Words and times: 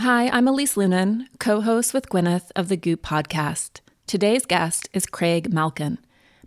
Hi, 0.00 0.30
I'm 0.30 0.48
Elise 0.48 0.76
Loehnen, 0.76 1.26
co 1.38 1.60
host 1.60 1.92
with 1.92 2.08
Gwyneth 2.08 2.50
of 2.56 2.68
the 2.68 2.76
Goop 2.78 3.02
podcast. 3.02 3.80
Today's 4.06 4.46
guest 4.46 4.88
is 4.94 5.04
Craig 5.04 5.52
Malkin. 5.52 5.98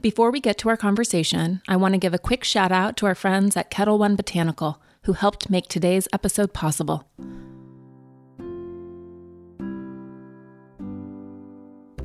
Before 0.02 0.32
we 0.32 0.40
get 0.40 0.58
to 0.58 0.70
our 0.70 0.76
conversation, 0.76 1.62
I 1.68 1.76
want 1.76 1.94
to 1.94 2.00
give 2.00 2.16
a 2.16 2.18
quick 2.18 2.44
shout 2.44 2.72
out 2.72 2.98
to 2.98 3.06
our 3.06 3.14
friends 3.14 3.56
at 3.56 3.70
Ketel 3.70 4.00
One 4.00 4.16
Botanical 4.16 4.82
who 5.04 5.14
helped 5.14 5.52
make 5.52 5.68
today's 5.68 6.08
episode 6.12 6.52
possible. 6.52 7.08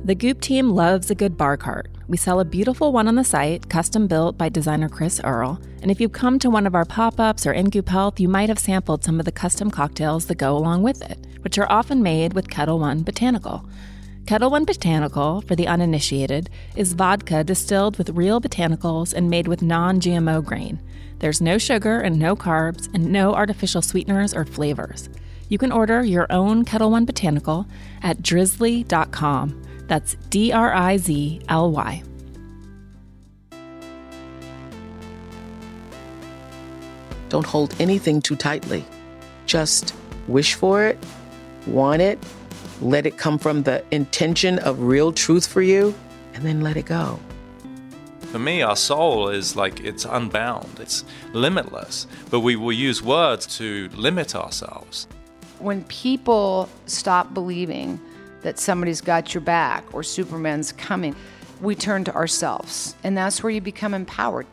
The 0.05 0.15
Goop 0.15 0.41
team 0.41 0.69
loves 0.69 1.09
a 1.09 1.15
good 1.15 1.35
bar 1.35 1.57
cart. 1.57 1.89
We 2.07 2.17
sell 2.17 2.39
a 2.39 2.45
beautiful 2.45 2.91
one 2.91 3.07
on 3.07 3.15
the 3.15 3.23
site, 3.23 3.69
custom 3.69 4.07
built 4.07 4.37
by 4.37 4.49
designer 4.49 4.89
Chris 4.89 5.19
Earle. 5.23 5.59
And 5.81 5.89
if 5.89 5.99
you've 5.99 6.11
come 6.11 6.37
to 6.39 6.49
one 6.49 6.67
of 6.67 6.75
our 6.75 6.85
pop 6.85 7.19
ups 7.19 7.47
or 7.47 7.53
in 7.53 7.69
Goop 7.69 7.89
Health, 7.89 8.19
you 8.19 8.27
might 8.27 8.49
have 8.49 8.59
sampled 8.59 9.03
some 9.03 9.19
of 9.19 9.25
the 9.25 9.31
custom 9.31 9.71
cocktails 9.71 10.25
that 10.27 10.37
go 10.37 10.55
along 10.55 10.83
with 10.83 11.01
it, 11.01 11.27
which 11.41 11.57
are 11.57 11.71
often 11.71 12.03
made 12.03 12.33
with 12.33 12.49
Ketel 12.49 12.79
One 12.79 13.03
Botanical. 13.03 13.65
Ketel 14.25 14.51
One 14.51 14.65
Botanical, 14.65 15.41
for 15.41 15.55
the 15.55 15.67
uninitiated, 15.67 16.49
is 16.75 16.93
vodka 16.93 17.43
distilled 17.43 17.97
with 17.97 18.11
real 18.11 18.39
botanicals 18.39 19.13
and 19.13 19.29
made 19.29 19.47
with 19.47 19.61
non 19.61 19.99
GMO 19.99 20.43
grain. 20.43 20.79
There's 21.19 21.41
no 21.41 21.57
sugar 21.57 21.99
and 21.99 22.19
no 22.19 22.35
carbs 22.35 22.93
and 22.93 23.11
no 23.11 23.33
artificial 23.33 23.81
sweeteners 23.81 24.33
or 24.33 24.45
flavors. 24.45 25.09
You 25.49 25.57
can 25.57 25.71
order 25.71 26.03
your 26.03 26.27
own 26.29 26.63
Ketel 26.63 26.91
One 26.91 27.05
Botanical 27.05 27.65
at 28.03 28.21
drizly.com. 28.21 29.63
That's 29.87 30.15
D 30.29 30.51
R 30.51 30.73
I 30.73 30.97
Z 30.97 31.41
L 31.49 31.71
Y. 31.71 32.03
Don't 37.29 37.45
hold 37.45 37.75
anything 37.79 38.21
too 38.21 38.35
tightly. 38.35 38.85
Just 39.45 39.95
wish 40.27 40.53
for 40.53 40.83
it, 40.83 40.97
want 41.69 42.01
it, 42.01 42.19
let 42.81 43.05
it 43.05 43.17
come 43.17 43.37
from 43.37 43.63
the 43.63 43.83
intention 43.91 44.59
of 44.59 44.79
real 44.79 45.11
truth 45.11 45.47
for 45.47 45.61
you, 45.61 45.93
and 46.33 46.43
then 46.45 46.61
let 46.61 46.77
it 46.77 46.85
go. 46.85 47.19
For 48.31 48.39
me, 48.39 48.61
our 48.61 48.75
soul 48.75 49.29
is 49.29 49.55
like 49.55 49.79
it's 49.79 50.05
unbound, 50.05 50.79
it's 50.79 51.03
limitless, 51.33 52.05
but 52.29 52.41
we 52.41 52.55
will 52.55 52.71
use 52.71 53.01
words 53.01 53.47
to 53.57 53.89
limit 53.95 54.35
ourselves. 54.35 55.07
When 55.57 55.83
people 55.85 56.69
stop 56.85 57.33
believing 57.33 57.99
that 58.43 58.59
somebody's 58.59 59.01
got 59.01 59.33
your 59.33 59.41
back 59.41 59.83
or 59.93 60.03
Superman's 60.03 60.71
coming, 60.71 61.15
we 61.59 61.75
turn 61.75 62.03
to 62.05 62.15
ourselves, 62.15 62.95
and 63.03 63.17
that's 63.17 63.41
where 63.43 63.49
you 63.49 63.61
become 63.61 63.93
empowered. 63.93 64.45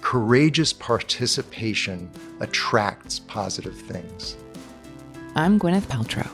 Courageous 0.00 0.72
participation 0.72 2.10
attracts 2.40 3.18
positive 3.20 3.76
things. 3.76 4.36
I'm 5.38 5.60
Gwyneth 5.60 5.82
Paltrow. 5.82 6.30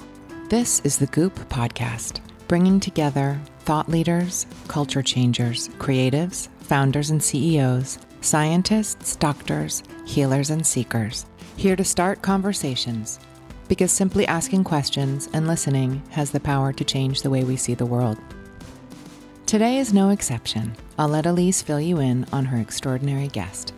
This 0.49 0.79
is 0.85 0.97
the 0.97 1.09
Goop 1.09 1.35
Podcast, 1.49 2.21
bringing 2.47 2.79
together 2.79 3.41
thought 3.65 3.89
leaders, 3.89 4.47
culture 4.69 5.03
changers, 5.03 5.71
creatives, 5.71 6.47
founders 6.61 7.11
and 7.11 7.21
CEOs, 7.21 7.99
scientists, 8.21 9.17
doctors, 9.17 9.83
healers, 10.07 10.51
and 10.51 10.65
seekers, 10.65 11.27
here 11.57 11.75
to 11.75 11.83
start 11.83 12.23
conversations. 12.23 13.19
Because 13.67 13.91
simply 13.91 14.25
asking 14.29 14.63
questions 14.63 15.29
and 15.33 15.49
listening 15.49 16.01
has 16.11 16.31
the 16.31 16.39
power 16.39 16.73
to 16.73 16.85
change 16.85 17.23
the 17.23 17.31
way 17.31 17.43
we 17.43 17.57
see 17.57 17.75
the 17.75 17.85
world. 17.85 18.19
Today 19.47 19.79
is 19.79 19.93
no 19.93 20.11
exception. 20.11 20.77
I'll 20.97 21.09
let 21.09 21.27
Elise 21.27 21.61
fill 21.61 21.81
you 21.81 21.99
in 21.99 22.25
on 22.33 22.45
her 22.45 22.59
extraordinary 22.59 23.27
guest. 23.27 23.75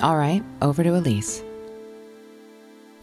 All 0.00 0.16
right, 0.16 0.42
over 0.62 0.82
to 0.82 0.96
Elise. 0.96 1.44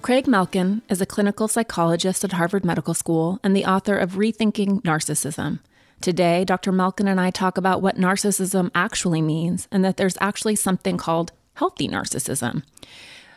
Craig 0.02 0.26
Malkin 0.26 0.82
is 0.90 1.00
a 1.00 1.06
clinical 1.06 1.48
psychologist 1.48 2.24
at 2.24 2.32
Harvard 2.32 2.66
Medical 2.66 2.96
School 2.96 3.40
and 3.44 3.56
the 3.56 3.66
author 3.66 3.96
of 3.96 4.14
Rethinking 4.14 4.82
Narcissism. 4.82 5.60
Today, 6.02 6.44
Dr. 6.44 6.72
Malkin 6.72 7.08
and 7.08 7.22
I 7.22 7.30
talk 7.30 7.56
about 7.56 7.84
what 7.84 7.98
narcissism 7.98 8.72
actually 8.74 9.22
means 9.22 9.68
and 9.72 9.86
that 9.86 9.98
there's 9.98 10.18
actually 10.20 10.56
something 10.56 10.98
called 10.98 11.34
healthy 11.54 11.88
narcissism. 11.88 12.64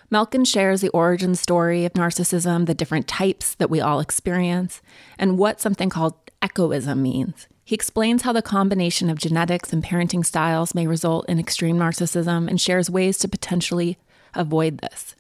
Malkin 0.09 0.47
shares 0.47 0.81
the 0.81 0.89
origin 0.89 1.35
story 1.35 1.85
of 1.85 1.93
narcissism, 1.93 2.65
the 2.65 2.73
different 2.73 3.07
types 3.07 3.55
that 3.57 3.69
we 3.69 3.83
all 3.83 4.01
experience, 4.01 4.81
and 5.19 5.37
what 5.37 5.61
something 5.61 5.91
called 5.91 6.15
echoism 6.41 7.03
means. 7.03 7.47
He 7.63 7.75
explains 7.75 8.23
how 8.23 8.33
the 8.33 8.41
combination 8.41 9.11
of 9.11 9.19
genetics 9.19 9.71
and 9.71 9.85
parenting 9.85 10.25
styles 10.25 10.75
may 10.75 10.87
result 10.87 11.29
in 11.29 11.39
extreme 11.39 11.77
narcissism 11.77 12.49
and 12.49 12.59
shares 12.59 12.89
ways 12.89 13.19
to 13.19 13.29
potentially 13.29 13.99
avoid 14.35 14.79
this. 14.79 15.14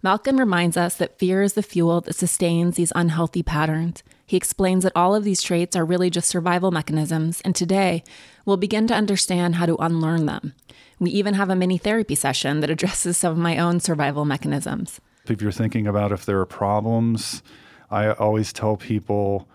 Malkin 0.00 0.36
reminds 0.36 0.76
us 0.76 0.94
that 0.96 1.18
fear 1.18 1.42
is 1.42 1.54
the 1.54 1.62
fuel 1.62 2.00
that 2.02 2.14
sustains 2.14 2.76
these 2.76 2.92
unhealthy 2.94 3.42
patterns. 3.42 4.04
He 4.24 4.36
explains 4.36 4.84
that 4.84 4.92
all 4.94 5.14
of 5.14 5.24
these 5.24 5.42
traits 5.42 5.74
are 5.74 5.84
really 5.84 6.08
just 6.08 6.28
survival 6.28 6.70
mechanisms, 6.70 7.40
and 7.44 7.56
today 7.56 8.04
we'll 8.44 8.58
begin 8.58 8.86
to 8.88 8.94
understand 8.94 9.56
how 9.56 9.66
to 9.66 9.76
unlearn 9.76 10.26
them. 10.26 10.54
We 11.00 11.10
even 11.10 11.34
have 11.34 11.50
a 11.50 11.56
mini 11.56 11.78
therapy 11.78 12.14
session 12.14 12.60
that 12.60 12.70
addresses 12.70 13.16
some 13.16 13.32
of 13.32 13.38
my 13.38 13.58
own 13.58 13.80
survival 13.80 14.24
mechanisms. 14.24 15.00
If 15.26 15.42
you're 15.42 15.50
thinking 15.50 15.86
about 15.86 16.12
if 16.12 16.24
there 16.24 16.38
are 16.38 16.46
problems, 16.46 17.42
I 17.90 18.12
always 18.12 18.52
tell 18.52 18.76
people 18.76 19.48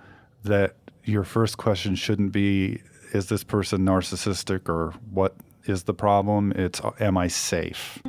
that 0.43 0.75
your 1.05 1.23
first 1.23 1.57
question 1.57 1.95
shouldn't 1.95 2.33
be, 2.33 2.81
is 3.13 3.27
this 3.27 3.43
person 3.43 3.81
narcissistic 3.81 4.67
or 4.67 4.93
what 5.09 5.35
is 5.65 5.83
the 5.83 5.93
problem? 5.93 6.51
It's, 6.53 6.81
am 6.99 7.17
I 7.17 7.27
safe? 7.27 8.01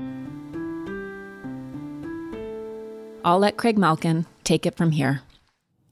I'll 3.25 3.39
let 3.39 3.57
Craig 3.57 3.79
Malkin 3.79 4.27
take 4.45 4.67
it 4.67 4.77
from 4.77 4.91
here. 4.91 5.23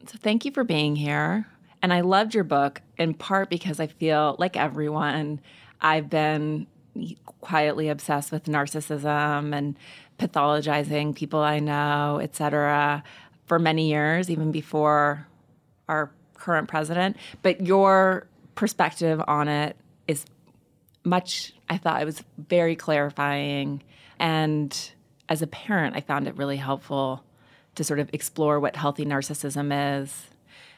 So, 0.06 0.18
thank 0.20 0.44
you 0.44 0.50
for 0.52 0.64
being 0.64 0.96
here. 0.96 1.46
And 1.80 1.92
I 1.92 2.02
loved 2.02 2.34
your 2.34 2.44
book 2.44 2.82
in 2.98 3.14
part 3.14 3.48
because 3.48 3.80
I 3.80 3.86
feel 3.86 4.36
like 4.38 4.56
everyone, 4.56 5.40
I've 5.80 6.10
been 6.10 6.66
quietly 7.40 7.88
obsessed 7.88 8.30
with 8.30 8.44
narcissism 8.44 9.56
and 9.56 9.76
pathologizing 10.18 11.14
people 11.14 11.40
I 11.40 11.58
know, 11.58 12.20
et 12.22 12.36
cetera, 12.36 13.02
for 13.46 13.58
many 13.58 13.88
years, 13.88 14.30
even 14.30 14.52
before 14.52 15.26
our 15.88 16.12
current 16.34 16.68
president. 16.68 17.16
But 17.40 17.66
your 17.66 18.26
perspective 18.54 19.22
on 19.26 19.48
it 19.48 19.76
is 20.06 20.26
much, 21.02 21.54
I 21.70 21.78
thought 21.78 22.02
it 22.02 22.04
was 22.04 22.22
very 22.36 22.76
clarifying. 22.76 23.82
And 24.18 24.92
as 25.28 25.42
a 25.42 25.46
parent, 25.46 25.96
I 25.96 26.00
found 26.00 26.26
it 26.26 26.36
really 26.36 26.56
helpful 26.56 27.24
to 27.74 27.84
sort 27.84 28.00
of 28.00 28.10
explore 28.12 28.60
what 28.60 28.76
healthy 28.76 29.04
narcissism 29.04 30.02
is. 30.02 30.26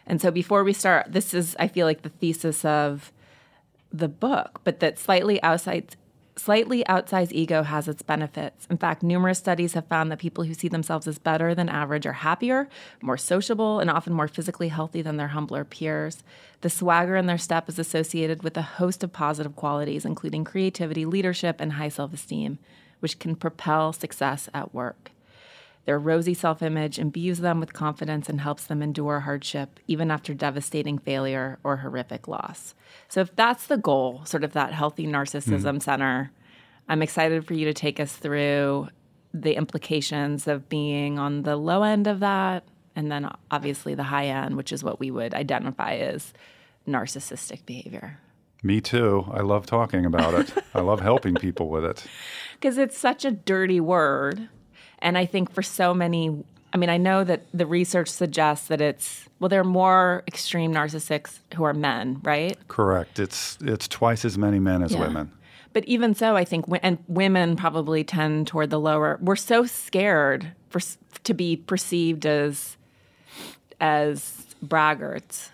And 0.06 0.20
so 0.20 0.30
before 0.30 0.64
we 0.64 0.72
start, 0.72 1.12
this 1.12 1.34
is, 1.34 1.56
I 1.58 1.68
feel 1.68 1.86
like, 1.86 2.02
the 2.02 2.10
thesis 2.10 2.64
of 2.64 3.12
the 3.92 4.08
book, 4.08 4.60
but 4.64 4.80
that 4.80 4.98
slightly 4.98 5.42
outside 5.42 5.96
slightly 6.36 6.82
outsized 6.88 7.30
ego 7.30 7.62
has 7.62 7.86
its 7.86 8.02
benefits. 8.02 8.66
In 8.68 8.76
fact, 8.76 9.04
numerous 9.04 9.38
studies 9.38 9.74
have 9.74 9.86
found 9.86 10.10
that 10.10 10.18
people 10.18 10.42
who 10.42 10.52
see 10.52 10.66
themselves 10.66 11.06
as 11.06 11.16
better 11.16 11.54
than 11.54 11.68
average 11.68 12.06
are 12.06 12.12
happier, 12.12 12.68
more 13.00 13.16
sociable, 13.16 13.78
and 13.78 13.88
often 13.88 14.12
more 14.12 14.26
physically 14.26 14.66
healthy 14.66 15.00
than 15.00 15.16
their 15.16 15.28
humbler 15.28 15.64
peers. 15.64 16.24
The 16.62 16.70
swagger 16.70 17.14
in 17.14 17.26
their 17.26 17.38
step 17.38 17.68
is 17.68 17.78
associated 17.78 18.42
with 18.42 18.56
a 18.56 18.62
host 18.62 19.04
of 19.04 19.12
positive 19.12 19.54
qualities, 19.54 20.04
including 20.04 20.42
creativity, 20.42 21.06
leadership, 21.06 21.60
and 21.60 21.74
high 21.74 21.88
self 21.88 22.12
esteem 22.12 22.58
which 23.04 23.18
can 23.18 23.36
propel 23.36 23.92
success 23.92 24.48
at 24.54 24.72
work. 24.72 25.10
Their 25.84 25.98
rosy 25.98 26.32
self 26.32 26.62
image 26.62 26.98
imbues 26.98 27.40
them 27.40 27.60
with 27.60 27.74
confidence 27.74 28.30
and 28.30 28.40
helps 28.40 28.64
them 28.64 28.80
endure 28.80 29.20
hardship, 29.20 29.78
even 29.86 30.10
after 30.10 30.32
devastating 30.32 30.96
failure 30.96 31.58
or 31.62 31.76
horrific 31.76 32.26
loss. 32.26 32.74
So, 33.10 33.20
if 33.20 33.36
that's 33.36 33.66
the 33.66 33.76
goal, 33.76 34.22
sort 34.24 34.42
of 34.42 34.54
that 34.54 34.72
healthy 34.72 35.06
narcissism 35.06 35.76
mm. 35.76 35.82
center, 35.82 36.30
I'm 36.88 37.02
excited 37.02 37.46
for 37.46 37.52
you 37.52 37.66
to 37.66 37.74
take 37.74 38.00
us 38.00 38.16
through 38.16 38.88
the 39.34 39.54
implications 39.54 40.48
of 40.48 40.70
being 40.70 41.18
on 41.18 41.42
the 41.42 41.56
low 41.56 41.82
end 41.82 42.06
of 42.06 42.20
that, 42.20 42.64
and 42.96 43.12
then 43.12 43.30
obviously 43.50 43.94
the 43.94 44.04
high 44.04 44.28
end, 44.28 44.56
which 44.56 44.72
is 44.72 44.82
what 44.82 44.98
we 44.98 45.10
would 45.10 45.34
identify 45.34 45.96
as 45.96 46.32
narcissistic 46.88 47.66
behavior. 47.66 48.18
Me 48.64 48.80
too. 48.80 49.26
I 49.30 49.42
love 49.42 49.66
talking 49.66 50.06
about 50.06 50.34
it. 50.34 50.52
I 50.74 50.80
love 50.80 51.00
helping 51.10 51.34
people 51.34 51.68
with 51.68 51.84
it. 51.84 52.06
Because 52.54 52.78
it's 52.78 52.96
such 52.96 53.24
a 53.24 53.30
dirty 53.30 53.78
word. 53.78 54.48
And 55.00 55.18
I 55.18 55.26
think 55.26 55.52
for 55.52 55.62
so 55.62 55.92
many, 55.92 56.42
I 56.72 56.78
mean, 56.78 56.88
I 56.88 56.96
know 56.96 57.24
that 57.24 57.42
the 57.52 57.66
research 57.66 58.08
suggests 58.08 58.68
that 58.68 58.80
it's, 58.80 59.28
well, 59.38 59.50
there 59.50 59.60
are 59.60 59.64
more 59.64 60.24
extreme 60.26 60.72
narcissists 60.72 61.40
who 61.54 61.64
are 61.64 61.74
men, 61.74 62.20
right? 62.24 62.56
Correct. 62.68 63.18
It's, 63.18 63.58
it's 63.60 63.86
twice 63.86 64.24
as 64.24 64.38
many 64.38 64.58
men 64.58 64.82
as 64.82 64.92
yeah. 64.92 65.00
women. 65.00 65.30
But 65.74 65.84
even 65.84 66.14
so, 66.14 66.34
I 66.34 66.46
think, 66.46 66.64
and 66.82 66.98
women 67.06 67.56
probably 67.56 68.02
tend 68.02 68.46
toward 68.46 68.70
the 68.70 68.80
lower. 68.80 69.18
We're 69.20 69.36
so 69.36 69.66
scared 69.66 70.52
for 70.70 70.80
to 71.24 71.34
be 71.34 71.56
perceived 71.56 72.24
as 72.24 72.76
as 73.80 74.46
braggarts 74.64 75.50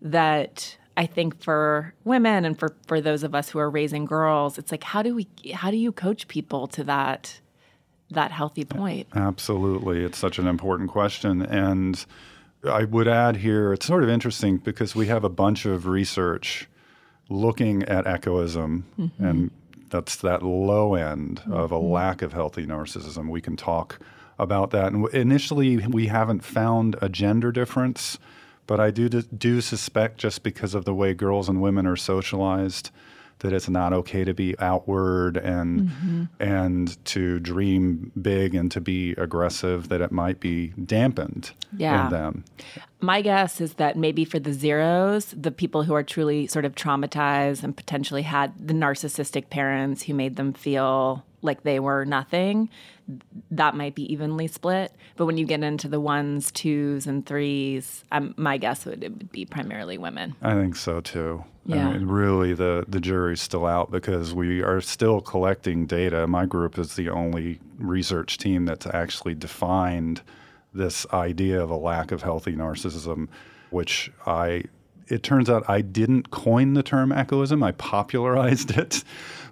that 0.00 0.77
I 0.98 1.06
think 1.06 1.40
for 1.40 1.94
women 2.04 2.44
and 2.44 2.58
for, 2.58 2.74
for 2.88 3.00
those 3.00 3.22
of 3.22 3.32
us 3.32 3.48
who 3.48 3.60
are 3.60 3.70
raising 3.70 4.04
girls, 4.04 4.58
it's 4.58 4.72
like 4.72 4.82
how 4.82 5.00
do 5.00 5.14
we 5.14 5.28
how 5.54 5.70
do 5.70 5.76
you 5.76 5.92
coach 5.92 6.26
people 6.26 6.66
to 6.66 6.84
that 6.84 7.40
that 8.10 8.32
healthy 8.32 8.64
point? 8.64 9.06
Absolutely. 9.14 10.04
It's 10.04 10.18
such 10.18 10.38
an 10.38 10.48
important 10.48 10.90
question. 10.90 11.42
And 11.42 12.04
I 12.64 12.84
would 12.84 13.06
add 13.06 13.36
here, 13.36 13.72
it's 13.72 13.86
sort 13.86 14.02
of 14.02 14.08
interesting 14.08 14.56
because 14.56 14.96
we 14.96 15.06
have 15.06 15.22
a 15.22 15.28
bunch 15.28 15.66
of 15.66 15.86
research 15.86 16.68
looking 17.28 17.84
at 17.84 18.06
echoism, 18.06 18.86
mm-hmm. 18.98 19.24
and 19.24 19.50
that's 19.90 20.16
that 20.16 20.42
low 20.42 20.94
end 20.94 21.40
mm-hmm. 21.40 21.52
of 21.52 21.70
a 21.70 21.76
mm-hmm. 21.76 21.92
lack 21.92 22.22
of 22.22 22.32
healthy 22.32 22.66
narcissism. 22.66 23.30
We 23.30 23.40
can 23.40 23.56
talk 23.56 24.00
about 24.38 24.70
that. 24.70 24.92
And 24.92 25.08
initially, 25.14 25.76
we 25.86 26.08
haven't 26.08 26.42
found 26.42 26.96
a 27.00 27.08
gender 27.08 27.52
difference, 27.52 28.18
but 28.68 28.78
I 28.78 28.92
do 28.92 29.08
do 29.08 29.60
suspect 29.60 30.18
just 30.18 30.44
because 30.44 30.74
of 30.74 30.84
the 30.84 30.94
way 30.94 31.14
girls 31.14 31.48
and 31.48 31.60
women 31.60 31.86
are 31.86 31.96
socialized 31.96 32.90
that 33.40 33.52
it's 33.52 33.68
not 33.68 33.92
okay 33.92 34.24
to 34.24 34.34
be 34.34 34.54
outward 34.58 35.36
and 35.36 35.88
mm-hmm. 35.88 36.24
and 36.38 37.04
to 37.06 37.38
dream 37.40 38.12
big 38.20 38.54
and 38.54 38.70
to 38.72 38.80
be 38.80 39.12
aggressive 39.12 39.88
that 39.88 40.00
it 40.00 40.12
might 40.12 40.38
be 40.40 40.68
dampened 40.84 41.52
yeah. 41.76 42.06
in 42.06 42.12
them. 42.12 42.44
My 43.00 43.22
guess 43.22 43.60
is 43.60 43.74
that 43.74 43.96
maybe 43.96 44.24
for 44.24 44.38
the 44.38 44.52
zeros, 44.52 45.26
the 45.26 45.52
people 45.52 45.84
who 45.84 45.94
are 45.94 46.02
truly 46.02 46.46
sort 46.46 46.64
of 46.64 46.74
traumatized 46.74 47.62
and 47.62 47.76
potentially 47.76 48.22
had 48.22 48.52
the 48.68 48.74
narcissistic 48.74 49.50
parents 49.50 50.02
who 50.02 50.14
made 50.14 50.36
them 50.36 50.52
feel 50.52 51.24
like 51.40 51.62
they 51.62 51.78
were 51.78 52.04
nothing, 52.04 52.68
that 53.50 53.74
might 53.74 53.94
be 53.94 54.10
evenly 54.12 54.46
split. 54.46 54.92
But 55.16 55.26
when 55.26 55.38
you 55.38 55.46
get 55.46 55.62
into 55.62 55.88
the 55.88 56.00
ones, 56.00 56.50
twos, 56.50 57.06
and 57.06 57.24
threes, 57.24 58.04
um, 58.12 58.34
my 58.36 58.58
guess 58.58 58.84
would 58.84 59.02
it 59.02 59.12
would 59.12 59.32
be 59.32 59.44
primarily 59.44 59.98
women. 59.98 60.34
I 60.42 60.54
think 60.54 60.76
so 60.76 61.00
too. 61.00 61.44
Yeah. 61.64 61.88
I 61.88 61.92
mean, 61.92 62.06
really, 62.06 62.54
the 62.54 62.84
the 62.88 63.00
jury's 63.00 63.40
still 63.40 63.66
out 63.66 63.90
because 63.90 64.34
we 64.34 64.62
are 64.62 64.80
still 64.80 65.20
collecting 65.20 65.86
data. 65.86 66.26
My 66.26 66.46
group 66.46 66.78
is 66.78 66.96
the 66.96 67.08
only 67.08 67.60
research 67.78 68.38
team 68.38 68.64
that's 68.64 68.86
actually 68.86 69.34
defined 69.34 70.22
this 70.74 71.06
idea 71.12 71.62
of 71.62 71.70
a 71.70 71.76
lack 71.76 72.12
of 72.12 72.22
healthy 72.22 72.54
narcissism, 72.54 73.28
which 73.70 74.10
I. 74.26 74.64
It 75.08 75.22
turns 75.22 75.48
out 75.48 75.64
I 75.70 75.80
didn't 75.80 76.30
coin 76.30 76.74
the 76.74 76.82
term 76.82 77.12
echoism. 77.12 77.62
I 77.62 77.72
popularized 77.72 78.70
it, 78.78 79.02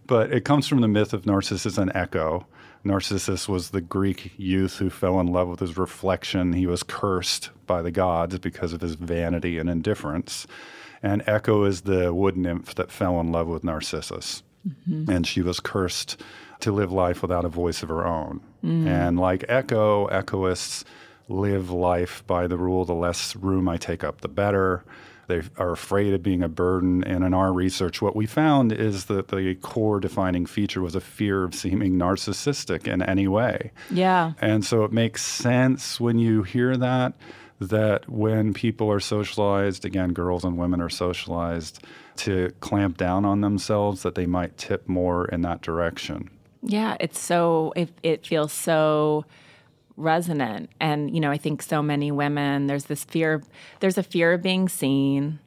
but 0.07 0.31
it 0.31 0.45
comes 0.45 0.69
from 0.69 0.83
the 0.83 0.89
myth 0.89 1.15
of 1.15 1.25
Narcissus 1.25 1.79
and 1.79 1.91
Echo 1.95 2.47
Narcissus 2.87 3.49
was 3.49 3.71
the 3.71 3.81
Greek 3.81 4.33
youth 4.37 4.79
who 4.79 4.91
fell 4.91 5.21
in 5.21 5.27
love 5.27 5.49
with 5.49 5.61
his 5.61 5.77
reflection. 5.77 6.53
He 6.53 6.67
was 6.67 6.83
cursed 6.83 7.51
by 7.67 7.83
the 7.83 7.91
gods 7.91 8.39
because 8.39 8.73
of 8.73 8.81
his 8.81 8.95
vanity 8.95 9.59
and 9.59 9.69
indifference. 9.69 10.47
And 11.03 11.23
Echo 11.27 11.65
is 11.65 11.83
the 11.83 12.15
wood 12.15 12.37
nymph 12.37 12.75
that 12.77 12.91
fell 12.91 13.21
in 13.21 13.33
love 13.33 13.49
with 13.49 13.65
Narcissus. 13.65 14.43
Mm-hmm. 14.67 15.11
And 15.11 15.27
she 15.27 15.43
was 15.43 15.61
cursed 15.61 16.21
to 16.61 16.73
live 16.73 16.91
life 16.91 17.23
without 17.23 17.45
a 17.45 17.49
voice 17.49 17.83
of 17.83 17.89
her 17.89 18.07
own. 18.07 18.41
Mm. 18.65 18.87
And 18.87 19.21
like 19.21 19.45
Echo, 19.49 20.07
echoists 20.07 20.85
live 21.29 21.71
life 21.71 22.25
by 22.27 22.47
the 22.47 22.57
rule 22.57 22.85
the 22.85 22.95
less 22.95 23.37
room 23.37 23.69
I 23.69 23.77
take 23.77 24.03
up, 24.03 24.21
the 24.21 24.29
better. 24.29 24.85
They 25.27 25.43
are 25.57 25.73
afraid 25.73 26.15
of 26.15 26.23
being 26.23 26.43
a 26.43 26.49
burden. 26.49 27.03
And 27.05 27.25
in 27.25 27.35
our 27.35 27.53
research, 27.53 28.01
what 28.01 28.15
we 28.15 28.27
found 28.27 28.73
is 28.73 29.07
that 29.07 29.29
the 29.29 29.55
core 29.57 30.01
defining 30.01 30.47
feature 30.47 30.83
was 30.83 30.95
a 30.95 31.01
fear 31.01 31.45
of 31.45 31.55
seeming 31.55 31.95
narcissistic 31.95 32.87
in 32.87 33.03
any 33.03 33.27
way. 33.27 33.73
Yeah. 33.91 34.33
And 34.41 34.65
so 34.65 34.85
it 34.85 34.93
makes 34.93 35.25
sense 35.25 36.01
when 36.01 36.19
you 36.19 36.43
hear 36.43 36.77
that, 36.77 37.15
that 37.61 38.09
when 38.09 38.53
people 38.53 38.91
are 38.91 39.01
socialized, 39.01 39.85
again, 39.85 40.13
girls 40.13 40.45
and 40.45 40.59
women 40.59 40.81
are 40.81 40.91
socialized 40.91 41.83
to 42.17 42.53
clamp 42.61 42.97
down 42.97 43.25
on 43.25 43.41
themselves, 43.41 44.03
that 44.03 44.15
they 44.15 44.27
might 44.27 44.57
tip 44.57 44.89
more 44.89 45.27
in 45.27 45.43
that 45.43 45.61
direction. 45.63 46.31
Yeah, 46.63 46.97
it's 47.01 47.19
so, 47.19 47.73
it, 47.77 47.91
it 48.03 48.27
feels 48.27 48.53
so 48.53 49.25
resonant. 49.97 50.71
And 50.81 51.15
you 51.15 51.21
know 51.21 51.31
i 51.31 51.37
think 51.37 51.63
so 51.63 51.83
many 51.83 52.11
women 52.11 52.67
there's 52.67 52.85
this 52.87 53.05
fear 53.05 53.43
there's 53.81 53.99
a 53.99 54.03
fear 54.03 54.33
of 54.33 54.43
being 54.43 54.69
seen. 54.69 55.39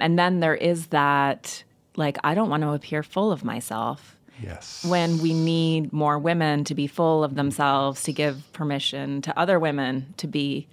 And 0.00 0.18
then 0.18 0.40
there 0.40 0.54
is 0.54 0.88
that 0.88 1.64
like 1.96 2.18
i 2.24 2.34
don't 2.34 2.50
want 2.50 2.62
to 2.62 2.72
appear 2.72 3.02
full 3.02 3.32
of 3.32 3.44
myself. 3.44 4.16
Yes. 4.42 4.84
When 4.84 5.18
we 5.18 5.34
need 5.34 5.92
more 5.92 6.18
women 6.18 6.64
to 6.64 6.74
be 6.74 6.86
full 6.86 7.24
of 7.24 7.34
themselves 7.34 8.04
to 8.04 8.12
give 8.12 8.52
permission 8.52 9.20
to 9.22 9.36
other 9.38 9.58
women 9.58 10.14
to 10.18 10.28
be 10.28 10.68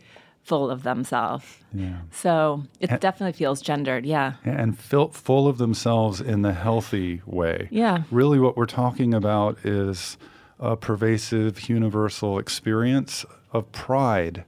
full 0.46 0.70
of 0.70 0.84
themselves. 0.84 1.58
Yeah. 1.74 1.98
So 2.12 2.64
it 2.80 2.92
and, 2.92 3.00
definitely 3.02 3.34
feels 3.34 3.62
gendered 3.62 4.06
yeah. 4.06 4.34
And 4.44 4.78
felt 4.78 5.16
full 5.16 5.48
of 5.48 5.58
themselves 5.58 6.22
in 6.22 6.44
the 6.44 6.54
healthy 6.54 7.22
way. 7.26 7.68
Yeah. 7.72 8.04
Really 8.12 8.40
what 8.40 8.56
we're 8.56 8.68
talking 8.68 9.14
about 9.14 9.58
is 9.66 10.18
a 10.60 10.76
pervasive, 10.76 11.70
universal 11.70 12.40
experience 12.40 13.26
of 13.52 13.72
pride. 13.72 14.46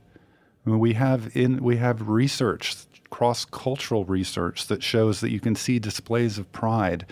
I 0.66 0.70
mean, 0.70 0.80
we 0.80 0.94
have 0.94 1.36
in 1.36 1.64
we 1.64 1.78
have 1.78 2.10
research, 2.10 2.76
cross-cultural 3.10 4.06
research 4.06 4.68
that 4.68 4.84
shows 4.84 5.22
that 5.22 5.32
you 5.32 5.40
can 5.40 5.56
see 5.56 5.80
displays 5.80 6.38
of 6.38 6.52
pride 6.52 7.06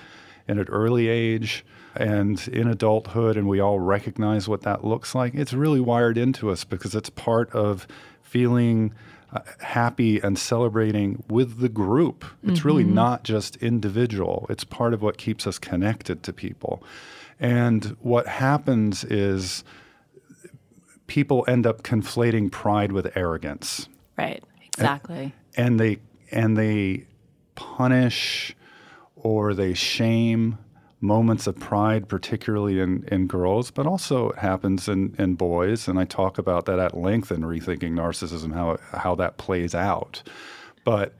in 0.47 0.59
an 0.59 0.67
early 0.67 1.07
age 1.07 1.65
and 1.95 2.47
in 2.49 2.67
adulthood, 2.67 3.37
and 3.37 3.47
we 3.47 3.59
all 3.59 3.79
recognize 3.79 4.47
what 4.49 4.61
that 4.63 4.83
looks 4.83 5.15
like. 5.15 5.33
It's 5.33 5.53
really 5.53 5.79
wired 5.79 6.17
into 6.17 6.51
us 6.51 6.63
because 6.63 6.93
it's 6.93 7.09
part 7.09 7.49
of 7.51 7.87
feeling 8.21 8.93
uh, 9.31 9.39
happy 9.59 10.19
and 10.19 10.37
celebrating 10.37 11.23
with 11.29 11.59
the 11.59 11.69
group. 11.69 12.25
It's 12.43 12.59
mm-hmm. 12.59 12.67
really 12.67 12.83
not 12.83 13.23
just 13.23 13.55
individual. 13.57 14.45
It's 14.49 14.65
part 14.65 14.93
of 14.93 15.01
what 15.01 15.17
keeps 15.17 15.47
us 15.47 15.57
connected 15.57 16.21
to 16.23 16.33
people. 16.33 16.83
And 17.39 17.95
what 17.99 18.27
happens 18.27 19.03
is 19.03 19.63
people 21.07 21.45
end 21.47 21.65
up 21.67 21.83
conflating 21.83 22.51
pride 22.51 22.91
with 22.91 23.15
arrogance. 23.15 23.87
Right. 24.17 24.43
Exactly. 24.65 25.33
And, 25.55 25.67
and 25.67 25.79
they 25.79 25.99
and 26.31 26.57
they 26.57 27.05
punish 27.55 28.55
or 29.15 29.53
they 29.53 29.73
shame 29.73 30.57
moments 31.01 31.47
of 31.47 31.57
pride, 31.59 32.07
particularly 32.07 32.79
in, 32.79 33.03
in 33.11 33.27
girls, 33.27 33.71
but 33.71 33.85
also 33.85 34.29
it 34.29 34.39
happens 34.39 34.87
in, 34.87 35.15
in 35.19 35.35
boys. 35.35 35.87
And 35.87 35.99
I 35.99 36.05
talk 36.05 36.37
about 36.37 36.65
that 36.65 36.79
at 36.79 36.97
length 36.97 37.31
in 37.31 37.41
Rethinking 37.41 37.91
Narcissism, 37.91 38.53
how, 38.53 38.77
how 38.97 39.15
that 39.15 39.37
plays 39.37 39.75
out. 39.75 40.23
But 40.83 41.13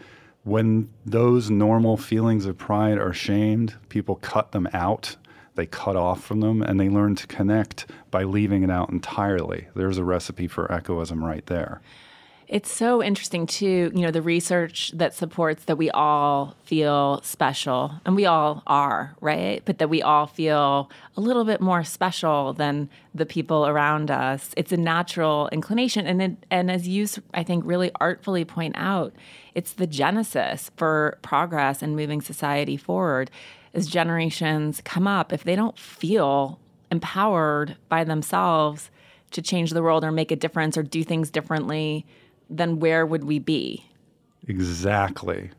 when 0.44 0.90
those 1.06 1.50
normal 1.50 1.98
feelings 1.98 2.46
of 2.46 2.58
pride 2.58 2.98
are 2.98 3.14
shamed, 3.14 3.76
people 3.90 4.16
cut 4.16 4.52
them 4.52 4.68
out 4.74 5.16
they 5.56 5.66
cut 5.66 5.96
off 5.96 6.24
from 6.24 6.42
them 6.42 6.62
and 6.62 6.80
they 6.80 6.90
learn 6.90 7.16
to 7.16 7.28
connect 7.28 7.86
by 8.12 8.24
leaving 8.24 8.64
it 8.64 8.70
out 8.70 8.90
entirely. 8.90 9.68
There's 9.76 9.98
a 9.98 10.04
recipe 10.04 10.48
for 10.48 10.72
echoism 10.72 11.24
right 11.24 11.46
there. 11.46 11.82
It's 12.48 12.72
so 12.72 13.02
interesting 13.02 13.48
too, 13.48 13.92
you 13.96 14.02
know, 14.02 14.12
the 14.12 14.22
research 14.22 14.92
that 14.94 15.16
supports 15.16 15.66
that 15.66 15.78
we 15.78 15.90
all 15.90 16.56
feel 16.64 17.20
special 17.24 17.94
and 18.06 18.16
we 18.16 18.28
all 18.28 18.62
are, 18.68 19.16
right? 19.20 19.64
But 19.66 19.80
that 19.80 19.90
we 19.90 20.04
all 20.04 20.28
feel 20.28 20.92
a 21.18 21.22
little 21.22 21.44
bit 21.44 21.60
more 21.60 21.84
special 21.84 22.54
than 22.54 22.88
the 23.16 23.26
people 23.26 23.66
around 23.66 24.12
us. 24.12 24.52
It's 24.56 24.72
a 24.72 24.78
natural 24.78 25.50
inclination 25.52 26.06
and 26.06 26.22
it, 26.22 26.46
and 26.52 26.70
as 26.70 26.88
you 26.88 27.08
I 27.34 27.42
think 27.42 27.66
really 27.66 27.90
artfully 28.00 28.46
point 28.46 28.76
out, 28.78 29.14
it's 29.56 29.74
the 29.74 29.88
genesis 29.88 30.70
for 30.78 31.18
progress 31.24 31.82
and 31.82 31.96
moving 31.96 32.22
society 32.22 32.78
forward 32.78 33.32
as 33.76 33.88
generations 33.88 34.82
come 34.84 35.06
up, 35.06 35.32
if 35.34 35.44
they 35.44 35.56
don't 35.56 35.78
feel 35.78 36.60
empowered 36.90 37.76
by 37.90 38.04
themselves 38.04 38.90
to 39.32 39.42
change 39.42 39.72
the 39.72 39.84
world 39.84 40.04
or 40.04 40.12
make 40.12 40.32
a 40.32 40.36
difference 40.36 40.78
or 40.78 40.84
do 40.84 41.04
things 41.04 41.30
differently, 41.30 42.06
then 42.50 42.80
where 42.80 43.06
would 43.06 43.26
we 43.26 43.38
be? 43.38 43.84
Exactly. 44.48 45.52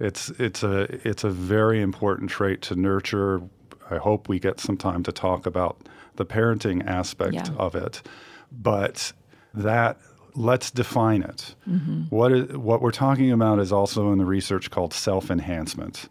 It's 0.00 0.30
it's 0.30 0.62
a 0.62 0.82
it's 1.06 1.24
a 1.24 1.30
very 1.30 1.82
important 1.82 2.30
trait 2.30 2.62
to 2.62 2.76
nurture. 2.76 3.42
I 3.90 3.96
hope 3.96 4.28
we 4.28 4.38
get 4.38 4.60
some 4.60 4.76
time 4.76 5.02
to 5.02 5.12
talk 5.12 5.44
about 5.44 5.88
the 6.16 6.24
parenting 6.24 6.86
aspect 6.86 7.34
yeah. 7.34 7.48
of 7.56 7.74
it. 7.74 8.02
But 8.50 9.12
that 9.54 9.98
let's 10.34 10.70
define 10.70 11.22
it. 11.22 11.54
Mm-hmm. 11.68 12.02
What 12.10 12.32
is, 12.32 12.56
what 12.56 12.80
we're 12.80 12.92
talking 12.92 13.32
about 13.32 13.58
is 13.58 13.72
also 13.72 14.12
in 14.12 14.18
the 14.18 14.24
research 14.24 14.70
called 14.70 14.94
self-enhancement. 14.94 16.08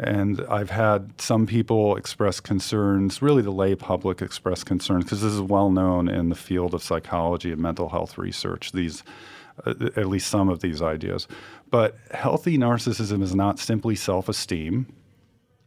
And 0.00 0.40
I've 0.48 0.70
had 0.70 1.20
some 1.20 1.46
people 1.46 1.94
express 1.94 2.40
concerns, 2.40 3.20
really 3.20 3.42
the 3.42 3.50
lay 3.50 3.74
public 3.74 4.22
express 4.22 4.64
concerns, 4.64 5.04
because 5.04 5.20
this 5.20 5.32
is 5.32 5.42
well 5.42 5.70
known 5.70 6.08
in 6.08 6.30
the 6.30 6.34
field 6.34 6.72
of 6.72 6.82
psychology 6.82 7.52
and 7.52 7.60
mental 7.60 7.90
health 7.90 8.16
research, 8.16 8.72
these, 8.72 9.02
uh, 9.66 9.74
at 9.96 10.06
least 10.06 10.28
some 10.28 10.48
of 10.48 10.60
these 10.60 10.80
ideas. 10.80 11.28
But 11.70 11.98
healthy 12.12 12.56
narcissism 12.56 13.22
is 13.22 13.34
not 13.34 13.58
simply 13.58 13.94
self 13.94 14.30
esteem, 14.30 14.86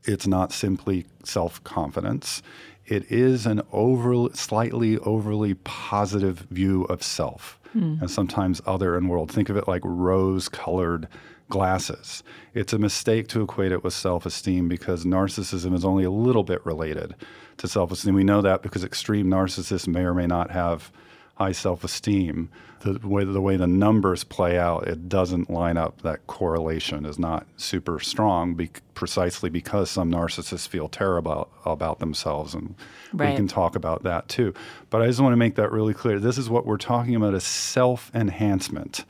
it's 0.04 0.26
not 0.26 0.52
simply 0.52 1.06
self 1.24 1.64
confidence. 1.64 2.42
It 2.88 3.10
is 3.12 3.46
an 3.46 3.62
over, 3.72 4.34
slightly 4.34 4.98
overly 4.98 5.54
positive 5.54 6.40
view 6.50 6.86
of 6.86 7.04
self 7.04 7.60
mm. 7.76 8.02
and 8.02 8.10
sometimes 8.10 8.62
other 8.66 8.98
and 8.98 9.10
world. 9.10 9.32
Think 9.32 9.50
of 9.50 9.58
it 9.58 9.68
like 9.68 9.82
rose 9.86 10.50
colored 10.50 11.08
glasses. 11.54 12.24
It's 12.56 12.74
a 12.74 12.80
mistake 12.80 13.28
to 13.28 13.44
equate 13.44 13.72
it 13.72 13.84
with 13.84 13.94
self 13.94 14.26
esteem 14.26 14.68
because 14.68 15.06
narcissism 15.06 15.76
is 15.76 15.86
only 15.86 16.04
a 16.04 16.10
little 16.10 16.44
bit 16.44 16.66
related 16.66 17.14
to 17.58 17.68
self 17.68 17.92
esteem. 17.92 18.16
We 18.16 18.24
know 18.24 18.42
that 18.42 18.64
because 18.64 18.84
extreme 18.84 19.28
narcissists 19.28 19.88
may 19.88 20.02
or 20.02 20.16
may 20.16 20.26
not 20.26 20.50
have 20.50 20.92
high 21.36 21.52
self 21.52 21.84
esteem. 21.84 22.50
The 22.80 23.00
way, 23.08 23.24
the 23.24 23.40
way 23.40 23.56
the 23.56 23.68
numbers 23.68 24.24
play 24.26 24.58
out, 24.58 24.88
it 24.88 25.08
doesn't 25.08 25.50
line 25.50 25.78
up. 25.78 26.02
That 26.02 26.26
correlation 26.28 27.06
is 27.06 27.18
not 27.20 27.46
super 27.56 28.00
strong 28.00 28.56
be, 28.56 28.72
precisely 28.96 29.50
because 29.52 29.92
some 29.92 30.12
narcissists 30.12 30.68
feel 30.68 30.90
terrible 30.90 31.50
about 31.66 32.00
themselves. 32.00 32.56
And 32.56 32.74
Right. 33.14 33.30
we 33.30 33.36
can 33.36 33.48
talk 33.48 33.76
about 33.76 34.02
that 34.04 34.28
too. 34.28 34.56
But 34.90 35.04
I 35.04 35.06
just 35.06 35.22
want 35.22 35.34
to 35.34 35.38
make 35.38 35.56
that 35.56 35.72
really 35.72 35.94
clear. 35.94 36.20
This 36.20 36.40
is 36.40 36.50
what 36.50 36.66
we're 36.66 36.78
talking 36.78 37.16
about 37.16 37.36
is 37.36 37.44
self 37.44 38.12
enhancement. 38.16 39.06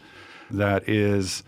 That 0.51 0.87
is 0.87 1.41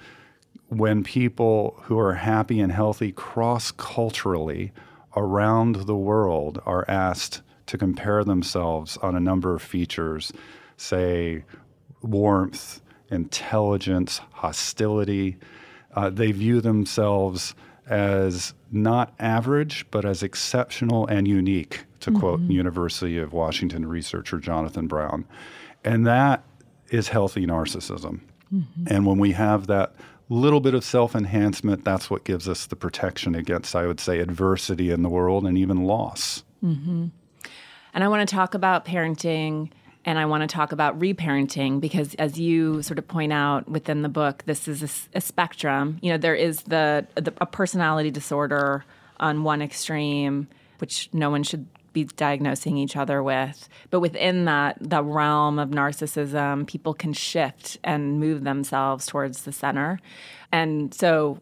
when 0.70 1.04
people 1.04 1.80
who 1.84 2.00
are 2.00 2.16
happy 2.16 2.60
and 2.60 2.72
healthy 2.72 3.12
cross 3.12 3.72
culturally 3.72 4.72
around 5.16 5.76
the 5.76 5.96
world 5.96 6.62
are 6.66 6.86
asked 6.88 7.42
to 7.68 7.78
compare 7.78 8.24
themselves 8.24 8.98
on 8.98 9.16
a 9.16 9.20
number 9.20 9.56
of 9.56 9.62
features, 9.62 10.32
say 10.78 11.44
warmth, 12.02 12.82
intelligence, 13.10 14.22
hostility. 14.32 15.38
Uh, 15.96 16.10
they 16.10 16.32
view 16.32 16.62
themselves 16.62 17.56
as 17.88 18.54
not 18.72 19.14
average, 19.20 19.86
but 19.92 20.06
as 20.06 20.24
exceptional 20.24 21.06
and 21.08 21.28
unique, 21.28 21.86
to 22.00 22.12
quote 22.12 22.40
University 22.42 23.18
of 23.18 23.34
Washington 23.34 23.88
researcher 23.88 24.40
Jonathan 24.40 24.88
Brown. 24.88 25.26
And 25.84 26.06
that 26.06 26.44
is 26.90 27.10
healthy 27.10 27.46
narcissism. 27.46 28.22
And 28.88 29.06
when 29.06 29.18
we 29.18 29.32
have 29.34 29.68
that 29.68 29.94
little 30.30 30.60
bit 30.60 30.74
of 30.74 30.84
self 30.84 31.16
enhancement, 31.16 31.84
that's 31.84 32.10
what 32.10 32.24
gives 32.24 32.50
us 32.50 32.66
the 32.66 32.76
protection 32.76 33.36
against, 33.36 33.76
I 33.76 33.86
would 33.86 34.00
say, 34.00 34.20
adversity 34.20 34.92
in 34.92 35.04
the 35.04 35.10
world 35.10 35.46
and 35.46 35.58
even 35.58 35.84
loss. 35.84 36.44
Mm-hmm. 36.64 37.08
And 37.94 38.04
I 38.04 38.08
want 38.08 38.28
to 38.28 38.36
talk 38.36 38.54
about 38.54 38.86
parenting 38.86 39.72
and 40.06 40.20
I 40.20 40.26
want 40.26 40.42
to 40.42 40.48
talk 40.48 40.72
about 40.72 41.00
reparenting 41.00 41.82
because, 41.82 42.14
as 42.16 42.40
you 42.40 42.84
sort 42.84 43.00
of 43.00 43.08
point 43.08 43.34
out 43.34 43.68
within 43.68 44.04
the 44.04 44.10
book, 44.10 44.44
this 44.46 44.68
is 44.68 45.08
a 45.14 45.22
spectrum. 45.22 45.98
You 46.02 46.12
know, 46.12 46.18
there 46.18 46.36
is 46.36 46.62
the, 46.64 47.08
the 47.16 47.34
a 47.42 47.46
personality 47.46 48.12
disorder 48.12 48.86
on 49.20 49.44
one 49.44 49.62
extreme, 49.64 50.48
which 50.78 51.10
no 51.12 51.32
one 51.32 51.42
should 51.42 51.66
be 51.96 52.04
diagnosing 52.04 52.78
each 52.78 52.96
other 52.96 53.24
with. 53.24 53.68
But 53.90 54.02
within 54.02 54.46
that, 54.46 54.78
the 54.80 55.04
realm 55.04 55.58
of 55.58 55.70
narcissism, 55.70 56.68
people 56.68 56.94
can 56.94 57.14
shift 57.14 57.80
and 57.84 58.20
move 58.20 58.44
themselves 58.44 59.08
towards 59.08 59.44
the 59.44 59.52
center. 59.52 60.00
And 60.52 60.94
so 60.94 61.40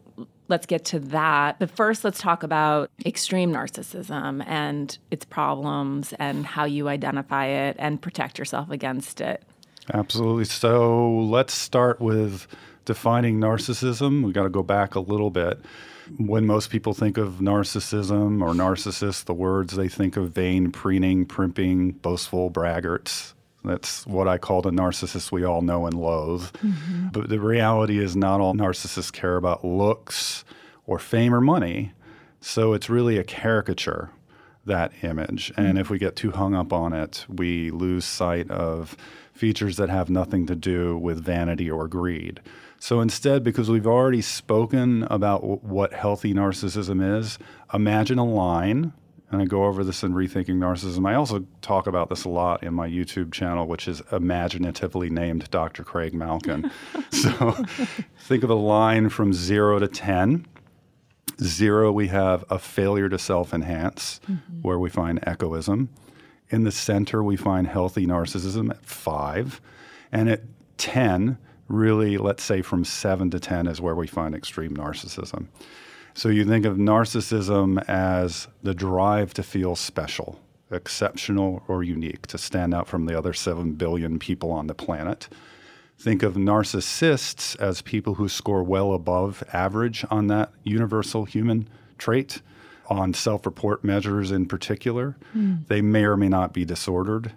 let's 0.48 0.64
get 0.64 0.84
to 0.86 1.00
that. 1.00 1.58
But 1.58 1.70
first, 1.70 2.04
let's 2.04 2.18
talk 2.18 2.42
about 2.42 2.90
extreme 3.04 3.52
narcissism 3.52 4.42
and 4.46 4.96
its 5.10 5.24
problems 5.24 6.14
and 6.18 6.46
how 6.46 6.64
you 6.64 6.88
identify 6.88 7.46
it 7.46 7.76
and 7.78 8.00
protect 8.00 8.38
yourself 8.38 8.70
against 8.70 9.20
it. 9.20 9.42
Absolutely. 9.92 10.44
So 10.44 11.10
let's 11.10 11.52
start 11.52 12.00
with 12.00 12.46
defining 12.84 13.40
narcissism. 13.40 14.24
We've 14.24 14.32
got 14.32 14.44
to 14.44 14.48
go 14.48 14.62
back 14.62 14.94
a 14.94 15.00
little 15.00 15.30
bit. 15.30 15.60
When 16.18 16.46
most 16.46 16.70
people 16.70 16.94
think 16.94 17.16
of 17.16 17.34
narcissism 17.34 18.42
or 18.42 18.52
narcissists, 18.52 19.24
the 19.24 19.34
words 19.34 19.74
they 19.74 19.88
think 19.88 20.16
of 20.16 20.30
vain, 20.30 20.70
preening, 20.70 21.26
primping, 21.26 21.92
boastful, 21.92 22.50
braggarts. 22.50 23.34
That's 23.64 24.06
what 24.06 24.28
I 24.28 24.36
call 24.36 24.60
the 24.60 24.70
narcissists 24.70 25.32
we 25.32 25.44
all 25.44 25.62
know 25.62 25.86
and 25.86 25.98
loathe. 25.98 26.52
Mm-hmm. 26.56 27.08
But 27.08 27.30
the 27.30 27.40
reality 27.40 27.98
is, 27.98 28.14
not 28.14 28.40
all 28.40 28.54
narcissists 28.54 29.12
care 29.12 29.36
about 29.36 29.64
looks 29.64 30.44
or 30.86 30.98
fame 30.98 31.34
or 31.34 31.40
money. 31.40 31.92
So 32.40 32.74
it's 32.74 32.90
really 32.90 33.16
a 33.16 33.24
caricature 33.24 34.10
that 34.66 34.92
image. 35.02 35.52
And 35.56 35.76
mm. 35.76 35.80
if 35.80 35.90
we 35.90 35.98
get 35.98 36.16
too 36.16 36.30
hung 36.30 36.54
up 36.54 36.72
on 36.72 36.92
it, 36.92 37.24
we 37.28 37.70
lose 37.70 38.04
sight 38.04 38.50
of 38.50 38.96
features 39.32 39.76
that 39.76 39.88
have 39.88 40.10
nothing 40.10 40.46
to 40.46 40.54
do 40.54 40.96
with 40.96 41.22
vanity 41.22 41.70
or 41.70 41.88
greed. 41.88 42.40
So 42.84 43.00
instead, 43.00 43.42
because 43.42 43.70
we've 43.70 43.86
already 43.86 44.20
spoken 44.20 45.04
about 45.04 45.40
w- 45.40 45.58
what 45.62 45.94
healthy 45.94 46.34
narcissism 46.34 47.18
is, 47.18 47.38
imagine 47.72 48.18
a 48.18 48.26
line. 48.26 48.92
And 49.30 49.40
I 49.40 49.46
go 49.46 49.64
over 49.64 49.82
this 49.82 50.02
in 50.02 50.12
Rethinking 50.12 50.58
Narcissism. 50.58 51.08
I 51.08 51.14
also 51.14 51.46
talk 51.62 51.86
about 51.86 52.10
this 52.10 52.26
a 52.26 52.28
lot 52.28 52.62
in 52.62 52.74
my 52.74 52.86
YouTube 52.86 53.32
channel, 53.32 53.66
which 53.66 53.88
is 53.88 54.02
imaginatively 54.12 55.08
named 55.08 55.50
Dr. 55.50 55.82
Craig 55.82 56.12
Malkin. 56.12 56.70
so 57.10 57.56
think 58.18 58.44
of 58.44 58.50
a 58.50 58.54
line 58.54 59.08
from 59.08 59.32
zero 59.32 59.78
to 59.78 59.88
10. 59.88 60.44
Zero, 61.40 61.90
we 61.90 62.08
have 62.08 62.44
a 62.50 62.58
failure 62.58 63.08
to 63.08 63.18
self 63.18 63.54
enhance, 63.54 64.20
mm-hmm. 64.30 64.60
where 64.60 64.78
we 64.78 64.90
find 64.90 65.20
echoism. 65.26 65.88
In 66.50 66.64
the 66.64 66.70
center, 66.70 67.22
we 67.24 67.36
find 67.36 67.66
healthy 67.66 68.06
narcissism 68.06 68.68
at 68.68 68.84
five. 68.84 69.62
And 70.12 70.28
at 70.28 70.42
10, 70.76 71.38
really, 71.68 72.18
let's 72.18 72.42
say 72.42 72.62
from 72.62 72.84
seven 72.84 73.30
to 73.30 73.40
10 73.40 73.66
is 73.66 73.80
where 73.80 73.94
we 73.94 74.06
find 74.06 74.34
extreme 74.34 74.76
narcissism. 74.76 75.46
So 76.14 76.28
you 76.28 76.44
think 76.44 76.64
of 76.64 76.76
narcissism 76.76 77.82
as 77.88 78.46
the 78.62 78.74
drive 78.74 79.34
to 79.34 79.42
feel 79.42 79.74
special, 79.74 80.40
exceptional, 80.70 81.64
or 81.66 81.82
unique, 81.82 82.28
to 82.28 82.38
stand 82.38 82.72
out 82.72 82.86
from 82.86 83.06
the 83.06 83.18
other 83.18 83.32
7 83.32 83.72
billion 83.72 84.18
people 84.18 84.52
on 84.52 84.68
the 84.68 84.74
planet. 84.74 85.28
Think 85.98 86.22
of 86.22 86.34
narcissists 86.34 87.58
as 87.60 87.82
people 87.82 88.14
who 88.14 88.28
score 88.28 88.62
well 88.62 88.92
above 88.92 89.42
average 89.52 90.04
on 90.10 90.28
that 90.28 90.52
universal 90.62 91.24
human 91.24 91.68
trait, 91.98 92.42
on 92.88 93.14
self 93.14 93.46
report 93.46 93.82
measures 93.82 94.30
in 94.30 94.46
particular. 94.46 95.16
Hmm. 95.32 95.56
They 95.68 95.80
may 95.80 96.04
or 96.04 96.16
may 96.16 96.28
not 96.28 96.52
be 96.52 96.64
disordered. 96.64 97.32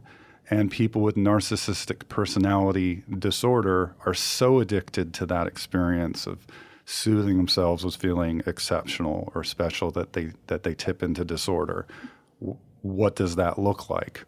And 0.50 0.72
people 0.72 1.02
with 1.02 1.16
narcissistic 1.16 2.08
personality 2.08 3.04
disorder 3.20 3.96
are 4.06 4.14
so 4.14 4.60
addicted 4.60 5.14
to 5.16 5.26
that 5.26 5.48
experience 5.48 6.26
of 6.26 6.48
soothing 6.86 7.36
themselves 7.36 7.84
with 7.84 7.98
feeling 7.98 8.42
exceptional 8.46 9.32
or 9.36 9.44
special 9.44 9.92
that 9.92 10.14
they, 10.14 10.32
that 10.48 10.64
they 10.64 10.74
tip 10.74 11.04
into 11.04 11.26
disorder. 11.26 11.86
What 12.82 13.16
does 13.16 13.36
that 13.36 13.60
look 13.60 13.90
like? 13.90 14.26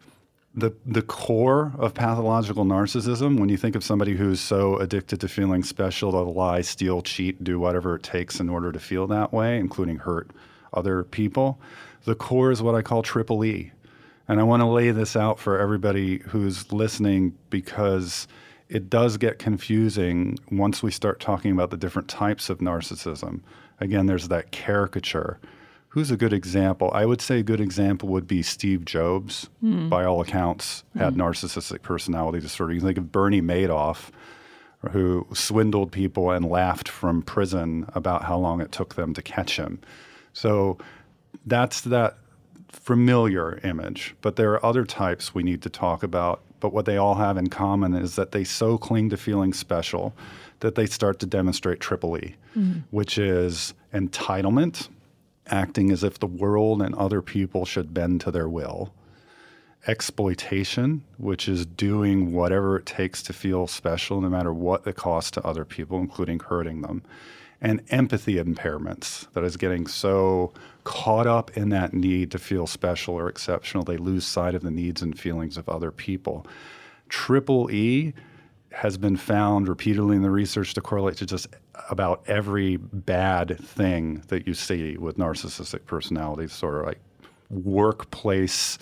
the 0.54 0.74
the 0.84 1.02
core 1.02 1.72
of 1.78 1.94
pathological 1.94 2.64
narcissism 2.64 3.38
when 3.38 3.48
you 3.48 3.56
think 3.56 3.76
of 3.76 3.84
somebody 3.84 4.16
who's 4.16 4.40
so 4.40 4.76
addicted 4.78 5.20
to 5.20 5.28
feeling 5.28 5.62
special 5.62 6.10
to 6.10 6.18
lie 6.18 6.60
steal 6.60 7.02
cheat 7.02 7.42
do 7.44 7.60
whatever 7.60 7.94
it 7.94 8.02
takes 8.02 8.40
in 8.40 8.48
order 8.48 8.72
to 8.72 8.80
feel 8.80 9.06
that 9.06 9.32
way 9.32 9.58
including 9.58 9.98
hurt 9.98 10.30
other 10.74 11.04
people 11.04 11.60
the 12.04 12.16
core 12.16 12.50
is 12.50 12.60
what 12.60 12.74
i 12.74 12.82
call 12.82 13.02
triple 13.02 13.44
e 13.44 13.70
and 14.30 14.40
i 14.40 14.42
want 14.42 14.60
to 14.60 14.66
lay 14.66 14.90
this 14.90 15.16
out 15.16 15.38
for 15.38 15.58
everybody 15.58 16.18
who's 16.18 16.72
listening 16.72 17.36
because 17.50 18.26
it 18.68 18.88
does 18.88 19.16
get 19.16 19.38
confusing 19.38 20.38
once 20.50 20.82
we 20.82 20.90
start 20.90 21.20
talking 21.20 21.50
about 21.50 21.70
the 21.70 21.76
different 21.76 22.08
types 22.08 22.48
of 22.48 22.58
narcissism 22.58 23.40
again 23.80 24.06
there's 24.06 24.28
that 24.28 24.50
caricature 24.50 25.38
Who's 25.90 26.12
a 26.12 26.16
good 26.16 26.32
example? 26.32 26.88
I 26.94 27.04
would 27.04 27.20
say 27.20 27.40
a 27.40 27.42
good 27.42 27.60
example 27.60 28.08
would 28.10 28.28
be 28.28 28.42
Steve 28.42 28.84
Jobs. 28.84 29.50
Hmm. 29.60 29.88
By 29.88 30.04
all 30.04 30.20
accounts, 30.20 30.84
had 30.96 31.14
hmm. 31.14 31.20
narcissistic 31.20 31.82
personality 31.82 32.38
disorder. 32.38 32.72
You 32.72 32.80
think 32.80 32.96
of 32.96 33.10
Bernie 33.10 33.42
Madoff, 33.42 34.10
who 34.92 35.26
swindled 35.34 35.90
people 35.90 36.30
and 36.30 36.44
laughed 36.44 36.88
from 36.88 37.22
prison 37.22 37.86
about 37.92 38.24
how 38.24 38.38
long 38.38 38.60
it 38.60 38.70
took 38.70 38.94
them 38.94 39.14
to 39.14 39.22
catch 39.22 39.56
him. 39.56 39.80
So 40.32 40.78
that's 41.44 41.80
that 41.82 42.18
familiar 42.72 43.58
image. 43.64 44.14
But 44.20 44.36
there 44.36 44.52
are 44.52 44.64
other 44.64 44.84
types 44.84 45.34
we 45.34 45.42
need 45.42 45.62
to 45.62 45.70
talk 45.70 46.02
about. 46.02 46.42
But 46.60 46.72
what 46.72 46.84
they 46.84 46.96
all 46.96 47.14
have 47.14 47.36
in 47.36 47.48
common 47.48 47.94
is 47.94 48.16
that 48.16 48.32
they 48.32 48.44
so 48.44 48.76
cling 48.78 49.10
to 49.10 49.16
feeling 49.16 49.52
special 49.52 50.14
that 50.60 50.74
they 50.74 50.86
start 50.86 51.18
to 51.20 51.26
demonstrate 51.26 51.80
triple 51.80 52.16
E, 52.18 52.36
mm-hmm. 52.54 52.80
which 52.90 53.18
is 53.18 53.74
entitlement, 53.94 54.88
acting 55.46 55.90
as 55.90 56.04
if 56.04 56.18
the 56.18 56.26
world 56.26 56.82
and 56.82 56.94
other 56.94 57.22
people 57.22 57.64
should 57.64 57.92
bend 57.92 58.20
to 58.20 58.30
their 58.30 58.48
will. 58.48 58.92
Exploitation, 59.86 61.02
which 61.16 61.48
is 61.48 61.64
doing 61.64 62.32
whatever 62.32 62.76
it 62.76 62.84
takes 62.84 63.22
to 63.22 63.32
feel 63.32 63.66
special, 63.66 64.20
no 64.20 64.28
matter 64.28 64.52
what 64.52 64.84
the 64.84 64.92
cost 64.92 65.34
to 65.34 65.42
other 65.42 65.64
people, 65.64 65.98
including 65.98 66.38
hurting 66.38 66.82
them. 66.82 67.02
And 67.62 67.82
empathy 67.90 68.36
impairments, 68.36 69.30
that 69.32 69.44
is 69.44 69.56
getting 69.56 69.86
so 69.86 70.52
caught 70.84 71.26
up 71.26 71.56
in 71.56 71.68
that 71.70 71.92
need 71.92 72.30
to 72.30 72.38
feel 72.38 72.66
special 72.66 73.14
or 73.14 73.28
exceptional, 73.28 73.84
they 73.84 73.96
lose 73.96 74.26
sight 74.26 74.54
of 74.54 74.62
the 74.62 74.70
needs 74.70 75.02
and 75.02 75.18
feelings 75.18 75.56
of 75.56 75.68
other 75.68 75.90
people. 75.90 76.46
Triple 77.08 77.70
E 77.70 78.14
has 78.72 78.96
been 78.96 79.16
found 79.16 79.68
repeatedly 79.68 80.16
in 80.16 80.22
the 80.22 80.30
research 80.30 80.74
to 80.74 80.80
correlate 80.80 81.16
to 81.16 81.26
just 81.26 81.48
about 81.90 82.22
every 82.26 82.76
bad 82.76 83.58
thing 83.58 84.22
that 84.28 84.46
you 84.46 84.54
see 84.54 84.96
with 84.96 85.16
narcissistic 85.16 85.86
personality 85.86 86.46
disorder, 86.46 86.84
like 86.84 87.00
workplace 87.48 88.78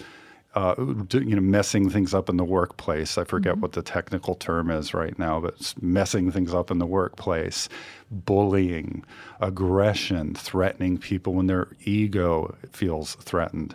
uh, 0.55 0.75
you 1.13 1.37
know, 1.37 1.41
messing 1.41 1.91
things 1.91 2.15
up 2.15 2.29
in 2.29 2.37
the 2.37 2.45
workplace. 2.45 3.19
I 3.19 3.25
forget 3.25 3.59
what 3.59 3.73
the 3.73 3.83
technical 3.83 4.35
term 4.35 4.71
is 4.71 4.95
right 4.95 5.19
now, 5.19 5.41
but 5.41 5.55
it's 5.55 5.81
messing 5.83 6.33
things 6.33 6.55
up 6.55 6.71
in 6.71 6.79
the 6.79 6.87
workplace, 6.87 7.69
bullying, 8.11 9.05
aggression, 9.41 10.35
threatening 10.35 10.99
people 10.99 11.35
when 11.35 11.47
their 11.47 11.69
ego 11.85 12.57
feels 12.73 13.15
threatened, 13.17 13.75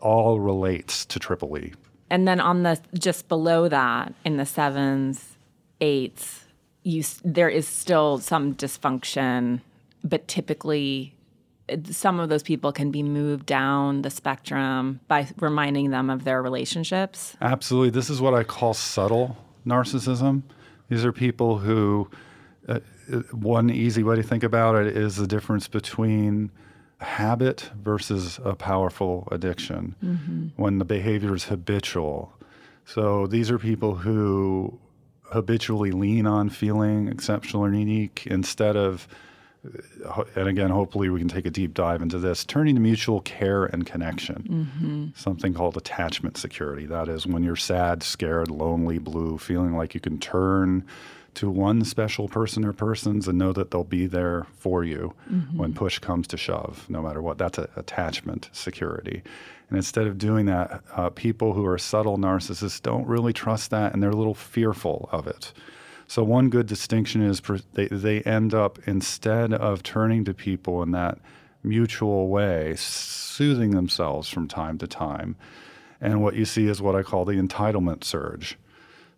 all 0.00 0.40
relates 0.40 1.04
to 1.06 1.18
triple 1.18 1.56
E. 1.58 1.74
And 2.08 2.26
then 2.26 2.40
on 2.40 2.62
the 2.62 2.80
just 2.94 3.28
below 3.28 3.68
that, 3.68 4.14
in 4.24 4.36
the 4.36 4.46
sevens, 4.46 5.36
eights, 5.80 6.44
you 6.82 7.02
there 7.24 7.48
is 7.48 7.66
still 7.66 8.18
some 8.18 8.54
dysfunction, 8.54 9.60
but 10.04 10.28
typically 10.28 11.15
some 11.90 12.20
of 12.20 12.28
those 12.28 12.42
people 12.42 12.72
can 12.72 12.90
be 12.90 13.02
moved 13.02 13.46
down 13.46 14.02
the 14.02 14.10
spectrum 14.10 15.00
by 15.08 15.28
reminding 15.38 15.90
them 15.90 16.10
of 16.10 16.24
their 16.24 16.42
relationships. 16.42 17.36
Absolutely. 17.40 17.90
This 17.90 18.10
is 18.10 18.20
what 18.20 18.34
I 18.34 18.44
call 18.44 18.74
subtle 18.74 19.36
narcissism. 19.66 20.42
These 20.88 21.04
are 21.04 21.12
people 21.12 21.58
who, 21.58 22.08
uh, 22.68 22.80
uh, 23.12 23.18
one 23.32 23.70
easy 23.70 24.02
way 24.02 24.16
to 24.16 24.22
think 24.22 24.44
about 24.44 24.76
it 24.76 24.96
is 24.96 25.16
the 25.16 25.26
difference 25.26 25.66
between 25.66 26.50
habit 26.98 27.70
versus 27.82 28.40
a 28.44 28.54
powerful 28.54 29.28
addiction 29.30 30.52
when 30.56 30.78
the 30.78 30.84
behavior 30.84 31.34
is 31.34 31.44
habitual. 31.44 32.32
So 32.86 33.26
these 33.26 33.50
are 33.50 33.58
people 33.58 33.96
who 33.96 34.78
habitually 35.24 35.90
lean 35.90 36.26
on 36.26 36.48
feeling 36.48 37.08
exceptional 37.08 37.64
or 37.64 37.72
unique 37.72 38.26
instead 38.30 38.76
of 38.76 39.08
and 40.34 40.48
again, 40.48 40.70
hopefully 40.70 41.08
we 41.08 41.18
can 41.18 41.28
take 41.28 41.46
a 41.46 41.50
deep 41.50 41.74
dive 41.74 42.02
into 42.02 42.18
this, 42.18 42.44
turning 42.44 42.74
to 42.74 42.80
mutual 42.80 43.20
care 43.20 43.64
and 43.64 43.86
connection. 43.86 45.12
Something 45.16 45.54
called 45.54 45.76
attachment 45.76 46.36
security. 46.36 46.86
That 46.86 47.08
is 47.08 47.26
when 47.26 47.42
you're 47.42 47.56
sad, 47.56 48.02
scared, 48.02 48.50
lonely, 48.50 48.98
blue, 48.98 49.38
feeling 49.38 49.76
like 49.76 49.94
you 49.94 50.00
can 50.00 50.18
turn 50.18 50.84
to 51.34 51.50
one 51.50 51.84
special 51.84 52.28
person 52.28 52.64
or 52.64 52.72
persons 52.72 53.28
and 53.28 53.36
know 53.36 53.52
that 53.52 53.70
they'll 53.70 53.84
be 53.84 54.06
there 54.06 54.46
for 54.56 54.84
you 54.84 55.12
when 55.54 55.74
push 55.74 55.98
comes 55.98 56.26
to 56.28 56.36
shove, 56.36 56.86
no 56.88 57.02
matter 57.02 57.20
what. 57.20 57.36
That's 57.36 57.58
a, 57.58 57.68
attachment 57.76 58.48
security. 58.52 59.22
And 59.68 59.76
instead 59.76 60.06
of 60.06 60.16
doing 60.16 60.46
that, 60.46 60.82
uh, 60.94 61.10
people 61.10 61.52
who 61.52 61.66
are 61.66 61.76
subtle 61.76 62.16
narcissists 62.16 62.80
don't 62.80 63.06
really 63.06 63.32
trust 63.32 63.70
that 63.70 63.92
and 63.92 64.02
they're 64.02 64.10
a 64.10 64.16
little 64.16 64.34
fearful 64.34 65.08
of 65.12 65.26
it. 65.26 65.52
So 66.08 66.22
one 66.22 66.50
good 66.50 66.66
distinction 66.66 67.22
is 67.22 67.42
they, 67.74 67.88
they 67.88 68.22
end 68.22 68.54
up 68.54 68.78
instead 68.86 69.52
of 69.52 69.82
turning 69.82 70.24
to 70.24 70.34
people 70.34 70.82
in 70.82 70.92
that 70.92 71.18
mutual 71.62 72.28
way, 72.28 72.74
soothing 72.76 73.72
themselves 73.72 74.28
from 74.28 74.46
time 74.46 74.78
to 74.78 74.86
time. 74.86 75.36
And 76.00 76.22
what 76.22 76.34
you 76.34 76.44
see 76.44 76.68
is 76.68 76.80
what 76.80 76.94
I 76.94 77.02
call 77.02 77.24
the 77.24 77.34
entitlement 77.34 78.04
surge. 78.04 78.56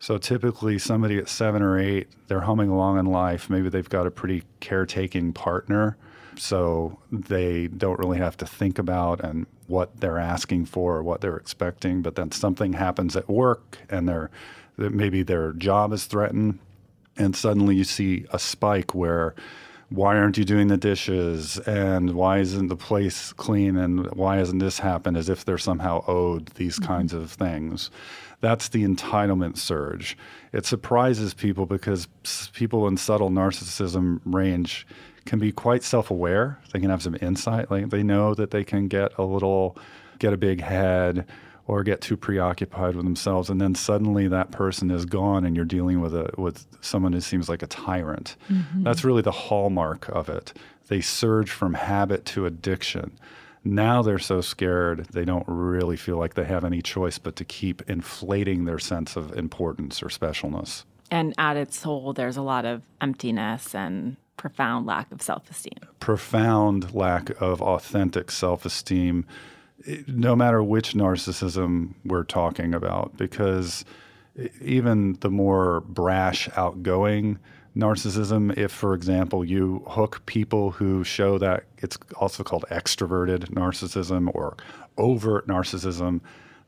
So 0.00 0.16
typically, 0.16 0.78
somebody 0.78 1.18
at 1.18 1.28
seven 1.28 1.61
or 1.61 1.78
eight, 1.78 2.09
they're 2.28 2.42
humming 2.42 2.71
along 2.71 2.99
in 2.99 3.07
life. 3.07 3.50
Maybe 3.50 3.68
they've 3.68 3.88
got 3.88 4.07
a 4.07 4.12
pretty 4.12 4.45
caretaking 4.61 5.33
partner, 5.33 5.97
so 6.37 7.00
they 7.11 7.66
don't 7.66 7.99
really 7.99 8.18
have 8.18 8.37
to 8.37 8.47
think 8.47 8.78
about 8.78 9.21
and 9.25 9.47
what 9.66 10.00
they're 10.00 10.18
asking 10.18 10.66
for 10.66 10.97
or 10.97 11.02
what 11.02 11.21
they're 11.21 11.37
expecting. 11.37 12.00
But 12.00 12.14
then 12.14 12.30
something 12.30 12.75
happens 12.75 13.16
at 13.16 13.28
work, 13.28 13.78
and 13.90 14.09
that 14.09 14.30
maybe 14.76 15.25
their 15.25 15.52
job 15.52 15.92
is 15.92 16.04
threatened, 16.04 16.61
and 17.18 17.37
suddenly 17.37 17.76
you 17.76 17.84
see 17.84 18.26
a 18.32 18.38
spike 18.38 18.94
where 18.94 19.34
why 19.90 20.18
aren't 20.18 20.37
you 20.37 20.44
doing 20.44 20.68
the 20.68 20.76
dishes? 20.76 21.58
And 21.60 22.14
why 22.14 22.38
isn't 22.38 22.68
the 22.68 22.76
place 22.76 23.32
clean? 23.32 23.76
And 23.76 24.06
why 24.10 24.37
hasn't 24.37 24.60
this 24.60 24.78
happened? 24.78 25.16
As 25.16 25.28
if 25.28 25.44
they're 25.44 25.58
somehow 25.58 26.04
owed 26.06 26.48
these 26.56 26.76
mm-hmm. 26.76 26.92
kinds 26.92 27.12
of 27.14 27.30
things. 27.30 27.90
That's 28.40 28.68
the 28.68 28.84
entitlement 28.84 29.56
surge. 29.56 30.16
It 30.52 30.66
surprises 30.66 31.34
people 31.34 31.66
because 31.66 32.06
people 32.52 32.87
in 32.87 32.96
subtle 32.96 33.30
narcissism 33.30 34.20
range 34.25 34.87
can 35.25 35.38
be 35.38 35.52
quite 35.52 35.82
self-aware. 35.82 36.58
They 36.72 36.80
can 36.80 36.90
have 36.90 37.02
some 37.02 37.16
insight. 37.20 37.70
Like 37.70 37.90
they 37.90 38.02
know 38.02 38.34
that 38.34 38.50
they 38.50 38.64
can 38.64 38.88
get 38.88 39.16
a 39.18 39.25
little 39.25 39.76
get 40.18 40.32
a 40.32 40.37
big 40.37 40.60
head 40.60 41.26
or 41.68 41.84
get 41.84 42.00
too 42.00 42.16
preoccupied 42.16 42.96
with 42.96 43.04
themselves 43.04 43.48
and 43.50 43.60
then 43.60 43.75
suddenly 43.75 44.26
that 44.26 44.50
person 44.50 44.90
is 44.90 45.04
gone 45.04 45.44
and 45.44 45.54
you're 45.54 45.64
dealing 45.64 46.00
with 46.00 46.14
a 46.14 46.30
with 46.37 46.66
someone 46.80 47.12
who 47.12 47.20
seems 47.20 47.48
like 47.48 47.62
a 47.62 47.66
tyrant. 47.66 48.34
Mm-hmm. 48.50 48.83
That's 48.83 49.04
really 49.04 49.22
the 49.22 49.31
hallmark 49.31 50.09
of 50.09 50.28
it. 50.28 50.52
They 50.88 51.02
surge 51.02 51.50
from 51.50 51.74
habit 51.74 52.24
to 52.26 52.46
addiction. 52.46 53.12
Now 53.62 54.02
they're 54.02 54.18
so 54.18 54.40
scared 54.40 55.07
they 55.12 55.26
don't 55.26 55.44
really 55.46 55.96
feel 55.96 56.16
like 56.16 56.35
they 56.35 56.44
have 56.44 56.64
any 56.64 56.81
choice 56.81 57.18
but 57.18 57.37
to 57.37 57.44
keep 57.44 57.83
inflating 57.88 58.64
their 58.64 58.78
sense 58.78 59.14
of 59.14 59.37
importance 59.37 60.02
or 60.02 60.07
specialness. 60.07 60.85
And 61.11 61.35
at 61.38 61.57
its 61.57 61.78
soul, 61.78 62.12
there's 62.12 62.37
a 62.37 62.42
lot 62.42 62.64
of 62.64 62.83
emptiness 63.00 63.74
and 63.74 64.16
profound 64.38 64.87
lack 64.87 65.12
of 65.12 65.20
self 65.20 65.50
esteem. 65.50 65.78
profound 66.00 66.94
lack 66.94 67.31
of 67.42 67.61
authentic 67.61 68.31
self 68.31 68.64
esteem, 68.64 69.26
no 70.06 70.34
matter 70.34 70.62
which 70.62 70.94
narcissism 70.94 71.94
we're 72.04 72.24
talking 72.24 72.74
about, 72.74 73.16
because 73.16 73.84
even 74.60 75.14
the 75.20 75.30
more 75.30 75.80
brash, 75.82 76.48
outgoing 76.56 77.38
narcissism, 77.76 78.56
if, 78.56 78.72
for 78.72 78.94
example, 78.94 79.44
you 79.44 79.84
hook 79.88 80.24
people 80.26 80.72
who 80.72 81.04
show 81.04 81.38
that 81.38 81.64
it's 81.78 81.98
also 82.16 82.42
called 82.42 82.64
extroverted 82.70 83.50
narcissism 83.50 84.34
or 84.34 84.56
overt 84.96 85.46
narcissism, 85.46 86.20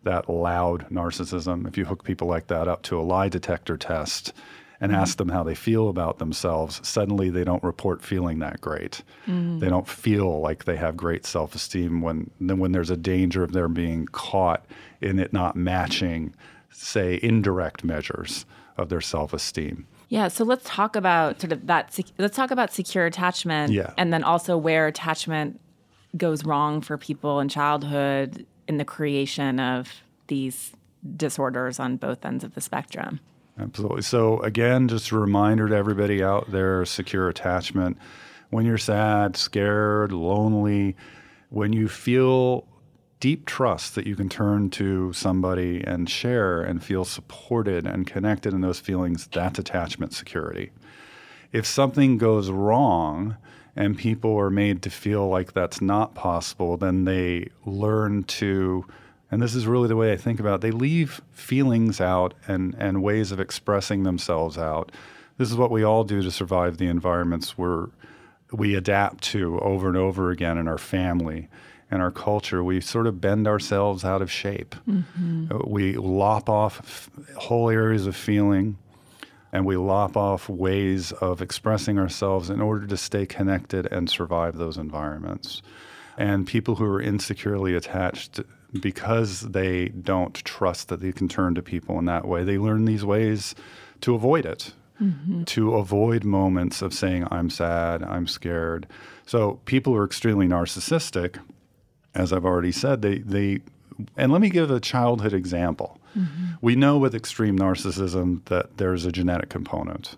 that 0.03 0.29
loud 0.29 0.89
narcissism, 0.89 1.67
if 1.67 1.77
you 1.77 1.85
hook 1.85 2.05
people 2.05 2.29
like 2.29 2.47
that 2.47 2.69
up 2.69 2.83
to 2.83 2.99
a 2.99 3.03
lie 3.03 3.29
detector 3.29 3.77
test, 3.77 4.33
and 4.81 4.93
ask 4.95 5.19
them 5.19 5.29
how 5.29 5.43
they 5.43 5.55
feel 5.55 5.89
about 5.89 6.19
themselves, 6.19 6.81
suddenly 6.87 7.29
they 7.31 7.45
don't 7.45 7.63
report 7.63 8.03
feeling 8.03 8.39
that 8.39 8.61
great. 8.61 9.03
Mm-hmm. 9.27 9.59
They 9.59 9.69
don't 9.69 9.87
feel 9.87 10.41
like 10.41 10.65
they 10.65 10.77
have 10.77 10.97
great 10.97 11.27
self-esteem 11.27 12.01
when 12.01 12.31
then 12.41 12.59
when 12.59 12.73
there's 12.73 12.91
a 12.91 12.97
danger 12.97 13.43
of 13.43 13.53
their 13.53 13.69
being 13.69 14.07
caught 14.07 14.65
in 15.01 15.19
it 15.19 15.33
not 15.33 15.55
matching, 15.57 16.35
say, 16.71 17.19
indirect 17.23 17.85
measures 17.85 18.47
of 18.79 18.89
their 18.89 19.01
self-esteem. 19.03 19.87
Yeah, 20.09 20.29
so 20.29 20.45
let's 20.45 20.65
talk 20.65 20.97
about 20.97 21.41
sort 21.41 21.53
of 21.53 21.67
that. 21.67 21.93
sec- 21.93 22.07
Let's 22.19 22.35
talk 22.35 22.51
about 22.51 22.73
secure 22.73 23.07
attachment, 23.07 23.73
Yeah. 23.73 23.93
and 23.99 24.13
then 24.13 24.25
also 24.25 24.57
where 24.57 24.87
attachment 24.87 25.61
goes 26.17 26.45
wrong 26.45 26.81
for 26.81 26.97
people 26.99 27.39
in 27.39 27.49
childhood 27.49 28.45
in 28.67 28.79
the 28.79 28.85
creation 28.85 29.61
of 29.61 30.03
these 30.27 30.73
disorders 31.17 31.79
on 31.79 31.97
both 31.97 32.25
ends 32.25 32.43
of 32.45 32.55
the 32.55 32.61
spectrum. 32.61 33.21
Absolutely. 33.61 34.03
So 34.03 34.41
again, 34.41 34.89
just 34.89 35.11
a 35.11 35.19
reminder 35.19 35.69
to 35.69 35.75
everybody 35.77 36.23
out 36.23 36.51
there: 36.51 36.85
secure 36.85 37.29
attachment. 37.29 37.99
When 38.49 38.65
you're 38.65 38.79
sad, 38.79 39.37
scared, 39.37 40.13
lonely, 40.13 40.97
when 41.51 41.73
you 41.73 41.89
feel 41.89 42.67
deep 43.21 43.45
trust 43.45 43.95
that 43.95 44.07
you 44.07 44.17
can 44.17 44.29
turn 44.31 44.71
to 44.71 45.13
somebody 45.13 45.85
and 45.85 46.09
share 46.09 46.63
and 46.63 46.83
feel 46.83 47.05
supported 47.05 47.87
and 47.87 48.07
connected 48.07 48.55
in 48.55 48.63
those 48.63 48.81
feelings, 48.81 49.29
that's 49.31 49.59
attachment 49.59 50.15
security. 50.15 50.71
If 51.53 51.67
something 51.67 52.17
goes 52.17 52.51
wrong 52.51 53.37
and 53.77 53.97
people 53.99 54.37
are 54.39 54.51
made 54.51 54.83
to 54.83 54.91
feel 54.91 55.29
like 55.29 55.53
that's 55.53 55.81
not 55.83 56.15
possible, 56.15 56.77
then 56.77 57.05
they 57.05 57.51
learn 57.67 58.25
to, 58.25 58.87
and 59.31 59.41
this 59.41 59.55
is 59.55 59.67
really 59.67 59.89
the 59.89 59.97
way 59.97 60.13
I 60.13 60.17
think 60.17 60.41
about 60.41 60.57
it, 60.57 60.61
they 60.63 60.71
leave 60.71 61.21
feelings 61.33 62.01
out 62.01 62.35
and, 62.49 62.75
and 62.79 63.03
ways 63.03 63.33
of 63.33 63.41
expressing 63.41 64.03
themselves 64.03 64.59
out. 64.59 64.91
This 65.39 65.51
is 65.51 65.57
what 65.57 65.71
we 65.71 65.83
all 65.85 66.05
do 66.05 66.23
to 66.23 66.31
survive 66.31 66.77
the 66.79 66.89
environments 66.89 67.57
where 67.57 67.89
we 68.53 68.75
adapt 68.75 69.23
to 69.25 69.59
over 69.61 69.89
and 69.89 69.97
over 69.97 70.31
again 70.31 70.59
in 70.59 70.67
our 70.69 70.79
family 70.79 71.49
and 71.91 72.03
our 72.03 72.11
culture. 72.11 72.63
We 72.63 72.81
sort 72.81 73.07
of 73.07 73.21
bend 73.21 73.47
ourselves 73.47 74.05
out 74.05 74.23
of 74.23 74.31
shape. 74.31 74.75
Uh, 74.89 75.59
We 75.67 75.95
lop 75.95 76.49
off 76.49 76.81
f- 76.81 77.11
whole 77.37 77.71
areas 77.71 78.07
of 78.07 78.17
feeling 78.17 78.77
and 79.53 79.65
we 79.67 79.77
lop 79.77 80.17
off 80.17 80.49
ways 80.49 81.11
of 81.13 81.41
expressing 81.43 81.99
ourselves 81.99 82.51
in 82.51 82.61
order 82.61 82.87
to 82.87 82.97
stay 82.97 83.27
connected 83.27 83.87
and 83.93 84.09
survive 84.11 84.57
those 84.57 84.77
environments. 84.77 85.63
And 86.17 86.47
people 86.47 86.77
who 86.77 86.85
are 86.85 87.01
insecurely 87.01 87.75
attached, 87.75 88.41
because 88.79 89.41
they 89.41 89.89
don't 89.89 90.35
trust 90.35 90.89
that 90.89 91.01
they 91.01 91.13
can 91.13 91.29
turn 91.29 91.55
to 91.55 91.63
people 91.63 91.99
in 91.99 92.05
that 92.07 92.27
way, 92.27 92.45
they 92.45 92.59
learn 92.59 92.85
these 92.85 93.05
ways 93.05 93.55
to 94.01 94.15
avoid 94.15 94.47
it, 94.47 94.73
mm-hmm. 95.01 95.45
to 95.45 95.75
avoid 95.75 96.25
moments 96.25 96.83
of 96.83 96.95
saying, 96.95 97.27
I'm 97.31 97.51
sad, 97.51 98.03
I'm 98.03 98.27
scared. 98.27 98.87
So 99.27 99.61
people 99.65 99.93
who 99.93 99.99
are 99.99 100.05
extremely 100.05 100.47
narcissistic, 100.47 101.39
as 102.15 102.33
I've 102.33 102.45
already 102.45 102.73
said, 102.73 103.03
they, 103.03 103.19
they 103.19 103.61
and 104.17 104.33
let 104.33 104.41
me 104.41 104.49
give 104.49 104.71
a 104.71 104.81
childhood 104.81 105.33
example. 105.33 105.99
Mm-hmm. 106.17 106.55
We 106.61 106.77
know 106.77 106.99
with 106.99 107.15
extreme 107.15 107.59
narcissism 107.59 108.45
that 108.47 108.77
there's 108.79 109.05
a 109.05 109.13
genetic 109.13 109.49
component. 109.49 110.17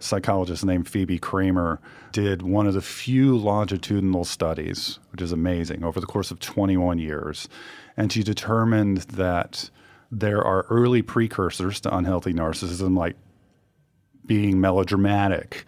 psychologist 0.00 0.64
named 0.64 0.88
Phebe 0.88 1.18
Cramer 1.18 1.78
did 2.12 2.42
one 2.42 2.66
of 2.66 2.74
the 2.74 2.80
few 2.80 3.36
longitudinal 3.36 4.24
studies, 4.24 4.98
which 5.12 5.20
is 5.20 5.30
amazing, 5.30 5.84
over 5.84 6.00
the 6.00 6.06
course 6.06 6.30
of 6.30 6.40
21 6.40 6.98
years. 6.98 7.48
And 7.96 8.12
she 8.12 8.22
determined 8.22 8.98
that 8.98 9.70
there 10.10 10.42
are 10.42 10.66
early 10.70 11.02
precursors 11.02 11.80
to 11.80 11.96
unhealthy 11.96 12.32
narcissism, 12.32 12.96
like 12.96 13.16
being 14.26 14.60
melodramatic, 14.60 15.64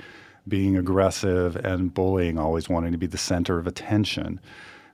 being 0.47 0.77
aggressive, 0.77 1.57
and 1.57 1.95
bullying, 1.95 2.39
always 2.39 2.69
wanting 2.69 2.93
to 2.93 2.99
be 2.99 3.07
the 3.07 3.19
center 3.19 3.59
of 3.59 3.67
attention 3.67 4.41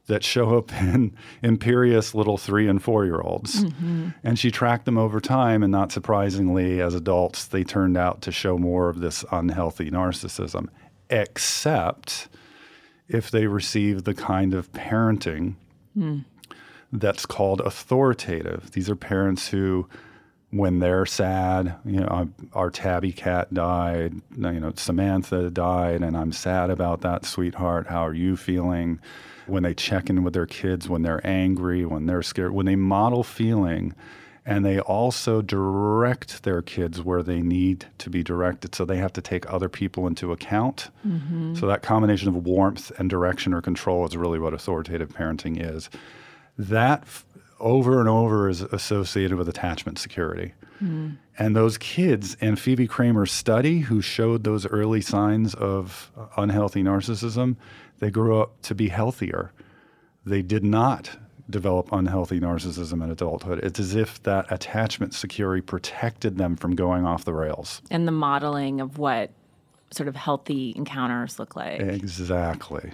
that 0.08 0.24
show 0.24 0.58
up 0.58 0.72
in 0.82 1.14
imperious 1.42 2.14
little 2.14 2.36
three 2.36 2.66
and 2.66 2.82
four 2.82 3.04
year 3.04 3.20
olds. 3.20 3.64
Mm-hmm. 3.64 4.08
And 4.24 4.38
she 4.38 4.50
tracked 4.50 4.84
them 4.84 4.98
over 4.98 5.20
time, 5.20 5.62
and 5.62 5.70
not 5.70 5.92
surprisingly, 5.92 6.80
as 6.80 6.94
adults, 6.94 7.46
they 7.46 7.62
turned 7.62 7.96
out 7.96 8.20
to 8.22 8.32
show 8.32 8.58
more 8.58 8.88
of 8.88 9.00
this 9.00 9.24
unhealthy 9.30 9.90
narcissism, 9.90 10.68
except 11.08 12.28
if 13.08 13.30
they 13.30 13.46
received 13.46 14.04
the 14.04 14.14
kind 14.14 14.52
of 14.52 14.70
parenting 14.72 15.54
mm. 15.96 16.24
That's 16.92 17.26
called 17.26 17.60
authoritative. 17.60 18.70
These 18.72 18.88
are 18.88 18.96
parents 18.96 19.48
who 19.48 19.88
when 20.50 20.78
they're 20.78 21.04
sad, 21.04 21.76
you 21.84 22.00
know, 22.00 22.30
our 22.54 22.70
tabby 22.70 23.12
cat 23.12 23.52
died, 23.52 24.14
you 24.34 24.60
know, 24.60 24.72
Samantha 24.76 25.50
died, 25.50 26.02
and 26.02 26.16
I'm 26.16 26.32
sad 26.32 26.70
about 26.70 27.02
that, 27.02 27.26
sweetheart. 27.26 27.88
How 27.88 28.06
are 28.06 28.14
you 28.14 28.36
feeling? 28.36 29.00
When 29.46 29.62
they 29.62 29.74
check 29.74 30.08
in 30.08 30.24
with 30.24 30.34
their 30.34 30.46
kids, 30.46 30.88
when 30.88 31.02
they're 31.02 31.26
angry, 31.26 31.84
when 31.84 32.06
they're 32.06 32.22
scared, 32.22 32.52
when 32.52 32.66
they 32.66 32.76
model 32.76 33.22
feeling, 33.22 33.94
and 34.46 34.64
they 34.64 34.80
also 34.80 35.42
direct 35.42 36.42
their 36.42 36.62
kids 36.62 37.02
where 37.02 37.22
they 37.22 37.42
need 37.42 37.86
to 37.98 38.08
be 38.08 38.22
directed. 38.22 38.74
So 38.74 38.86
they 38.86 38.96
have 38.96 39.12
to 39.14 39.20
take 39.20 39.50
other 39.52 39.68
people 39.68 40.06
into 40.06 40.32
account. 40.32 40.90
Mm-hmm. 41.06 41.54
So 41.54 41.66
that 41.66 41.82
combination 41.82 42.28
of 42.28 42.46
warmth 42.46 42.90
and 42.98 43.10
direction 43.10 43.52
or 43.52 43.60
control 43.60 44.06
is 44.06 44.16
really 44.16 44.38
what 44.38 44.54
authoritative 44.54 45.10
parenting 45.10 45.58
is. 45.60 45.90
That 46.58 47.04
over 47.60 48.00
and 48.00 48.08
over 48.08 48.48
is 48.48 48.62
associated 48.62 49.36
with 49.38 49.48
attachment 49.48 49.98
security. 49.98 50.54
Mm. 50.82 51.16
And 51.38 51.56
those 51.56 51.78
kids 51.78 52.36
in 52.40 52.56
Phebe 52.56 52.86
Cramer's 52.86 53.32
study, 53.32 53.80
who 53.80 54.00
showed 54.00 54.44
those 54.44 54.66
early 54.66 55.00
signs 55.00 55.54
of 55.54 56.10
unhealthy 56.36 56.82
narcissism, 56.82 57.56
they 57.98 58.10
grew 58.10 58.40
up 58.40 58.60
to 58.62 58.74
be 58.74 58.88
healthier. 58.88 59.52
They 60.24 60.42
did 60.42 60.64
not 60.64 61.16
develop 61.50 61.90
unhealthy 61.92 62.38
narcissism 62.40 63.02
in 63.02 63.10
adulthood. 63.10 63.60
It's 63.60 63.80
as 63.80 63.94
if 63.94 64.22
that 64.24 64.50
attachment 64.50 65.14
security 65.14 65.62
protected 65.62 66.38
them 66.38 66.56
from 66.56 66.74
going 66.74 67.06
off 67.06 67.24
the 67.24 67.32
rails. 67.32 67.80
And 67.90 68.06
the 68.06 68.12
modeling 68.12 68.80
of 68.80 68.98
what 68.98 69.30
sort 69.90 70.08
of 70.08 70.16
healthy 70.16 70.74
encounters 70.76 71.38
look 71.38 71.56
like. 71.56 71.80
Exactly. 71.80 72.92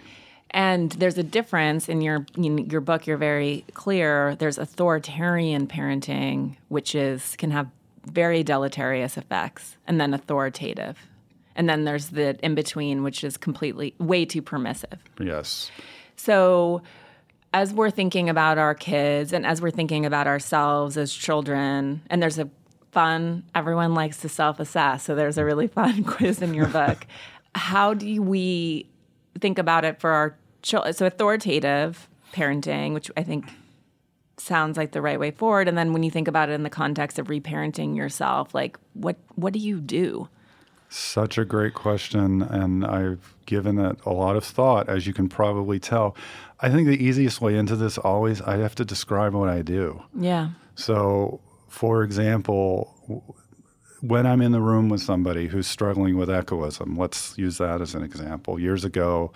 And 0.54 0.92
there's 0.92 1.18
a 1.18 1.24
difference 1.24 1.88
in 1.88 2.00
your 2.00 2.24
in 2.36 2.58
your 2.70 2.80
book. 2.80 3.08
You're 3.08 3.16
very 3.16 3.64
clear. 3.74 4.36
There's 4.36 4.56
authoritarian 4.56 5.66
parenting, 5.66 6.56
which 6.68 6.94
is 6.94 7.34
can 7.36 7.50
have 7.50 7.68
very 8.06 8.44
deleterious 8.44 9.16
effects, 9.16 9.76
and 9.88 10.00
then 10.00 10.14
authoritative, 10.14 10.96
and 11.56 11.68
then 11.68 11.84
there's 11.84 12.10
the 12.10 12.38
in 12.44 12.54
between, 12.54 13.02
which 13.02 13.24
is 13.24 13.36
completely 13.36 13.96
way 13.98 14.24
too 14.24 14.42
permissive. 14.42 15.00
Yes. 15.18 15.72
So, 16.14 16.82
as 17.52 17.74
we're 17.74 17.90
thinking 17.90 18.28
about 18.28 18.56
our 18.56 18.76
kids, 18.76 19.32
and 19.32 19.44
as 19.44 19.60
we're 19.60 19.72
thinking 19.72 20.06
about 20.06 20.28
ourselves 20.28 20.96
as 20.96 21.12
children, 21.12 22.02
and 22.08 22.22
there's 22.22 22.38
a 22.38 22.48
fun. 22.92 23.42
Everyone 23.56 23.92
likes 23.94 24.20
to 24.20 24.28
self-assess, 24.28 25.02
so 25.02 25.16
there's 25.16 25.36
a 25.36 25.44
really 25.44 25.66
fun 25.66 26.04
quiz 26.04 26.40
in 26.40 26.54
your 26.54 26.68
book. 26.68 27.08
How 27.56 27.92
do 27.92 28.22
we 28.22 28.88
think 29.40 29.58
about 29.58 29.84
it 29.84 29.98
for 30.00 30.10
our 30.12 30.36
so 30.64 30.82
authoritative 30.82 32.08
parenting, 32.32 32.94
which 32.94 33.10
I 33.16 33.22
think 33.22 33.46
sounds 34.36 34.76
like 34.76 34.92
the 34.92 35.02
right 35.02 35.18
way 35.18 35.30
forward. 35.30 35.68
And 35.68 35.78
then 35.78 35.92
when 35.92 36.02
you 36.02 36.10
think 36.10 36.28
about 36.28 36.48
it 36.48 36.52
in 36.52 36.62
the 36.62 36.70
context 36.70 37.18
of 37.18 37.28
reparenting 37.28 37.96
yourself, 37.96 38.54
like 38.54 38.78
what 38.94 39.16
what 39.36 39.52
do 39.52 39.58
you 39.58 39.80
do? 39.80 40.28
Such 40.88 41.38
a 41.38 41.44
great 41.44 41.74
question, 41.74 42.42
and 42.42 42.86
I've 42.86 43.34
given 43.46 43.78
it 43.80 43.98
a 44.06 44.12
lot 44.12 44.36
of 44.36 44.44
thought, 44.44 44.88
as 44.88 45.08
you 45.08 45.12
can 45.12 45.28
probably 45.28 45.80
tell. 45.80 46.16
I 46.60 46.70
think 46.70 46.86
the 46.86 47.02
easiest 47.02 47.40
way 47.40 47.56
into 47.56 47.74
this 47.74 47.98
always 47.98 48.40
I 48.42 48.58
have 48.58 48.76
to 48.76 48.84
describe 48.84 49.34
what 49.34 49.48
I 49.48 49.62
do. 49.62 50.02
Yeah. 50.16 50.50
So, 50.76 51.40
for 51.68 52.04
example, 52.04 53.34
when 54.02 54.24
I'm 54.26 54.40
in 54.40 54.52
the 54.52 54.60
room 54.60 54.88
with 54.88 55.00
somebody 55.00 55.48
who's 55.48 55.66
struggling 55.66 56.16
with 56.16 56.30
echoism, 56.30 56.96
let's 56.96 57.36
use 57.36 57.58
that 57.58 57.80
as 57.80 57.94
an 57.94 58.04
example. 58.04 58.60
Years 58.60 58.84
ago, 58.84 59.32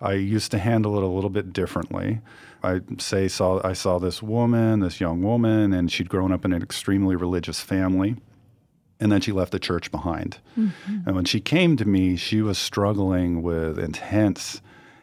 I 0.00 0.14
used 0.14 0.50
to 0.52 0.58
handle 0.58 0.96
it 0.96 1.02
a 1.02 1.06
little 1.06 1.30
bit 1.30 1.52
differently. 1.52 2.20
I 2.62 2.80
say 2.98 3.28
saw 3.28 3.60
I 3.64 3.72
saw 3.72 3.98
this 3.98 4.22
woman, 4.22 4.80
this 4.80 5.00
young 5.00 5.22
woman, 5.22 5.72
and 5.72 5.90
she'd 5.90 6.08
grown 6.08 6.32
up 6.32 6.44
in 6.44 6.52
an 6.52 6.62
extremely 6.62 7.16
religious 7.16 7.60
family. 7.60 8.16
And 8.98 9.10
then 9.10 9.22
she 9.22 9.32
left 9.32 9.52
the 9.52 9.58
church 9.58 9.90
behind. 9.90 10.38
Mm-hmm. 10.58 10.98
And 11.06 11.16
when 11.16 11.24
she 11.24 11.40
came 11.40 11.78
to 11.78 11.86
me, 11.86 12.16
she 12.16 12.42
was 12.42 12.58
struggling 12.58 13.40
with 13.40 13.78
intense 13.78 14.60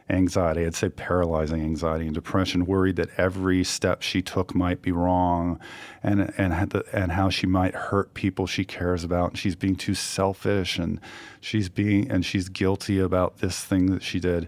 anxiety. 0.10 0.66
I'd 0.66 0.76
say 0.76 0.90
paralyzing 0.90 1.62
anxiety 1.62 2.06
and 2.06 2.14
depression, 2.14 2.66
worried 2.66 2.96
that 2.98 3.10
every 3.18 3.64
step 3.64 4.04
she 4.04 4.22
took 4.22 4.54
might 4.56 4.82
be 4.82 4.92
wrong, 4.92 5.60
and 6.04 6.32
and 6.38 6.70
the, 6.72 6.86
and 6.94 7.12
how 7.12 7.30
she 7.30 7.48
might 7.48 7.74
hurt 7.74 8.14
people 8.14 8.48
she 8.48 8.64
cares 8.64 9.04
about. 9.04 9.32
And 9.32 9.38
she's 9.38 9.56
being 9.56 9.76
too 9.76 9.96
selfish, 9.96 10.78
and 10.78 11.00
she's 11.42 11.70
being 11.70 12.10
and 12.10 12.26
she's 12.26 12.50
guilty 12.50 13.00
about 13.00 13.40
this 13.40 13.64
thing 13.64 13.88
that 13.88 14.04
she 14.04 14.20
did. 14.20 14.48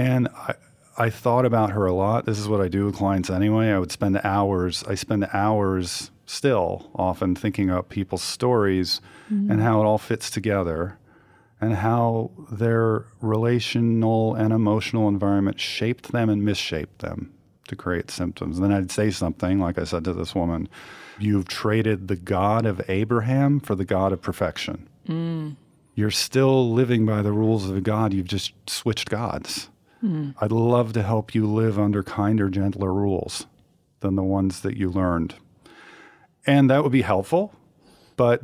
And 0.00 0.28
I, 0.28 0.54
I 0.96 1.10
thought 1.10 1.44
about 1.44 1.70
her 1.70 1.86
a 1.86 1.92
lot. 1.92 2.26
This 2.26 2.38
is 2.38 2.48
what 2.48 2.60
I 2.60 2.68
do 2.68 2.86
with 2.86 2.96
clients 2.96 3.30
anyway. 3.30 3.70
I 3.70 3.78
would 3.78 3.92
spend 3.92 4.20
hours, 4.24 4.84
I 4.84 4.94
spend 4.94 5.28
hours 5.32 6.10
still 6.26 6.90
often 6.94 7.34
thinking 7.34 7.68
about 7.68 7.88
people's 7.88 8.22
stories 8.22 9.00
mm-hmm. 9.30 9.50
and 9.50 9.60
how 9.60 9.80
it 9.80 9.84
all 9.84 9.98
fits 9.98 10.30
together 10.30 10.98
and 11.60 11.74
how 11.74 12.30
their 12.50 13.06
relational 13.20 14.34
and 14.34 14.52
emotional 14.52 15.08
environment 15.08 15.58
shaped 15.58 16.12
them 16.12 16.30
and 16.30 16.44
misshaped 16.44 17.00
them 17.00 17.32
to 17.68 17.76
create 17.76 18.10
symptoms. 18.10 18.58
And 18.58 18.64
then 18.64 18.72
I'd 18.72 18.90
say 18.90 19.10
something, 19.10 19.58
like 19.58 19.78
I 19.78 19.84
said 19.84 20.04
to 20.04 20.12
this 20.12 20.34
woman, 20.34 20.68
you've 21.18 21.48
traded 21.48 22.08
the 22.08 22.16
God 22.16 22.64
of 22.64 22.80
Abraham 22.88 23.58
for 23.58 23.74
the 23.74 23.84
God 23.84 24.12
of 24.12 24.22
perfection. 24.22 24.88
Mm. 25.08 25.56
You're 25.94 26.10
still 26.10 26.72
living 26.72 27.06
by 27.06 27.22
the 27.22 27.32
rules 27.32 27.68
of 27.68 27.82
God, 27.82 28.12
you've 28.12 28.26
just 28.26 28.52
switched 28.68 29.08
gods. 29.08 29.69
Mm. 30.02 30.34
I'd 30.40 30.52
love 30.52 30.92
to 30.94 31.02
help 31.02 31.34
you 31.34 31.46
live 31.46 31.78
under 31.78 32.02
kinder, 32.02 32.48
gentler 32.48 32.92
rules 32.92 33.46
than 34.00 34.16
the 34.16 34.22
ones 34.22 34.60
that 34.62 34.76
you 34.76 34.90
learned. 34.90 35.34
And 36.46 36.70
that 36.70 36.82
would 36.82 36.92
be 36.92 37.02
helpful. 37.02 37.54
But 38.16 38.42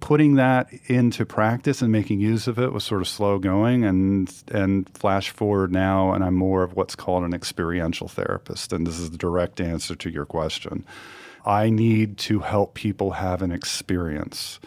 putting 0.00 0.34
that 0.34 0.68
into 0.86 1.24
practice 1.24 1.80
and 1.80 1.90
making 1.90 2.20
use 2.20 2.46
of 2.46 2.58
it 2.58 2.70
was 2.70 2.84
sort 2.84 3.00
of 3.00 3.08
slow 3.08 3.38
going. 3.38 3.84
And, 3.84 4.30
and 4.48 4.90
flash 4.94 5.30
forward 5.30 5.72
now, 5.72 6.12
and 6.12 6.22
I'm 6.22 6.34
more 6.34 6.62
of 6.62 6.74
what's 6.74 6.94
called 6.94 7.24
an 7.24 7.32
experiential 7.32 8.08
therapist. 8.08 8.72
And 8.72 8.86
this 8.86 8.98
is 8.98 9.10
the 9.10 9.16
direct 9.16 9.60
answer 9.60 9.94
to 9.94 10.10
your 10.10 10.26
question. 10.26 10.84
I 11.46 11.70
need 11.70 12.18
to 12.18 12.40
help 12.40 12.74
people 12.74 13.12
have 13.12 13.42
an 13.42 13.52
experience. 13.52 14.60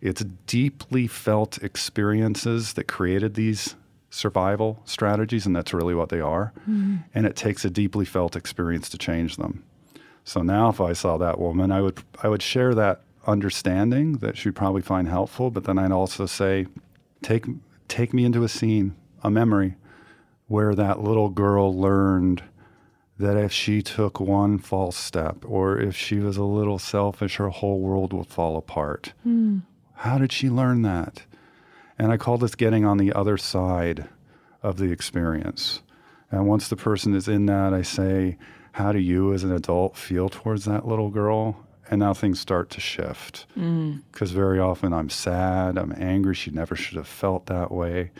It's 0.00 0.24
deeply 0.46 1.06
felt 1.06 1.62
experiences 1.62 2.74
that 2.74 2.84
created 2.84 3.34
these 3.34 3.74
survival 4.12 4.82
strategies, 4.84 5.46
and 5.46 5.56
that's 5.56 5.72
really 5.72 5.94
what 5.94 6.10
they 6.10 6.20
are. 6.20 6.52
Mm-hmm. 6.60 6.96
And 7.14 7.26
it 7.26 7.34
takes 7.34 7.64
a 7.64 7.70
deeply 7.70 8.04
felt 8.04 8.36
experience 8.36 8.88
to 8.90 8.98
change 8.98 9.36
them. 9.36 9.64
So 10.24 10.42
now, 10.42 10.68
if 10.68 10.80
I 10.80 10.92
saw 10.92 11.16
that 11.16 11.40
woman, 11.40 11.72
I 11.72 11.80
would 11.80 12.00
I 12.22 12.28
would 12.28 12.42
share 12.42 12.74
that 12.74 13.02
understanding 13.26 14.18
that 14.18 14.36
she'd 14.36 14.54
probably 14.54 14.82
find 14.82 15.08
helpful. 15.08 15.50
But 15.50 15.64
then 15.64 15.78
I'd 15.78 15.90
also 15.90 16.26
say, 16.26 16.66
take 17.22 17.46
take 17.88 18.14
me 18.14 18.24
into 18.24 18.44
a 18.44 18.48
scene, 18.48 18.94
a 19.22 19.30
memory, 19.30 19.76
where 20.46 20.74
that 20.74 21.00
little 21.00 21.30
girl 21.30 21.74
learned 21.76 22.42
that 23.18 23.36
if 23.36 23.52
she 23.52 23.82
took 23.82 24.20
one 24.20 24.58
false 24.58 24.96
step 24.96 25.44
or 25.46 25.78
if 25.78 25.96
she 25.96 26.18
was 26.18 26.36
a 26.36 26.44
little 26.44 26.78
selfish, 26.78 27.36
her 27.36 27.48
whole 27.48 27.80
world 27.80 28.12
would 28.12 28.26
fall 28.26 28.56
apart. 28.56 29.12
Mm. 29.26 29.62
How 29.94 30.18
did 30.18 30.32
she 30.32 30.50
learn 30.50 30.82
that? 30.82 31.22
And 32.02 32.10
I 32.10 32.16
call 32.16 32.36
this 32.36 32.56
getting 32.56 32.84
on 32.84 32.96
the 32.96 33.12
other 33.12 33.36
side 33.36 34.08
of 34.60 34.76
the 34.76 34.90
experience. 34.90 35.82
And 36.32 36.48
once 36.48 36.66
the 36.66 36.74
person 36.74 37.14
is 37.14 37.28
in 37.28 37.46
that, 37.46 37.72
I 37.72 37.82
say, 37.82 38.38
How 38.72 38.90
do 38.90 38.98
you 38.98 39.32
as 39.32 39.44
an 39.44 39.52
adult 39.52 39.96
feel 39.96 40.28
towards 40.28 40.64
that 40.64 40.84
little 40.84 41.10
girl? 41.10 41.64
And 41.88 42.00
now 42.00 42.12
things 42.12 42.40
start 42.40 42.70
to 42.70 42.80
shift. 42.80 43.46
Because 43.54 44.32
mm. 44.32 44.34
very 44.34 44.58
often 44.58 44.92
I'm 44.92 45.10
sad, 45.10 45.78
I'm 45.78 45.94
angry, 45.96 46.34
she 46.34 46.50
never 46.50 46.74
should 46.74 46.96
have 46.96 47.06
felt 47.06 47.46
that 47.46 47.70
way. 47.70 48.10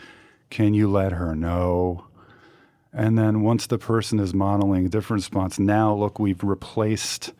Can 0.49 0.73
you 0.73 0.89
let 0.89 1.11
her 1.11 1.35
know? 1.35 2.05
And 2.93 3.17
then 3.17 3.41
once 3.41 3.67
the 3.67 3.77
person 3.77 4.17
is 4.17 4.33
modeling 4.33 4.85
a 4.85 4.89
different 4.89 5.23
response, 5.23 5.59
now 5.59 5.93
look, 5.93 6.19
we've 6.19 6.41
replaced, 6.41 7.33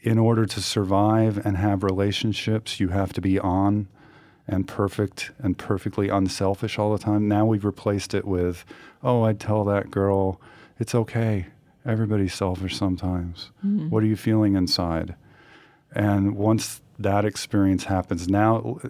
in 0.00 0.18
order 0.18 0.46
to 0.46 0.60
survive 0.60 1.38
and 1.46 1.56
have 1.56 1.84
relationships, 1.84 2.80
you 2.80 2.88
have 2.88 3.12
to 3.12 3.20
be 3.20 3.38
on 3.38 3.86
and 4.50 4.66
perfect 4.66 5.30
and 5.38 5.56
perfectly 5.56 6.08
unselfish 6.08 6.78
all 6.78 6.92
the 6.92 6.98
time. 6.98 7.28
Now 7.28 7.46
we've 7.46 7.64
replaced 7.64 8.14
it 8.14 8.24
with, 8.26 8.64
oh, 9.02 9.22
I'd 9.22 9.38
tell 9.38 9.64
that 9.64 9.90
girl, 9.92 10.40
it's 10.78 10.94
okay. 10.94 11.46
Everybody's 11.86 12.34
selfish 12.34 12.76
sometimes. 12.76 13.52
Mm-hmm. 13.64 13.90
What 13.90 14.02
are 14.02 14.06
you 14.06 14.16
feeling 14.16 14.56
inside? 14.56 15.14
And 15.94 16.36
once 16.36 16.82
that 16.98 17.24
experience 17.24 17.84
happens, 17.84 18.28
now, 18.28 18.80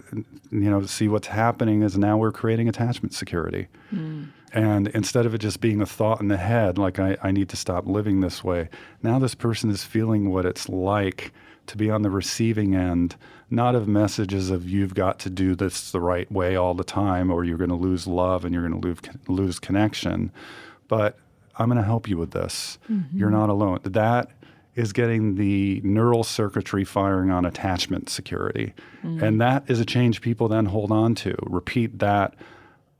you 0.50 0.70
know, 0.70 0.84
see 0.86 1.08
what's 1.08 1.28
happening 1.28 1.82
is 1.82 1.96
now 1.98 2.16
we're 2.16 2.32
creating 2.32 2.68
attachment 2.68 3.12
security. 3.12 3.68
Mm. 3.94 4.30
And 4.52 4.88
instead 4.88 5.26
of 5.26 5.34
it 5.34 5.38
just 5.38 5.60
being 5.60 5.80
a 5.80 5.86
thought 5.86 6.20
in 6.20 6.28
the 6.28 6.36
head, 6.36 6.78
like 6.78 6.98
I, 6.98 7.16
I 7.22 7.30
need 7.30 7.48
to 7.50 7.56
stop 7.56 7.86
living 7.86 8.20
this 8.20 8.42
way, 8.42 8.68
now 9.02 9.18
this 9.18 9.34
person 9.34 9.70
is 9.70 9.84
feeling 9.84 10.30
what 10.30 10.44
it's 10.44 10.68
like 10.68 11.32
to 11.66 11.76
be 11.76 11.90
on 11.90 12.02
the 12.02 12.10
receiving 12.10 12.74
end, 12.74 13.14
not 13.48 13.74
of 13.76 13.86
messages 13.86 14.50
of 14.50 14.68
you've 14.68 14.94
got 14.94 15.20
to 15.20 15.30
do 15.30 15.54
this 15.54 15.92
the 15.92 16.00
right 16.00 16.30
way 16.32 16.56
all 16.56 16.74
the 16.74 16.84
time, 16.84 17.30
or 17.30 17.44
you're 17.44 17.58
going 17.58 17.70
to 17.70 17.76
lose 17.76 18.06
love 18.06 18.44
and 18.44 18.52
you're 18.52 18.68
going 18.68 18.80
to 18.80 18.88
lose, 18.88 18.98
lose 19.28 19.58
connection, 19.60 20.32
but 20.88 21.16
I'm 21.56 21.68
going 21.68 21.78
to 21.78 21.84
help 21.84 22.08
you 22.08 22.16
with 22.16 22.32
this. 22.32 22.78
Mm-hmm. 22.90 23.18
You're 23.18 23.30
not 23.30 23.50
alone. 23.50 23.78
That 23.84 24.30
is 24.74 24.92
getting 24.92 25.34
the 25.34 25.80
neural 25.84 26.24
circuitry 26.24 26.84
firing 26.84 27.30
on 27.30 27.44
attachment 27.44 28.08
security. 28.08 28.72
Mm. 29.04 29.22
And 29.22 29.40
that 29.40 29.68
is 29.68 29.78
a 29.78 29.84
change 29.84 30.20
people 30.20 30.48
then 30.48 30.66
hold 30.66 30.90
on 30.90 31.14
to. 31.16 31.36
Repeat 31.42 31.98
that 31.98 32.34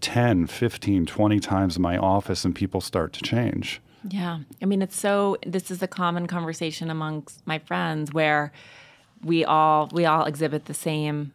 10, 0.00 0.46
15, 0.46 1.06
20 1.06 1.40
times 1.40 1.76
in 1.76 1.82
my 1.82 1.96
office, 1.96 2.44
and 2.44 2.54
people 2.54 2.80
start 2.80 3.12
to 3.14 3.22
change. 3.22 3.80
Yeah. 4.08 4.40
I 4.62 4.64
mean, 4.64 4.82
it's 4.82 4.98
so, 4.98 5.36
this 5.44 5.70
is 5.70 5.82
a 5.82 5.88
common 5.88 6.26
conversation 6.26 6.90
amongst 6.90 7.46
my 7.46 7.58
friends 7.58 8.12
where 8.12 8.52
we 9.22 9.44
all, 9.44 9.90
we 9.92 10.06
all 10.06 10.24
exhibit 10.24 10.64
the 10.64 10.74
same 10.74 11.32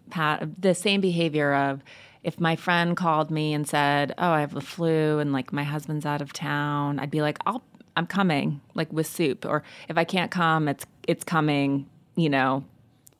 the 0.59 0.73
same 0.73 1.01
behavior 1.01 1.53
of, 1.53 1.83
if 2.23 2.39
my 2.39 2.55
friend 2.55 2.97
called 2.97 3.29
me 3.29 3.53
and 3.53 3.67
said, 3.67 4.15
"Oh, 4.17 4.31
I 4.31 4.41
have 4.41 4.55
the 4.55 4.59
flu 4.59 5.19
and 5.19 5.31
like 5.31 5.53
my 5.53 5.63
husband's 5.63 6.07
out 6.07 6.21
of 6.21 6.33
town," 6.33 6.97
I'd 6.97 7.11
be 7.11 7.21
like, 7.21 7.37
"I'll 7.45 7.63
I'm 7.95 8.07
coming 8.07 8.61
like 8.73 8.91
with 8.91 9.05
soup." 9.05 9.45
Or 9.45 9.61
if 9.87 9.95
I 9.95 10.03
can't 10.05 10.31
come, 10.31 10.67
it's 10.67 10.87
it's 11.07 11.23
coming, 11.23 11.85
you 12.15 12.29
know, 12.29 12.63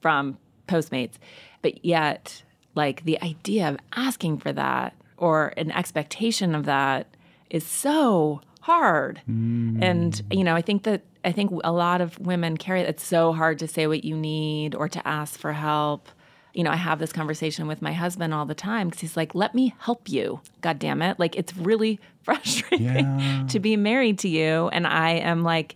from 0.01 0.39
Postmates. 0.67 1.17
But 1.61 1.85
yet, 1.85 2.41
like 2.73 3.03
the 3.05 3.21
idea 3.21 3.69
of 3.69 3.77
asking 3.95 4.39
for 4.39 4.51
that 4.53 4.95
or 5.17 5.53
an 5.57 5.71
expectation 5.71 6.55
of 6.55 6.65
that 6.65 7.07
is 7.49 7.65
so 7.65 8.41
hard. 8.61 9.21
And 9.27 10.21
you 10.31 10.43
know, 10.43 10.55
I 10.55 10.61
think 10.61 10.83
that 10.83 11.03
I 11.23 11.31
think 11.31 11.51
a 11.63 11.71
lot 11.71 12.01
of 12.01 12.17
women 12.19 12.57
carry 12.57 12.81
it's 12.81 13.03
so 13.03 13.33
hard 13.33 13.59
to 13.59 13.67
say 13.67 13.87
what 13.87 14.03
you 14.03 14.15
need 14.15 14.75
or 14.75 14.89
to 14.89 15.07
ask 15.07 15.39
for 15.39 15.53
help. 15.53 16.09
You 16.53 16.63
know, 16.63 16.71
I 16.71 16.77
have 16.77 16.99
this 16.99 17.11
conversation 17.11 17.67
with 17.67 17.81
my 17.81 17.91
husband 17.93 18.33
all 18.33 18.45
the 18.45 18.55
time 18.55 18.87
because 18.87 19.01
he's 19.01 19.17
like, 19.17 19.35
"Let 19.35 19.53
me 19.53 19.75
help 19.79 20.09
you." 20.09 20.39
God 20.61 20.79
damn 20.79 21.01
it! 21.01 21.19
Like 21.19 21.35
it's 21.35 21.55
really 21.57 21.99
frustrating 22.23 22.85
Yeah. 22.85 23.45
to 23.49 23.59
be 23.59 23.75
married 23.77 24.19
to 24.19 24.29
you, 24.29 24.69
and 24.69 24.87
I 24.87 25.11
am 25.11 25.43
like, 25.43 25.75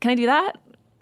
"Can 0.00 0.10
I 0.10 0.14
do 0.14 0.26
that? 0.26 0.58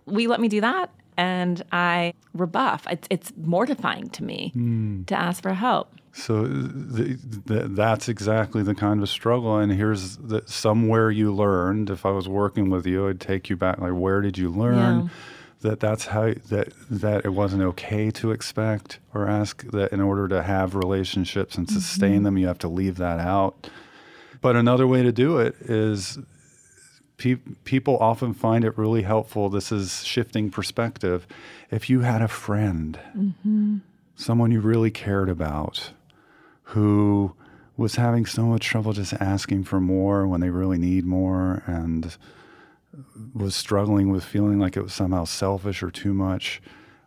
Will 0.07 0.23
you 0.23 0.29
let 0.29 0.41
me 0.41 0.49
do 0.49 0.61
that?" 0.63 0.91
And 1.17 1.63
I 1.71 2.15
rebuff. 2.33 2.87
It's 2.91 3.07
it's 3.11 3.33
mortifying 3.37 4.09
to 4.11 4.25
me 4.25 4.51
hmm. 4.55 5.05
to 5.05 5.15
ask 5.15 5.43
for 5.43 5.55
help. 5.55 5.93
So 6.17 6.47
th- 6.47 7.19
th- 7.49 7.67
that's 7.71 8.09
exactly 8.09 8.63
the 8.63 8.75
kind 8.75 9.03
of 9.03 9.09
struggle. 9.09 9.59
And 9.59 9.73
here's 9.73 10.17
the, 10.17 10.43
somewhere 10.47 11.11
you 11.11 11.35
learned. 11.35 11.91
If 11.91 12.07
I 12.07 12.11
was 12.11 12.29
working 12.29 12.71
with 12.71 12.87
you, 12.87 13.09
I'd 13.09 13.21
take 13.21 13.51
you 13.51 13.57
back. 13.57 13.81
Like, 13.81 13.93
where 13.93 14.23
did 14.23 14.39
you 14.39 14.49
learn 14.49 15.01
Yeah. 15.01 15.09
that 15.63 15.81
that's 15.81 16.07
how 16.07 16.35
that 16.51 16.73
that 16.89 17.25
it 17.25 17.31
wasn't 17.31 17.63
okay 17.63 18.13
to 18.13 18.31
expect 18.31 19.01
or 19.13 19.29
ask 19.29 19.65
that 19.73 19.93
in 19.93 20.01
order 20.01 20.29
to 20.29 20.43
have 20.43 20.77
relationships 20.77 21.59
and 21.59 21.69
sustain 21.69 22.17
mm-hmm. 22.17 22.23
them, 22.25 22.39
you 22.39 22.47
have 22.47 22.61
to 22.61 22.69
leave 22.69 22.97
that 22.99 23.19
out. 23.19 23.69
But 24.41 24.55
another 24.55 24.87
way 24.87 25.03
to 25.03 25.11
do 25.11 25.39
it 25.39 25.57
is 25.63 26.19
pe- 27.17 27.37
people 27.65 27.97
often 27.99 28.35
find 28.35 28.65
it 28.65 28.79
really 28.79 29.03
helpful. 29.03 29.49
This 29.49 29.73
is 29.73 30.05
shifting 30.05 30.51
perspective. 30.51 31.27
If 31.71 31.91
you 31.91 32.01
had 32.01 32.23
a 32.23 32.29
friend, 32.29 32.99
mm-hmm. 33.17 33.79
someone 34.15 34.53
you 34.53 34.61
really 34.61 34.91
cared 34.93 35.29
about, 35.29 35.91
who 36.69 37.35
was 37.77 37.97
having 37.97 38.27
so 38.27 38.45
much 38.45 38.67
trouble 38.67 38.93
just 38.93 39.13
asking 39.15 39.65
for 39.65 39.81
more 39.81 40.27
when 40.27 40.41
they 40.41 40.51
really 40.51 40.79
need 40.79 41.05
more 41.05 41.63
and 41.67 42.17
was 43.35 43.55
struggling 43.55 44.11
with 44.11 44.25
feeling 44.25 44.59
like 44.59 44.77
it 44.77 44.83
was 44.83 44.95
somehow 44.95 45.25
selfish 45.25 45.83
or 45.83 45.91
too 45.91 46.15
much 46.15 46.63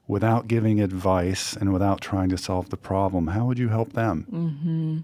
without 0.07 0.47
giving 0.47 0.79
advice 0.81 1.55
and 1.55 1.73
without 1.73 2.01
trying 2.01 2.29
to 2.29 2.37
solve 2.37 2.69
the 2.69 2.77
problem, 2.77 3.27
how 3.27 3.45
would 3.45 3.59
you 3.59 3.69
help 3.69 3.93
them? 3.93 4.25
Mm-hmm. 4.31 4.97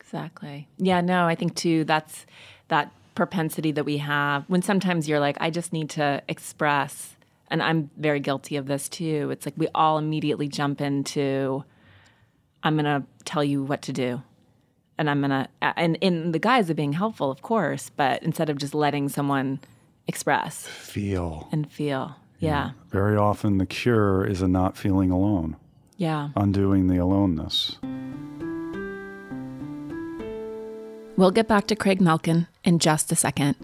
Exactly. 0.00 0.68
Yeah, 0.78 1.00
no, 1.00 1.26
I 1.26 1.34
think 1.34 1.54
too 1.54 1.84
that's 1.84 2.26
that 2.68 2.92
propensity 3.14 3.72
that 3.72 3.84
we 3.84 3.98
have 3.98 4.44
when 4.48 4.62
sometimes 4.62 5.08
you're 5.08 5.20
like, 5.20 5.36
I 5.40 5.50
just 5.50 5.72
need 5.72 5.90
to 5.90 6.22
express, 6.28 7.16
and 7.48 7.62
I'm 7.62 7.90
very 7.96 8.20
guilty 8.20 8.56
of 8.56 8.66
this 8.66 8.88
too. 8.88 9.30
It's 9.30 9.46
like 9.46 9.54
we 9.56 9.68
all 9.74 9.98
immediately 9.98 10.48
jump 10.48 10.80
into, 10.80 11.64
I'm 12.64 12.74
going 12.76 12.84
to 12.86 13.04
tell 13.24 13.44
you 13.44 13.62
what 13.62 13.82
to 13.82 13.92
do. 13.92 14.22
And 14.96 15.10
I'm 15.10 15.20
going 15.20 15.30
to, 15.30 15.48
and 15.60 15.96
in 16.00 16.32
the 16.32 16.38
guise 16.38 16.70
of 16.70 16.76
being 16.76 16.94
helpful, 16.94 17.30
of 17.30 17.42
course, 17.42 17.90
but 17.90 18.22
instead 18.22 18.48
of 18.48 18.58
just 18.58 18.74
letting 18.74 19.08
someone 19.08 19.60
express 20.06 20.66
Feel. 20.66 21.48
and 21.52 21.70
feel. 21.70 22.16
Yeah. 22.38 22.70
Very 22.90 23.16
often, 23.16 23.58
the 23.58 23.66
cure 23.66 24.24
is 24.24 24.42
a 24.42 24.48
not 24.48 24.76
feeling 24.76 25.10
alone, 25.10 25.56
Yeah. 25.96 26.28
undoing 26.36 26.88
the 26.88 26.98
aloneness. 26.98 27.78
We'll 31.16 31.30
get 31.30 31.48
back 31.48 31.66
to 31.68 31.76
Craig 31.76 32.00
Malkin 32.00 32.48
in 32.64 32.78
just 32.78 33.10
a 33.12 33.16
second. 33.16 33.56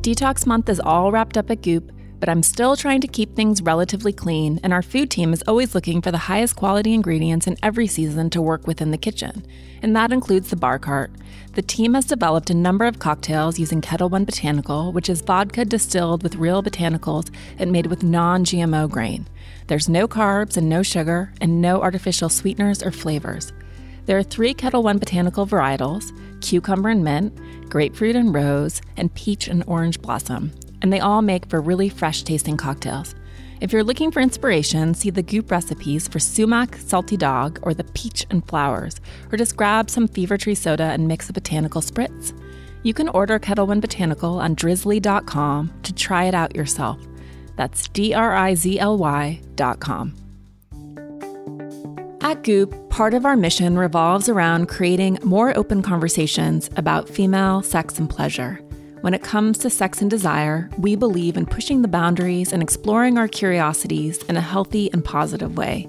Detox 0.00 0.46
month 0.46 0.68
is 0.68 0.80
all 0.80 1.12
wrapped 1.12 1.36
up 1.36 1.50
at 1.50 1.62
Goop, 1.62 1.92
but 2.22 2.28
I'm 2.28 2.44
still 2.44 2.76
trying 2.76 3.00
to 3.00 3.08
keep 3.08 3.34
things 3.34 3.62
relatively 3.62 4.12
clean, 4.12 4.60
and 4.62 4.72
our 4.72 4.80
food 4.80 5.10
team 5.10 5.32
is 5.32 5.42
always 5.48 5.74
looking 5.74 6.00
for 6.00 6.12
the 6.12 6.18
highest 6.18 6.54
quality 6.54 6.94
ingredients 6.94 7.48
in 7.48 7.56
every 7.64 7.88
season 7.88 8.30
to 8.30 8.40
work 8.40 8.64
with 8.64 8.80
in 8.80 8.92
the 8.92 8.96
kitchen, 8.96 9.44
and 9.82 9.96
that 9.96 10.12
includes 10.12 10.48
the 10.48 10.54
bar 10.54 10.78
cart. 10.78 11.10
The 11.54 11.62
team 11.62 11.94
has 11.94 12.04
developed 12.04 12.48
a 12.48 12.54
number 12.54 12.84
of 12.84 13.00
cocktails 13.00 13.58
using 13.58 13.80
Ketel 13.80 14.08
One 14.08 14.24
Botanical, 14.24 14.92
which 14.92 15.08
is 15.08 15.20
vodka 15.20 15.64
distilled 15.64 16.22
with 16.22 16.36
real 16.36 16.62
botanicals 16.62 17.28
and 17.58 17.72
made 17.72 17.86
with 17.86 18.04
non 18.04 18.44
GMO 18.44 18.88
grain. 18.88 19.26
There's 19.66 19.88
no 19.88 20.06
carbs 20.06 20.56
and 20.56 20.68
no 20.68 20.84
sugar, 20.84 21.32
and 21.40 21.60
no 21.60 21.82
artificial 21.82 22.28
sweeteners 22.28 22.84
or 22.84 22.92
flavors. 22.92 23.52
There 24.06 24.16
are 24.16 24.22
three 24.22 24.54
Ketel 24.54 24.84
One 24.84 24.98
botanical 24.98 25.44
varietals 25.44 26.12
cucumber 26.40 26.90
and 26.90 27.02
mint, 27.02 27.68
grapefruit 27.68 28.14
and 28.14 28.32
rose, 28.32 28.80
and 28.96 29.12
peach 29.12 29.48
and 29.48 29.64
orange 29.66 30.00
blossom, 30.00 30.52
and 30.82 30.92
they 30.92 31.00
all 31.00 31.22
make 31.22 31.46
for 31.46 31.62
really 31.62 31.88
fresh 31.88 32.22
tasting 32.22 32.58
cocktails. 32.58 33.14
If 33.62 33.72
you're 33.72 33.84
looking 33.84 34.10
for 34.10 34.20
inspiration, 34.20 34.92
see 34.92 35.10
the 35.10 35.22
Goop 35.22 35.50
recipes 35.50 36.08
for 36.08 36.18
sumac, 36.18 36.76
salty 36.76 37.16
dog, 37.16 37.60
or 37.62 37.72
the 37.72 37.84
peach 37.84 38.26
and 38.28 38.46
flowers, 38.46 39.00
or 39.30 39.38
just 39.38 39.56
grab 39.56 39.88
some 39.88 40.08
fever 40.08 40.36
tree 40.36 40.56
soda 40.56 40.82
and 40.82 41.06
mix 41.06 41.30
a 41.30 41.32
botanical 41.32 41.80
spritz. 41.80 42.36
You 42.82 42.92
can 42.92 43.08
order 43.10 43.38
Ketel 43.38 43.68
One 43.68 43.78
Botanical 43.78 44.40
on 44.40 44.56
drizly.com 44.56 45.72
to 45.84 45.94
try 45.94 46.24
it 46.24 46.34
out 46.34 46.56
yourself. 46.56 46.98
That's 47.56 47.86
D 47.88 48.12
R 48.14 48.34
I 48.34 48.56
Z 48.56 48.80
L 48.80 48.98
Y 48.98 49.40
dot 49.54 49.78
com. 49.78 50.14
At 52.20 52.42
Goop, 52.42 52.88
part 52.88 53.14
of 53.14 53.24
our 53.24 53.36
mission 53.36 53.78
revolves 53.78 54.28
around 54.28 54.68
creating 54.68 55.18
more 55.22 55.56
open 55.56 55.82
conversations 55.82 56.68
about 56.76 57.08
female 57.08 57.62
sex 57.62 57.98
and 57.98 58.10
pleasure. 58.10 58.58
When 59.02 59.14
it 59.14 59.22
comes 59.24 59.58
to 59.58 59.68
sex 59.68 60.00
and 60.00 60.08
desire, 60.08 60.70
we 60.78 60.94
believe 60.94 61.36
in 61.36 61.44
pushing 61.44 61.82
the 61.82 61.88
boundaries 61.88 62.52
and 62.52 62.62
exploring 62.62 63.18
our 63.18 63.26
curiosities 63.26 64.22
in 64.28 64.36
a 64.36 64.40
healthy 64.40 64.92
and 64.92 65.04
positive 65.04 65.56
way. 65.56 65.88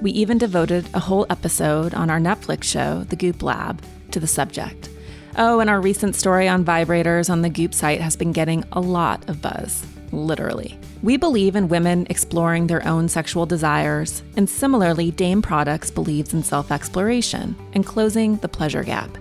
We 0.00 0.12
even 0.12 0.38
devoted 0.38 0.88
a 0.94 0.98
whole 0.98 1.26
episode 1.28 1.92
on 1.92 2.08
our 2.08 2.18
Netflix 2.18 2.64
show, 2.64 3.04
The 3.04 3.16
Goop 3.16 3.42
Lab, 3.42 3.82
to 4.12 4.18
the 4.18 4.26
subject. 4.26 4.88
Oh, 5.36 5.60
and 5.60 5.68
our 5.68 5.78
recent 5.78 6.14
story 6.14 6.48
on 6.48 6.64
vibrators 6.64 7.28
on 7.28 7.42
the 7.42 7.50
Goop 7.50 7.74
site 7.74 8.00
has 8.00 8.16
been 8.16 8.32
getting 8.32 8.64
a 8.72 8.80
lot 8.80 9.28
of 9.28 9.42
buzz, 9.42 9.84
literally. 10.10 10.78
We 11.02 11.18
believe 11.18 11.56
in 11.56 11.68
women 11.68 12.06
exploring 12.08 12.66
their 12.66 12.86
own 12.88 13.10
sexual 13.10 13.44
desires, 13.44 14.22
and 14.38 14.48
similarly, 14.48 15.10
Dame 15.10 15.42
Products 15.42 15.90
believes 15.90 16.32
in 16.32 16.42
self 16.42 16.72
exploration 16.72 17.56
and 17.74 17.84
closing 17.84 18.36
the 18.36 18.48
pleasure 18.48 18.84
gap. 18.84 19.18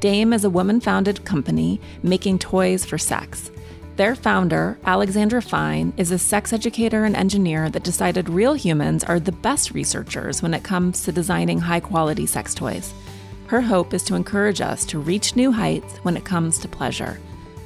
Dame 0.00 0.32
is 0.32 0.44
a 0.44 0.50
woman 0.50 0.80
founded 0.80 1.24
company 1.24 1.80
making 2.04 2.38
toys 2.38 2.84
for 2.84 2.98
sex. 2.98 3.50
Their 3.96 4.14
founder, 4.14 4.78
Alexandra 4.84 5.42
Fine, 5.42 5.92
is 5.96 6.12
a 6.12 6.18
sex 6.18 6.52
educator 6.52 7.04
and 7.04 7.16
engineer 7.16 7.68
that 7.70 7.82
decided 7.82 8.28
real 8.28 8.54
humans 8.54 9.02
are 9.02 9.18
the 9.18 9.32
best 9.32 9.72
researchers 9.72 10.40
when 10.40 10.54
it 10.54 10.62
comes 10.62 11.02
to 11.02 11.10
designing 11.10 11.58
high 11.58 11.80
quality 11.80 12.26
sex 12.26 12.54
toys. 12.54 12.94
Her 13.48 13.60
hope 13.60 13.92
is 13.92 14.04
to 14.04 14.14
encourage 14.14 14.60
us 14.60 14.84
to 14.86 15.00
reach 15.00 15.34
new 15.34 15.50
heights 15.50 15.96
when 16.04 16.16
it 16.16 16.24
comes 16.24 16.58
to 16.58 16.68
pleasure, 16.68 17.18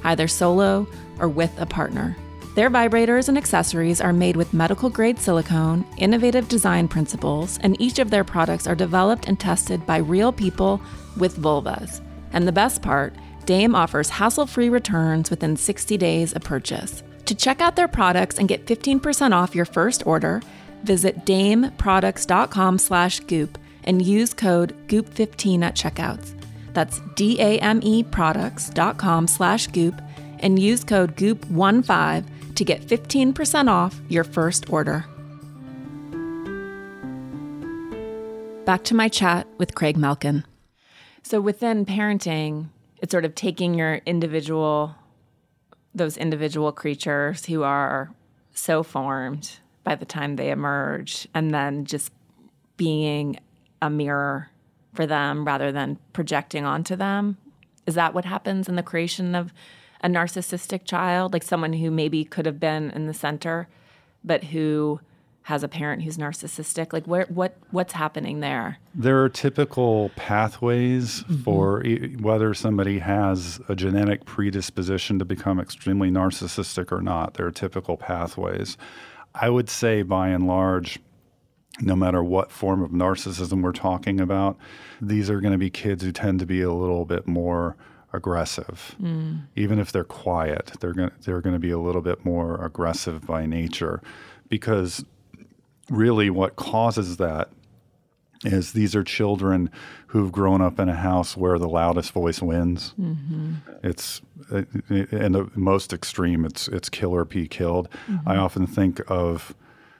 either 0.03 0.27
solo 0.27 0.87
or 1.19 1.27
with 1.29 1.53
a 1.61 1.67
partner. 1.67 2.17
Their 2.55 2.71
vibrators 2.71 3.29
and 3.29 3.37
accessories 3.37 4.01
are 4.01 4.13
made 4.13 4.35
with 4.35 4.55
medical 4.55 4.89
grade 4.89 5.19
silicone, 5.19 5.85
innovative 5.97 6.47
design 6.47 6.87
principles, 6.87 7.59
and 7.61 7.79
each 7.79 7.99
of 7.99 8.09
their 8.09 8.23
products 8.23 8.65
are 8.65 8.75
developed 8.75 9.27
and 9.27 9.39
tested 9.39 9.85
by 9.85 9.97
real 9.97 10.31
people 10.31 10.81
with 11.15 11.37
vulvas. 11.37 12.01
And 12.33 12.47
the 12.47 12.51
best 12.51 12.81
part, 12.81 13.15
Dame 13.45 13.75
offers 13.75 14.09
hassle 14.09 14.47
free 14.47 14.69
returns 14.69 15.29
within 15.29 15.55
60 15.55 15.97
days 15.97 16.33
of 16.33 16.43
purchase. 16.43 17.03
To 17.25 17.35
check 17.35 17.61
out 17.61 17.75
their 17.75 17.87
products 17.87 18.37
and 18.37 18.49
get 18.49 18.65
15% 18.65 19.31
off 19.33 19.55
your 19.55 19.65
first 19.65 20.05
order, 20.05 20.41
visit 20.83 21.25
dameproducts.com 21.25 22.77
slash 22.77 23.19
goop 23.21 23.57
and 23.85 24.01
use 24.01 24.33
code 24.33 24.75
goop15 24.87 25.63
at 25.63 25.75
checkouts. 25.75 26.33
That's 26.73 27.01
D-A-M-E 27.15 28.03
products.com 28.03 29.27
slash 29.27 29.67
goop 29.67 30.01
and 30.39 30.59
use 30.59 30.83
code 30.83 31.15
goop15 31.15 32.25
to 32.55 32.65
get 32.65 32.81
15% 32.81 33.69
off 33.69 34.01
your 34.09 34.23
first 34.23 34.69
order. 34.69 35.05
Back 38.65 38.83
to 38.85 38.95
my 38.95 39.09
chat 39.09 39.47
with 39.57 39.75
Craig 39.75 39.97
Malkin. 39.97 40.45
So 41.23 41.39
within 41.39 41.85
parenting, 41.85 42.67
it's 43.01 43.11
sort 43.11 43.25
of 43.25 43.33
taking 43.33 43.73
your 43.73 43.95
individual, 44.05 44.95
those 45.95 46.17
individual 46.17 46.71
creatures 46.71 47.45
who 47.45 47.63
are 47.63 48.11
so 48.53 48.83
formed 48.83 49.59
by 49.83 49.95
the 49.95 50.05
time 50.05 50.35
they 50.35 50.51
emerge, 50.51 51.27
and 51.33 51.53
then 51.53 51.85
just 51.85 52.11
being 52.77 53.39
a 53.81 53.89
mirror 53.89 54.49
for 54.93 55.05
them 55.05 55.45
rather 55.45 55.71
than 55.71 55.97
projecting 56.13 56.65
onto 56.65 56.95
them. 56.95 57.37
Is 57.87 57.95
that 57.95 58.13
what 58.13 58.25
happens 58.25 58.69
in 58.69 58.75
the 58.75 58.83
creation 58.83 59.33
of 59.33 59.53
a 60.01 60.07
narcissistic 60.07 60.85
child? 60.85 61.33
Like 61.33 61.43
someone 61.43 61.73
who 61.73 61.89
maybe 61.89 62.23
could 62.23 62.45
have 62.45 62.59
been 62.59 62.91
in 62.91 63.07
the 63.07 63.13
center, 63.13 63.67
but 64.23 64.45
who 64.45 64.99
has 65.43 65.61
a 65.63 65.67
parent 65.67 66.03
who's 66.03 66.17
narcissistic? 66.17 66.93
Like 66.93 67.05
where 67.05 67.25
what 67.25 67.55
what's 67.71 67.93
happening 67.93 68.39
there? 68.39 68.77
There 68.95 69.23
are 69.23 69.29
typical 69.29 70.11
pathways 70.15 71.23
mm-hmm. 71.23 71.43
for 71.43 71.83
e- 71.85 72.15
whether 72.15 72.53
somebody 72.53 72.99
has 72.99 73.59
a 73.67 73.75
genetic 73.75 74.25
predisposition 74.25 75.19
to 75.19 75.25
become 75.25 75.59
extremely 75.59 76.09
narcissistic 76.09 76.91
or 76.91 77.01
not. 77.01 77.35
There 77.35 77.45
are 77.45 77.51
typical 77.51 77.97
pathways. 77.97 78.77
I 79.35 79.49
would 79.49 79.69
say 79.69 80.03
by 80.03 80.29
and 80.29 80.47
large, 80.47 80.99
no 81.81 81.95
matter 81.95 82.23
what 82.23 82.51
form 82.51 82.81
of 82.81 82.91
narcissism 82.91 83.61
we're 83.63 83.71
talking 83.71 84.21
about, 84.21 84.57
these 85.01 85.29
are 85.29 85.41
going 85.41 85.53
to 85.53 85.57
be 85.57 85.69
kids 85.69 86.03
who 86.03 86.11
tend 86.11 86.39
to 86.39 86.45
be 86.45 86.61
a 86.61 86.71
little 86.71 87.05
bit 87.05 87.27
more 87.27 87.75
aggressive. 88.13 88.95
Mm. 89.01 89.47
Even 89.55 89.79
if 89.79 89.91
they're 89.91 90.03
quiet, 90.03 90.73
they're 90.79 90.93
going 90.93 91.11
they're 91.25 91.41
going 91.41 91.55
to 91.55 91.59
be 91.59 91.71
a 91.71 91.79
little 91.79 92.01
bit 92.01 92.23
more 92.23 92.63
aggressive 92.63 93.25
by 93.25 93.45
nature 93.45 94.01
because 94.49 95.03
really 95.89 96.29
what 96.29 96.55
causes 96.55 97.17
that 97.17 97.49
is 98.45 98.73
these 98.73 98.95
are 98.95 99.03
children 99.03 99.69
who've 100.07 100.31
grown 100.31 100.61
up 100.61 100.79
in 100.79 100.89
a 100.89 100.95
house 100.95 101.37
where 101.37 101.57
the 101.57 101.67
loudest 101.67 102.11
voice 102.11 102.41
wins. 102.41 102.93
Mm-hmm. 102.99 103.53
It's 103.83 104.21
uh, 104.51 104.63
in 104.89 105.31
the 105.31 105.49
most 105.55 105.93
extreme. 105.93 106.45
It's 106.45 106.67
it's 106.67 106.89
kill 106.89 107.11
or 107.11 107.25
be 107.25 107.47
killed. 107.47 107.89
Mm-hmm. 108.07 108.27
I 108.27 108.37
often 108.37 108.67
think 108.67 109.01
of 109.07 109.55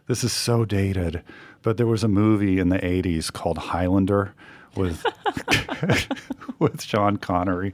this 0.07 0.23
is 0.23 0.33
so 0.33 0.65
dated, 0.65 1.23
but 1.61 1.77
there 1.77 1.87
was 1.87 2.03
a 2.03 2.07
movie 2.07 2.59
in 2.59 2.69
the 2.69 2.79
'80s 2.79 3.31
called 3.31 3.57
Highlander 3.57 4.33
with 4.75 5.05
with 6.59 6.81
Sean 6.81 7.17
Connery 7.17 7.73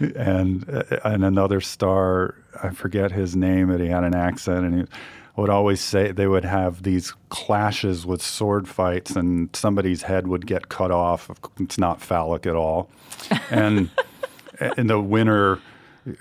and 0.00 0.68
uh, 0.68 0.98
and 1.04 1.24
another 1.24 1.60
star. 1.60 2.34
I 2.62 2.70
forget 2.70 3.12
his 3.12 3.36
name, 3.36 3.68
but 3.68 3.80
he 3.80 3.86
had 3.86 4.04
an 4.04 4.14
accent 4.14 4.66
and 4.66 4.80
he 4.80 4.86
would 5.36 5.50
always 5.50 5.80
say 5.80 6.12
they 6.12 6.26
would 6.26 6.44
have 6.44 6.82
these 6.82 7.14
clashes 7.28 8.04
with 8.04 8.22
sword 8.22 8.68
fights 8.68 9.16
and 9.16 9.54
somebody's 9.54 10.02
head 10.02 10.26
would 10.26 10.46
get 10.46 10.68
cut 10.68 10.90
off. 10.90 11.30
It's 11.58 11.78
not 11.78 12.00
phallic 12.00 12.46
at 12.46 12.56
all. 12.56 12.90
And 13.50 13.90
and 14.60 14.90
the 14.90 15.00
winner 15.00 15.58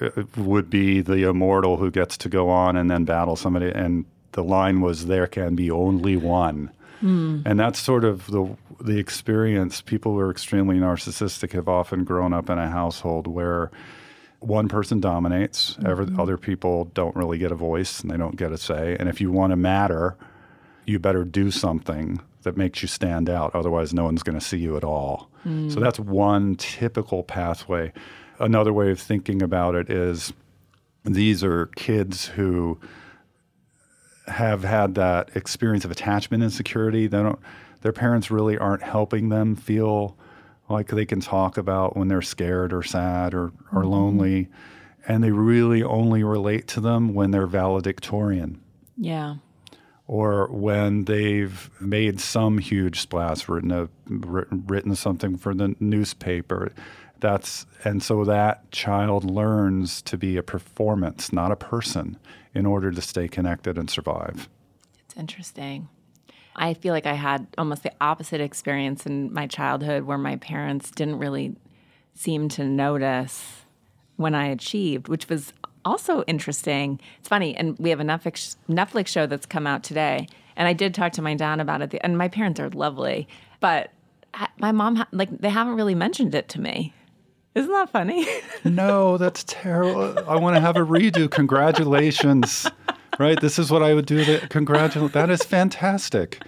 uh, 0.02 0.24
would 0.38 0.70
be 0.70 1.02
the 1.02 1.28
immortal 1.28 1.78
who 1.78 1.92
gets 1.92 2.18
to 2.18 2.30
go 2.30 2.50
on 2.50 2.76
and 2.76 2.90
then 2.90 3.06
battle 3.06 3.36
somebody. 3.36 3.70
And 3.70 4.06
the 4.34 4.44
line 4.44 4.82
was, 4.82 5.08
"There 5.08 5.28
can 5.28 5.56
be 5.56 5.70
only 5.72 6.16
one." 6.16 6.72
And 7.46 7.60
that's 7.60 7.80
sort 7.80 8.04
of 8.04 8.28
the 8.28 8.56
the 8.82 8.98
experience. 8.98 9.82
People 9.82 10.14
who 10.14 10.20
are 10.20 10.32
extremely 10.32 10.78
narcissistic 10.78 11.52
have 11.54 11.68
often 11.68 12.04
grown 12.04 12.34
up 12.34 12.50
in 12.50 12.58
a 12.58 12.70
household 12.70 13.28
where 13.28 13.72
one 14.40 14.68
person 14.68 15.00
dominates. 15.00 15.78
Every, 15.86 16.06
mm-hmm. 16.06 16.20
other 16.20 16.38
people 16.38 16.86
don't 16.94 17.16
really 17.16 17.38
get 17.38 17.52
a 17.52 17.56
voice 17.56 18.02
and 18.02 18.10
they 18.10 18.18
don't 18.18 18.36
get 18.36 18.52
a 18.52 18.58
say. 18.58 18.96
And 19.00 19.10
if 19.10 19.20
you 19.20 19.32
want 19.32 19.52
to 19.52 19.58
matter, 19.58 20.18
you 20.86 21.00
better 21.00 21.24
do 21.24 21.52
something 21.52 22.22
that 22.44 22.56
makes 22.56 22.82
you 22.82 22.88
stand 22.88 23.30
out. 23.30 23.54
Otherwise, 23.54 23.94
no 23.94 24.06
one's 24.06 24.24
going 24.24 24.40
to 24.40 24.46
see 24.46 24.58
you 24.58 24.78
at 24.78 24.84
all. 24.84 25.30
So 25.44 25.50
mm. 25.50 25.80
that's 25.80 26.00
one 26.00 26.56
typical 26.56 27.24
pathway. 27.24 27.94
Another 28.40 28.74
way 28.74 28.92
of 28.92 29.00
thinking 29.00 29.42
about 29.42 29.76
it 29.76 29.90
is 29.90 30.34
these 31.04 31.44
are 31.44 31.68
kids 31.76 32.28
who 32.28 32.80
have 34.28 34.64
had 34.64 34.96
that 34.96 35.32
experience 35.36 35.86
of 35.86 35.92
attachment 35.92 36.44
insecurity. 36.44 37.08
They 37.08 37.18
don't, 37.18 37.40
their 37.82 37.94
parents 37.94 38.30
really 38.30 38.58
aren't 38.58 38.84
helping 38.84 39.30
them 39.30 39.56
feel 39.56 40.18
like 40.70 40.88
they 40.88 41.06
can 41.06 41.20
talk 41.20 41.58
about 41.58 41.98
when 41.98 42.08
they're 42.08 42.22
scared 42.22 42.74
or 42.74 42.84
sad 42.84 43.34
or, 43.34 43.46
or 43.74 43.82
mm-hmm. 43.82 43.90
lonely. 43.90 44.48
And 45.08 45.24
they 45.24 45.32
really 45.32 45.82
only 45.82 46.24
relate 46.24 46.68
to 46.70 46.82
them 46.82 47.14
when 47.14 47.32
they're 47.32 47.48
valedictorian 47.48 48.62
Yeah. 48.96 49.36
or 50.06 50.48
when 50.52 51.06
they've 51.06 51.70
made 51.80 52.20
some 52.20 52.60
huge 52.60 53.00
splash, 53.00 53.48
written 53.50 53.72
a 53.72 53.90
written 54.08 54.96
something 54.96 55.38
for 55.38 55.56
the 55.56 55.76
newspaper. 55.80 56.72
That's 57.20 57.66
and 57.84 58.04
so 58.04 58.24
that 58.26 58.72
child 58.72 59.24
learns 59.24 60.02
to 60.04 60.18
be 60.18 60.38
a 60.38 60.44
performance, 60.44 61.34
not 61.34 61.52
a 61.52 61.56
person, 61.56 62.18
in 62.54 62.66
order 62.66 62.92
to 62.92 63.02
stay 63.02 63.28
connected 63.28 63.78
and 63.78 63.90
survive. 63.90 64.48
It's 65.06 65.18
interesting. 65.18 65.90
I 66.56 66.74
feel 66.74 66.94
like 66.94 67.06
I 67.06 67.14
had 67.14 67.48
almost 67.58 67.84
the 67.84 67.94
opposite 68.02 68.42
experience 68.42 69.06
in 69.06 69.34
my 69.34 69.48
childhood 69.48 70.04
where 70.04 70.18
my 70.18 70.36
parents 70.38 70.92
didn't 70.92 71.20
really 71.20 71.56
seem 72.14 72.50
to 72.50 72.66
notice 72.66 73.66
when 74.18 74.36
I 74.36 74.48
achieved, 74.48 75.08
which 75.08 75.30
was 75.30 75.54
also 75.86 76.24
interesting. 76.24 77.00
It's 77.20 77.30
funny, 77.30 77.56
and 77.56 77.78
we 77.80 77.90
have 77.90 78.00
a 78.00 78.04
Netflix 78.04 78.58
Netflix 78.68 79.08
show 79.08 79.26
that's 79.26 79.46
come 79.46 79.66
out 79.66 79.84
today, 79.84 80.28
and 80.56 80.68
I 80.68 80.74
did 80.74 80.94
talk 80.94 81.14
to 81.14 81.22
my 81.22 81.36
dad 81.36 81.60
about 81.60 81.82
it. 81.82 81.96
And 82.02 82.18
my 82.18 82.28
parents 82.28 82.60
are 82.60 82.70
lovely, 82.70 83.28
but 83.60 83.92
my 84.60 84.72
mom 84.72 85.06
like 85.12 85.30
they 85.40 85.50
haven't 85.50 85.76
really 85.76 85.96
mentioned 85.96 86.36
it 86.36 86.50
to 86.50 86.62
me. 86.62 86.94
Isn't 87.56 87.72
that 87.72 87.90
funny? 87.90 88.28
No, 88.66 89.18
that's 89.18 89.46
terrible. 89.48 90.20
I 90.28 90.36
want 90.36 90.58
to 90.58 90.60
have 90.60 90.76
a 90.76 90.82
redo. 90.82 91.32
Congratulations. 91.32 92.68
Right? 93.20 93.40
This 93.40 93.60
is 93.60 93.70
what 93.70 93.84
I 93.84 93.94
would 93.94 94.06
do. 94.08 94.26
That 94.26 94.50
congratulate. 94.50 95.12
That 95.12 95.30
is 95.30 95.44
fantastic. 95.44 96.42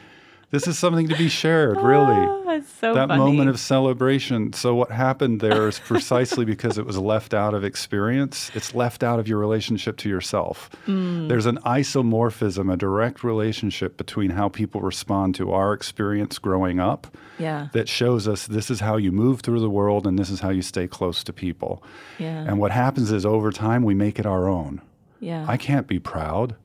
This 0.52 0.68
is 0.68 0.78
something 0.78 1.08
to 1.08 1.16
be 1.16 1.30
shared, 1.30 1.78
really. 1.82 2.28
That's 2.46 2.70
so 2.74 2.94
that 2.94 3.08
funny. 3.08 3.24
moment 3.24 3.50
of 3.50 3.58
celebration. 3.58 4.52
So 4.52 4.76
what 4.76 4.92
happened 4.92 5.40
there 5.40 5.70
is 5.70 5.80
precisely 5.80 6.44
because 6.44 6.78
it 6.78 6.86
was 6.86 6.98
left 6.98 7.34
out 7.34 7.54
of 7.54 7.64
experience. 7.64 8.52
It's 8.54 8.76
left 8.76 9.02
out 9.02 9.18
of 9.18 9.30
your 9.30 9.38
relationship 9.40 9.96
to 9.98 10.10
yourself. 10.10 10.70
Mm. 10.88 11.30
There's 11.30 11.46
an 11.46 11.58
isomorphism, 11.60 12.72
a 12.72 12.76
direct 12.76 13.24
relationship 13.24 13.96
between 13.96 14.32
how 14.32 14.50
people 14.50 14.82
respond 14.82 15.36
to 15.36 15.54
our 15.54 15.72
experience 15.72 16.38
growing 16.38 16.82
up 16.82 17.08
yeah, 17.40 17.70
that 17.72 17.88
shows 17.88 18.28
us 18.28 18.46
this 18.46 18.70
is 18.70 18.82
how 18.82 18.98
you 18.98 19.14
move 19.14 19.40
through 19.40 19.62
the 19.62 19.70
world 19.70 20.06
and 20.06 20.20
this 20.20 20.30
is 20.30 20.42
how 20.42 20.50
you 20.50 20.62
stay 20.62 20.86
close 20.86 21.24
to 21.24 21.32
people. 21.32 21.82
yeah, 22.20 22.44
And 22.46 22.60
what 22.60 22.72
happens 22.72 23.10
is 23.10 23.26
over 23.26 23.52
time 23.52 23.84
we 23.84 23.96
make 23.96 24.20
it 24.20 24.26
our 24.26 24.50
own. 24.50 24.82
Yeah. 25.22 25.46
I 25.48 25.56
can't 25.56 25.88
be 25.88 26.00
proud. 26.00 26.56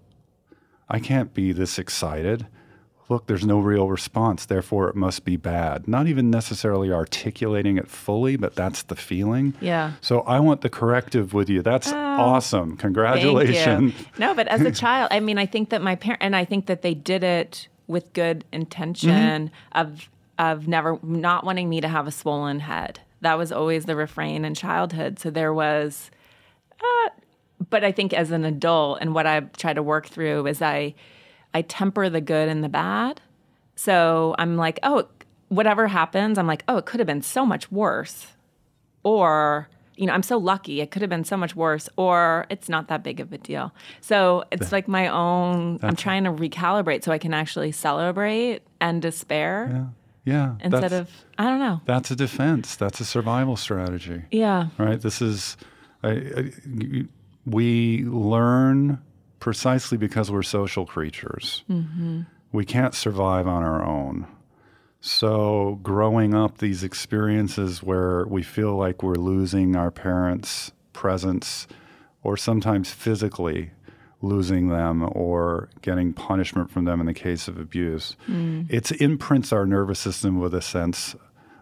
I 0.89 0.99
can't 0.99 1.33
be 1.33 1.53
this 1.53 1.79
excited. 1.79 2.47
Look, 3.09 3.27
there's 3.29 3.47
no 3.47 3.61
real 3.61 3.89
response, 3.89 4.47
therefore 4.47 4.89
it 4.89 4.97
must 4.97 5.25
be 5.25 5.37
bad. 5.37 5.87
Not 5.87 6.09
even 6.09 6.29
necessarily 6.29 6.91
articulating 6.91 7.77
it 7.77 7.87
fully, 7.87 8.37
but 8.37 8.57
that's 8.57 8.83
the 8.83 8.97
feeling. 8.97 9.55
Yeah. 9.61 9.93
So 10.01 10.23
I 10.23 10.41
want 10.41 10.63
the 10.63 10.69
corrective 10.69 11.33
with 11.33 11.49
you. 11.49 11.63
That's 11.63 11.93
awesome. 11.93 12.77
Congratulations. 12.77 13.95
No, 14.19 14.35
but 14.35 14.49
as 14.49 14.63
a 14.63 14.73
child, 14.73 15.09
I 15.13 15.21
mean, 15.21 15.39
I 15.39 15.47
think 15.47 15.71
that 15.71 15.83
my 15.83 15.95
parent 15.95 16.21
and 16.21 16.35
I 16.35 16.45
think 16.45 16.67
that 16.67 16.83
they 16.83 16.95
did 16.95 17.23
it 17.23 17.69
with 17.87 18.13
good 18.13 18.45
intention 18.53 19.53
of 19.73 20.09
of 20.39 20.69
never 20.69 20.99
not 21.03 21.45
wanting 21.45 21.69
me 21.69 21.81
to 21.81 21.89
have 21.89 22.07
a 22.07 22.11
swollen 22.11 22.61
head. 22.61 23.01
That 23.21 23.39
was 23.39 23.53
always 23.53 23.87
the 23.87 23.97
refrain 23.97 24.45
in 24.45 24.55
childhood. 24.55 25.19
So 25.19 25.31
there 25.31 25.55
was, 25.55 26.11
uh, 26.79 27.11
but 27.71 27.85
I 27.85 27.93
think 27.93 28.13
as 28.13 28.31
an 28.31 28.45
adult, 28.45 28.99
and 29.01 29.15
what 29.15 29.27
I 29.27 29.41
try 29.41 29.73
to 29.73 29.83
work 29.83 30.07
through 30.07 30.47
is 30.47 30.63
I 30.63 30.95
I 31.55 31.63
temper 31.63 32.09
the 32.09 32.21
good 32.21 32.49
and 32.49 32.63
the 32.63 32.69
bad. 32.69 33.21
So 33.77 34.35
I'm 34.39 34.57
like, 34.57 34.79
oh, 34.83 35.07
whatever 35.49 35.87
happens, 35.87 36.39
I'm 36.39 36.47
like, 36.47 36.65
oh, 36.69 36.77
it 36.79 36.87
could 36.87 37.01
have 37.01 37.07
been 37.07 37.23
so 37.23 37.47
much 37.47 37.71
worse 37.71 38.29
or 39.03 39.69
you 39.97 40.07
know, 40.07 40.13
I'm 40.13 40.23
so 40.23 40.37
lucky. 40.37 40.81
It 40.81 40.91
could 40.91 41.03
have 41.03 41.09
been 41.09 41.25
so 41.25 41.37
much 41.37 41.57
worse, 41.57 41.89
or 41.97 42.47
it's 42.51 42.69
not 42.69 42.89
that 42.89 43.03
big 43.03 43.19
of 43.19 43.33
a 43.33 43.39
deal. 43.39 43.73
So 44.03 44.45
it's 44.51 44.71
like 44.71 44.89
my 44.89 45.09
own, 45.09 45.81
I'm 45.83 45.97
trying 45.97 46.25
to 46.25 46.31
recalibrate 46.31 47.03
so 47.03 47.13
I 47.13 47.19
can 47.19 47.33
actually 47.33 47.73
celebrate 47.73 48.61
and 48.79 49.01
despair 49.01 49.91
Yeah. 50.27 50.35
Yeah. 50.35 50.55
instead 50.61 50.93
of, 50.93 51.09
I 51.39 51.45
don't 51.45 51.61
know. 51.61 51.81
That's 51.87 52.11
a 52.11 52.17
defense. 52.17 52.77
That's 52.77 53.01
a 53.01 53.07
survival 53.07 53.57
strategy. 53.57 54.25
Yeah. 54.31 54.69
Right. 54.77 55.01
This 55.01 55.23
is, 55.23 55.57
I, 56.03 56.11
I, 56.11 56.53
we 57.47 58.05
learn 58.05 59.01
precisely 59.39 59.97
because 59.97 60.31
we're 60.31 60.43
social 60.43 60.85
creatures. 60.85 61.65
Mm-hmm. 61.71 62.23
We 62.53 62.65
can't 62.65 62.95
survive 62.95 63.47
on 63.47 63.63
our 63.63 63.85
own. 63.85 64.27
So, 65.01 65.79
growing 65.83 66.35
up, 66.35 66.59
these 66.59 66.83
experiences 66.83 67.83
where 67.83 68.27
we 68.27 68.43
feel 68.43 68.75
like 68.75 69.03
we're 69.03 69.15
losing 69.15 69.77
our 69.77 69.93
parents' 69.93 70.73
presence, 70.93 71.69
or 72.25 72.37
sometimes 72.37 72.91
physically 72.91 73.71
losing 74.21 74.69
them, 74.69 75.09
or 75.13 75.69
getting 75.83 76.13
punishment 76.13 76.71
from 76.71 76.87
them 76.87 76.99
in 76.99 77.07
the 77.07 77.15
case 77.15 77.47
of 77.47 77.59
abuse, 77.59 78.17
mm. 78.27 78.69
it 78.69 78.91
imprints 79.01 79.53
our 79.53 79.65
nervous 79.65 80.01
system 80.01 80.41
with 80.41 80.55
a 80.55 80.63
sense, 80.63 81.15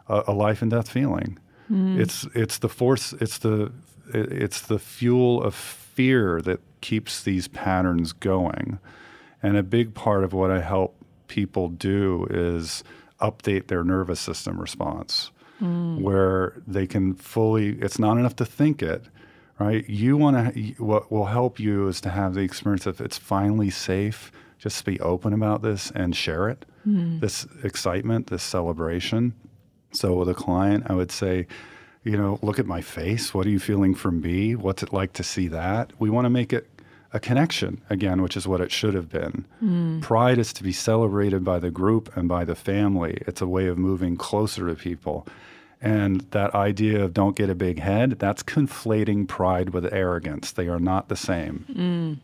a, 0.09 0.23
a 0.29 0.33
life 0.33 0.63
and 0.63 0.71
death 0.71 0.89
feeling. 0.89 1.39
Mm. 1.71 1.99
It's 1.99 2.27
it's 2.35 2.59
the 2.59 2.69
force. 2.69 3.13
It's 3.15 3.39
the 3.39 3.73
it's 4.13 4.61
the 4.61 4.79
fuel 4.79 5.43
of 5.43 5.55
fear 5.55 6.41
that 6.43 6.61
keeps 6.81 7.23
these 7.23 7.49
patterns 7.49 8.13
going. 8.13 8.79
And 9.43 9.57
a 9.57 9.63
big 9.63 9.95
part 9.95 10.25
of 10.25 10.33
what 10.33 10.51
I 10.51 10.61
help 10.61 10.97
people 11.29 11.69
do 11.69 12.27
is 12.31 12.85
update 13.21 13.69
their 13.69 13.85
nervous 13.85 14.21
system 14.21 14.61
response, 14.61 15.31
mm. 15.61 16.01
where 16.01 16.61
they 16.67 16.87
can 16.87 17.15
fully, 17.15 17.79
it's 17.81 17.99
not 17.99 18.19
enough 18.19 18.37
to 18.37 18.45
think 18.45 18.83
it, 18.83 19.05
right? 19.59 19.89
You 19.89 20.17
want 20.17 20.55
to, 20.55 20.61
what 20.83 21.11
will 21.11 21.27
help 21.27 21.59
you 21.59 21.89
is 21.89 22.01
to 22.03 22.11
have 22.11 22.35
the 22.35 22.41
experience 22.41 22.87
of 22.87 23.01
it's 23.01 23.19
finally 23.19 23.71
safe, 23.71 24.33
just 24.59 24.85
be 24.85 24.99
open 25.01 25.33
about 25.33 25.63
this 25.63 25.91
and 25.95 26.15
share 26.15 26.49
it, 26.49 26.65
mm. 26.87 27.21
this 27.21 27.47
excitement, 27.63 28.27
this 28.29 28.43
celebration. 28.43 29.35
So 29.93 30.15
with 30.15 30.29
a 30.29 30.35
client, 30.35 30.85
I 30.89 30.95
would 30.95 31.13
say, 31.13 31.47
you 32.05 32.17
know, 32.17 32.39
look 32.43 32.59
at 32.59 32.67
my 32.67 32.83
face. 32.83 33.33
What 33.33 33.47
are 33.47 33.51
you 33.51 33.59
feeling 33.59 33.95
from 33.95 34.21
me? 34.21 34.55
What's 34.55 34.83
it 34.83 34.93
like 34.93 35.15
to 35.15 35.23
see 35.23 35.49
that? 35.49 35.91
We 35.99 36.11
want 36.11 36.27
to 36.27 36.31
make 36.31 36.53
it 36.53 36.69
a 37.13 37.21
connection 37.21 37.81
again, 37.89 38.21
which 38.23 38.37
is 38.37 38.47
what 38.47 38.61
it 38.61 38.71
should 38.71 38.93
have 38.93 39.09
been. 39.09 39.47
Hmm. 39.61 40.01
Pride 40.01 40.39
is 40.39 40.53
to 40.55 40.63
be 40.63 40.73
celebrated 40.73 41.45
by 41.45 41.59
the 41.59 41.71
group 41.71 42.15
and 42.17 42.29
by 42.29 42.45
the 42.45 42.55
family. 42.55 43.19
It's 43.27 43.41
a 43.41 43.47
way 43.47 43.67
of 43.67 43.79
moving 43.79 44.17
closer 44.17 44.69
to 44.69 44.75
people. 44.75 45.27
And 45.81 46.23
that 46.33 46.55
idea 46.55 47.03
of 47.03 47.15
don't 47.15 47.37
get 47.37 47.51
a 47.51 47.55
big 47.55 47.79
head, 47.79 48.19
that's 48.19 48.43
conflating 48.43 49.29
pride 49.29 49.71
with 49.71 49.91
arrogance. 49.93 50.53
They 50.53 50.69
are 50.69 50.81
not 50.81 51.09
the 51.09 51.17
same. 51.17 51.65
Hmm. 51.73 52.15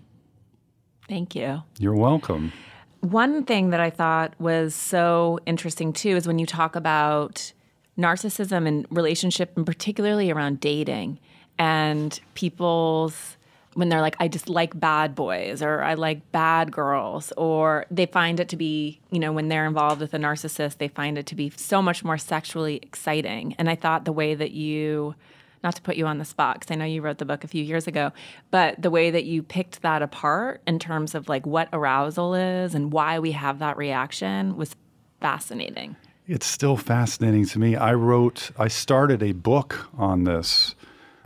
Thank 1.09 1.35
you. 1.35 1.63
You're 1.79 1.97
welcome. 1.97 2.53
One 3.01 3.45
thing 3.45 3.71
that 3.71 3.81
I 3.81 3.91
thought 3.91 4.35
was 4.39 4.75
so 4.75 5.39
interesting 5.47 5.93
too 5.93 6.17
is 6.17 6.27
when 6.27 6.39
you 6.39 6.47
talk 6.47 6.77
about 6.77 7.53
narcissism 8.01 8.67
and 8.67 8.87
relationship, 8.91 9.57
and 9.57 9.67
particularly 9.67 10.31
around 10.31 10.61
dating 10.61 11.19
and 11.59 12.21
people's 12.35 13.37
when 13.75 13.89
they're 13.89 14.01
like, 14.01 14.17
I 14.19 14.27
just 14.27 14.49
like 14.49 14.79
bad 14.79 15.15
boys 15.15 15.63
or 15.63 15.83
I 15.83 15.95
like 15.95 16.33
bad 16.33 16.73
girls, 16.73 17.33
or 17.37 17.87
they 17.91 18.07
find 18.07 18.41
it 18.41 18.49
to 18.49 18.57
be, 18.57 19.01
you 19.11 19.21
know, 19.21 19.33
when 19.33 19.49
they're 19.49 19.67
involved 19.67 20.01
with 20.01 20.13
a 20.13 20.19
narcissist, 20.19 20.79
they 20.79 20.89
find 20.89 21.17
it 21.17 21.27
to 21.27 21.37
be 21.37 21.51
so 21.51 21.81
much 21.81 22.03
more 22.03 22.19
sexually 22.19 22.77
exciting. 22.83 23.55
And 23.59 23.71
I 23.71 23.77
thought 23.77 24.05
the 24.05 24.13
way 24.13 24.35
that 24.35 24.51
you, 24.51 25.15
not 25.63 25.77
to 25.77 25.83
put 25.83 25.97
you 25.97 26.07
on 26.07 26.19
the 26.19 26.25
spot, 26.25 26.59
because 26.59 26.75
I 26.75 26.75
know 26.75 26.85
you 26.85 27.01
wrote 27.01 27.19
the 27.19 27.25
book 27.25 27.45
a 27.45 27.49
few 27.49 27.63
years 27.63 27.87
ago, 27.87 28.13
but 28.51 28.83
the 28.83 28.91
way 28.91 29.13
that 29.13 29.25
you 29.25 29.43
picked 29.43 29.83
that 29.83 30.03
apart 30.03 30.63
in 30.67 30.81
terms 30.81 31.15
of 31.15 31.29
like 31.29 31.47
what 31.47 31.69
arousal 31.73 32.35
is 32.35 32.75
and 32.75 32.93
why 32.93 33.21
we 33.21 33.33
have 33.33 33.61
that 33.61 33.77
reaction 33.77 34.57
was 34.57 34.75
fascinating. 35.21 35.95
It's 36.31 36.47
still 36.47 36.77
fascinating 36.77 37.45
to 37.47 37.59
me. 37.59 37.75
I 37.75 37.93
wrote, 37.93 38.53
I 38.57 38.69
started 38.69 39.21
a 39.21 39.33
book 39.33 39.89
on 39.99 40.23
this 40.23 40.77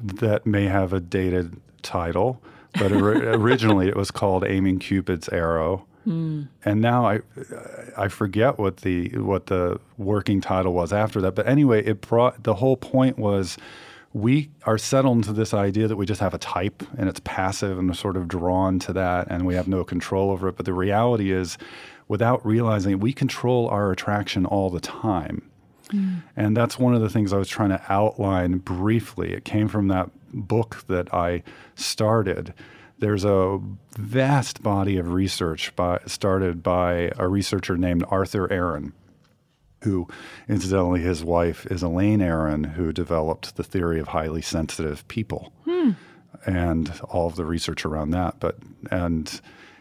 that 0.03 0.47
may 0.47 0.65
have 0.65 0.95
a 0.95 1.01
dated 1.01 1.61
title, 1.83 2.41
but 2.79 2.91
ori- 2.91 3.27
originally 3.27 3.87
it 3.87 3.97
was 3.97 4.11
called 4.11 4.47
Aiming 4.47 4.79
Cupid's 4.79 5.29
Arrow. 5.29 5.85
Hmm. 6.05 6.45
And 6.65 6.81
now 6.81 7.07
I, 7.07 7.21
I 7.99 8.09
forget 8.09 8.59
what 8.59 8.79
the 8.79 9.09
what 9.19 9.49
the 9.49 9.79
working 9.99 10.41
title 10.41 10.73
was 10.73 10.91
after 10.91 11.21
that. 11.21 11.35
But 11.35 11.47
anyway, 11.47 11.85
it 11.85 12.01
brought 12.01 12.43
the 12.43 12.55
whole 12.55 12.79
point 12.79 13.19
was 13.19 13.59
we 14.15 14.49
are 14.63 14.79
settled 14.79 15.19
into 15.19 15.35
this 15.35 15.53
idea 15.53 15.87
that 15.87 15.97
we 15.97 16.07
just 16.07 16.21
have 16.23 16.33
a 16.33 16.39
type 16.39 16.83
and 16.97 17.11
it's 17.11 17.21
passive 17.25 17.79
and 17.79 17.89
we're 17.89 17.95
sort 17.95 18.17
of 18.17 18.29
drawn 18.29 18.79
to 18.79 18.93
that 18.95 19.27
and 19.29 19.45
we 19.45 19.55
have 19.55 19.69
no 19.69 19.85
control 19.85 20.31
over 20.31 20.49
it. 20.49 20.57
But 20.57 20.65
the 20.65 20.73
reality 20.73 21.31
is, 21.31 21.59
without 22.09 22.45
realizing 22.45 22.99
we 22.99 23.13
control 23.13 23.69
our 23.69 23.91
attraction 23.91 24.47
all 24.47 24.71
the 24.71 24.81
time. 24.81 25.51
Mm. 25.89 26.23
And 26.37 26.57
that's 26.57 26.79
one 26.79 26.95
of 26.95 27.01
the 27.01 27.11
things 27.11 27.33
I 27.33 27.39
was 27.39 27.49
trying 27.49 27.71
to 27.71 27.83
outline 27.89 28.59
briefly. 28.59 29.33
It 29.33 29.45
came 29.45 29.69
from 29.69 29.89
that 29.89 30.11
book 30.33 30.85
that 30.89 31.13
I 31.13 31.43
started. 31.75 32.55
There's 32.99 33.25
a 33.25 33.61
vast 33.97 34.63
body 34.63 34.97
of 34.97 35.13
research 35.13 35.75
by, 35.77 36.01
started 36.07 36.63
by 36.63 37.11
a 37.19 37.29
researcher 37.29 37.77
named 37.77 38.05
Arthur 38.09 38.51
Aron 38.53 38.93
who 39.85 40.09
incidentally 40.49 41.01
his 41.01 41.23
wife 41.23 41.67
is 41.67 41.83
Elaine 41.83 42.21
Aron, 42.21 42.65
who 42.65 42.93
developed 42.93 43.57
the 43.57 43.63
theory 43.63 44.01
of 44.01 44.09
highly 44.09 44.43
sensitive 44.43 45.07
people 45.09 45.53
hmm. 45.65 45.91
and 46.47 47.01
all 47.09 47.27
of 47.27 47.37
the 47.37 47.45
research 47.45 47.85
around 47.85 48.11
that. 48.11 48.41
But 48.41 48.59
and 48.91 49.41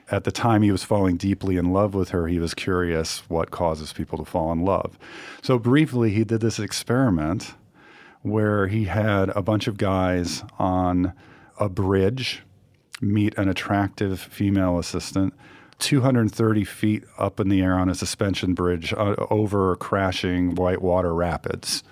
at 0.09 0.23
the 0.23 0.31
time 0.31 0.61
he 0.61 0.71
was 0.71 0.83
falling 0.83 1.17
deeply 1.17 1.57
in 1.57 1.71
love 1.71 1.93
with 1.93 2.09
her, 2.09 2.27
he 2.27 2.39
was 2.39 2.53
curious 2.53 3.19
what 3.29 3.51
causes 3.51 3.93
people 3.93 4.17
to 4.17 4.25
fall 4.25 4.51
in 4.51 4.63
love. 4.63 4.97
So 5.41 5.57
briefly 5.57 6.11
he 6.11 6.23
did 6.23 6.41
this 6.41 6.59
experiment 6.59 7.53
where 8.21 8.67
he 8.67 8.85
had 8.85 9.29
a 9.29 9.41
bunch 9.41 9.67
of 9.67 9.77
guys 9.77 10.43
on 10.57 11.13
a 11.59 11.69
bridge 11.69 12.43
meet 13.01 13.37
an 13.37 13.49
attractive 13.49 14.19
female 14.19 14.79
assistant 14.79 15.33
230 15.79 16.63
feet 16.63 17.03
up 17.17 17.39
in 17.39 17.49
the 17.49 17.61
air 17.61 17.75
on 17.75 17.89
a 17.89 17.95
suspension 17.95 18.53
bridge 18.53 18.93
uh, 18.93 19.15
over 19.29 19.75
crashing 19.75 20.55
whitewater 20.55 21.13
rapids. 21.13 21.83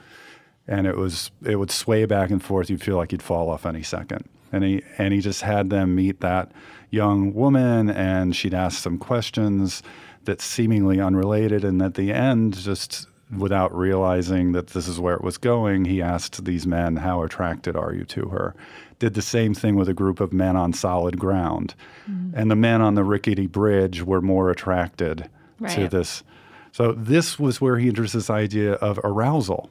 And 0.68 0.88
it 0.88 0.96
was 0.96 1.32
it 1.44 1.58
would 1.58 1.72
sway 1.72 2.06
back 2.06 2.30
and 2.30 2.42
forth. 2.42 2.70
You'd 2.70 2.82
feel 2.82 2.96
like 2.96 3.12
you'd 3.12 3.24
fall 3.24 3.50
off 3.50 3.66
any 3.66 3.84
second. 3.84 4.30
And 4.52 4.64
he 4.64 4.84
and 4.98 5.14
he 5.14 5.20
just 5.20 5.42
had 5.42 5.70
them 5.70 5.96
meet 5.96 6.22
that 6.22 6.52
young 6.92 7.34
woman 7.34 7.90
and 7.90 8.36
she'd 8.36 8.54
ask 8.54 8.82
some 8.82 8.98
questions 8.98 9.82
that 10.26 10.42
seemingly 10.42 11.00
unrelated 11.00 11.64
and 11.64 11.82
at 11.82 11.96
the 11.96 12.12
end 12.12 12.56
just 12.56 13.08
without 13.36 13.74
realizing 13.76 14.52
that 14.52 14.68
this 14.68 14.88
is 14.88 15.00
where 15.00 15.16
it 15.16 15.24
was 15.24 15.38
going 15.38 15.86
he 15.86 16.02
asked 16.02 16.44
these 16.44 16.68
men 16.68 16.98
how 16.98 17.24
attracted 17.24 17.76
are 17.76 17.94
you 17.94 18.04
to 18.04 18.28
her? 18.28 18.54
Did 19.00 19.14
the 19.14 19.22
same 19.22 19.54
thing 19.54 19.76
with 19.76 19.90
a 19.90 19.94
group 19.94 20.20
of 20.20 20.34
men 20.34 20.56
on 20.56 20.74
solid 20.74 21.18
ground. 21.18 21.74
Mm-hmm. 22.10 22.38
And 22.38 22.52
the 22.52 22.56
men 22.56 22.82
on 22.82 22.94
the 22.94 23.04
rickety 23.04 23.48
bridge 23.48 24.04
were 24.04 24.22
more 24.22 24.52
attracted 24.52 25.30
to 25.70 25.88
this. 25.88 26.24
So 26.72 26.92
this 26.92 27.40
was 27.40 27.62
where 27.62 27.78
he 27.78 27.90
introduced 27.90 28.14
this 28.14 28.30
idea 28.30 28.74
of 28.74 29.00
arousal 29.04 29.70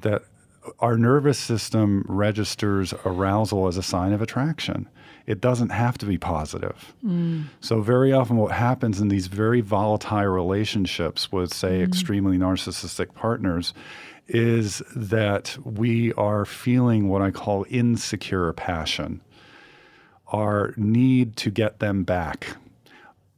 that 0.00 0.22
our 0.78 0.96
nervous 0.96 1.38
system 1.38 2.04
registers 2.08 2.94
arousal 3.04 3.66
as 3.66 3.76
a 3.76 3.82
sign 3.82 4.12
of 4.12 4.22
attraction. 4.22 4.88
It 5.26 5.40
doesn't 5.40 5.70
have 5.70 5.96
to 5.98 6.06
be 6.06 6.18
positive. 6.18 6.94
Mm. 7.04 7.46
So, 7.60 7.80
very 7.80 8.12
often, 8.12 8.36
what 8.36 8.52
happens 8.52 9.00
in 9.00 9.08
these 9.08 9.26
very 9.26 9.60
volatile 9.60 10.26
relationships 10.26 11.32
with, 11.32 11.52
say, 11.52 11.78
mm-hmm. 11.78 11.84
extremely 11.84 12.36
narcissistic 12.36 13.14
partners 13.14 13.72
is 14.26 14.82
that 14.94 15.56
we 15.64 16.12
are 16.14 16.44
feeling 16.44 17.08
what 17.08 17.22
I 17.22 17.30
call 17.30 17.66
insecure 17.68 18.52
passion, 18.52 19.20
our 20.28 20.74
need 20.76 21.36
to 21.38 21.50
get 21.50 21.78
them 21.78 22.04
back, 22.04 22.56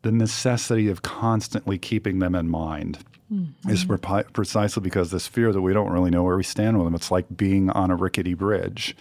the 0.03 0.13
necessity 0.13 0.89
of 0.89 1.03
constantly 1.03 1.79
keeping 1.79 2.21
them 2.21 2.35
in 2.35 2.49
mind 2.49 2.99
mm-hmm. 3.33 3.71
is 3.71 3.85
pre- 3.85 4.23
precisely 4.33 4.83
because 4.83 5.11
this 5.11 5.27
fear 5.27 5.53
that 5.53 5.61
we 5.61 5.73
don't 5.73 5.91
really 5.91 6.11
know 6.11 6.23
where 6.23 6.37
we 6.37 6.45
stand 6.45 6.79
with 6.79 6.87
them. 6.87 6.95
It's 6.95 7.11
like 7.11 7.37
being 7.37 7.71
on 7.71 7.91
a 7.91 7.97
rickety 7.97 8.35
bridge. 8.35 8.97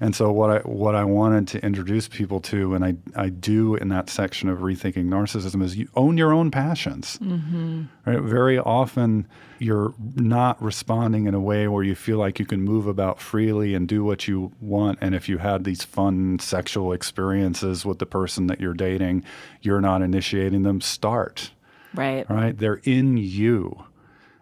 And 0.00 0.14
so 0.14 0.32
what 0.32 0.50
I 0.50 0.58
what 0.60 0.94
I 0.94 1.04
wanted 1.04 1.48
to 1.48 1.64
introduce 1.64 2.08
people 2.08 2.40
to, 2.42 2.74
and 2.74 2.84
I, 2.84 2.94
I 3.16 3.28
do 3.28 3.74
in 3.74 3.88
that 3.88 4.10
section 4.10 4.48
of 4.48 4.58
rethinking 4.58 5.06
narcissism, 5.06 5.62
is 5.62 5.76
you 5.76 5.88
own 5.94 6.18
your 6.18 6.32
own 6.32 6.50
passions. 6.50 7.18
Mm-hmm. 7.22 7.84
Right? 8.06 8.20
Very 8.20 8.58
often 8.58 9.26
you're 9.58 9.94
not 10.16 10.60
responding 10.62 11.26
in 11.26 11.34
a 11.34 11.40
way 11.40 11.68
where 11.68 11.84
you 11.84 11.94
feel 11.94 12.18
like 12.18 12.38
you 12.38 12.46
can 12.46 12.62
move 12.62 12.86
about 12.86 13.20
freely 13.20 13.74
and 13.74 13.88
do 13.88 14.04
what 14.04 14.26
you 14.26 14.52
want. 14.60 14.98
And 15.00 15.14
if 15.14 15.28
you 15.28 15.38
had 15.38 15.64
these 15.64 15.84
fun 15.84 16.38
sexual 16.38 16.92
experiences 16.92 17.84
with 17.84 17.98
the 17.98 18.06
person 18.06 18.46
that 18.48 18.60
you're 18.60 18.74
dating, 18.74 19.24
you're 19.62 19.80
not 19.80 20.02
initiating 20.02 20.64
them. 20.64 20.80
Start 20.80 21.52
Right. 21.94 22.28
right? 22.28 22.56
They're 22.56 22.80
in 22.84 23.16
you. 23.16 23.84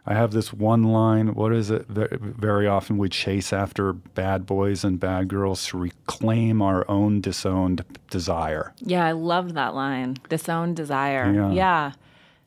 I 0.05 0.15
have 0.15 0.33
this 0.33 0.53
one 0.53 0.83
line. 0.83 1.35
What 1.35 1.53
is 1.53 1.71
it? 1.71 1.87
Very 1.89 2.67
often 2.67 2.99
we 2.99 3.09
chase 3.09 3.53
after 3.53 3.93
bad 3.93 4.47
boys 4.47 4.83
and 4.83 4.99
bad 4.99 5.29
girls 5.29 5.65
to 5.69 5.79
reclaim 5.79 6.61
our 6.61 6.85
own 6.91 7.21
disowned 7.21 7.85
desire. 8.11 8.75
Yeah, 8.79 9.07
I 9.07 9.13
love 9.13 9.55
that 9.55 9.75
line. 9.75 10.17
Disowned 10.29 10.75
desire. 10.77 11.33
Yeah. 11.33 11.53
Yeah. 11.53 11.93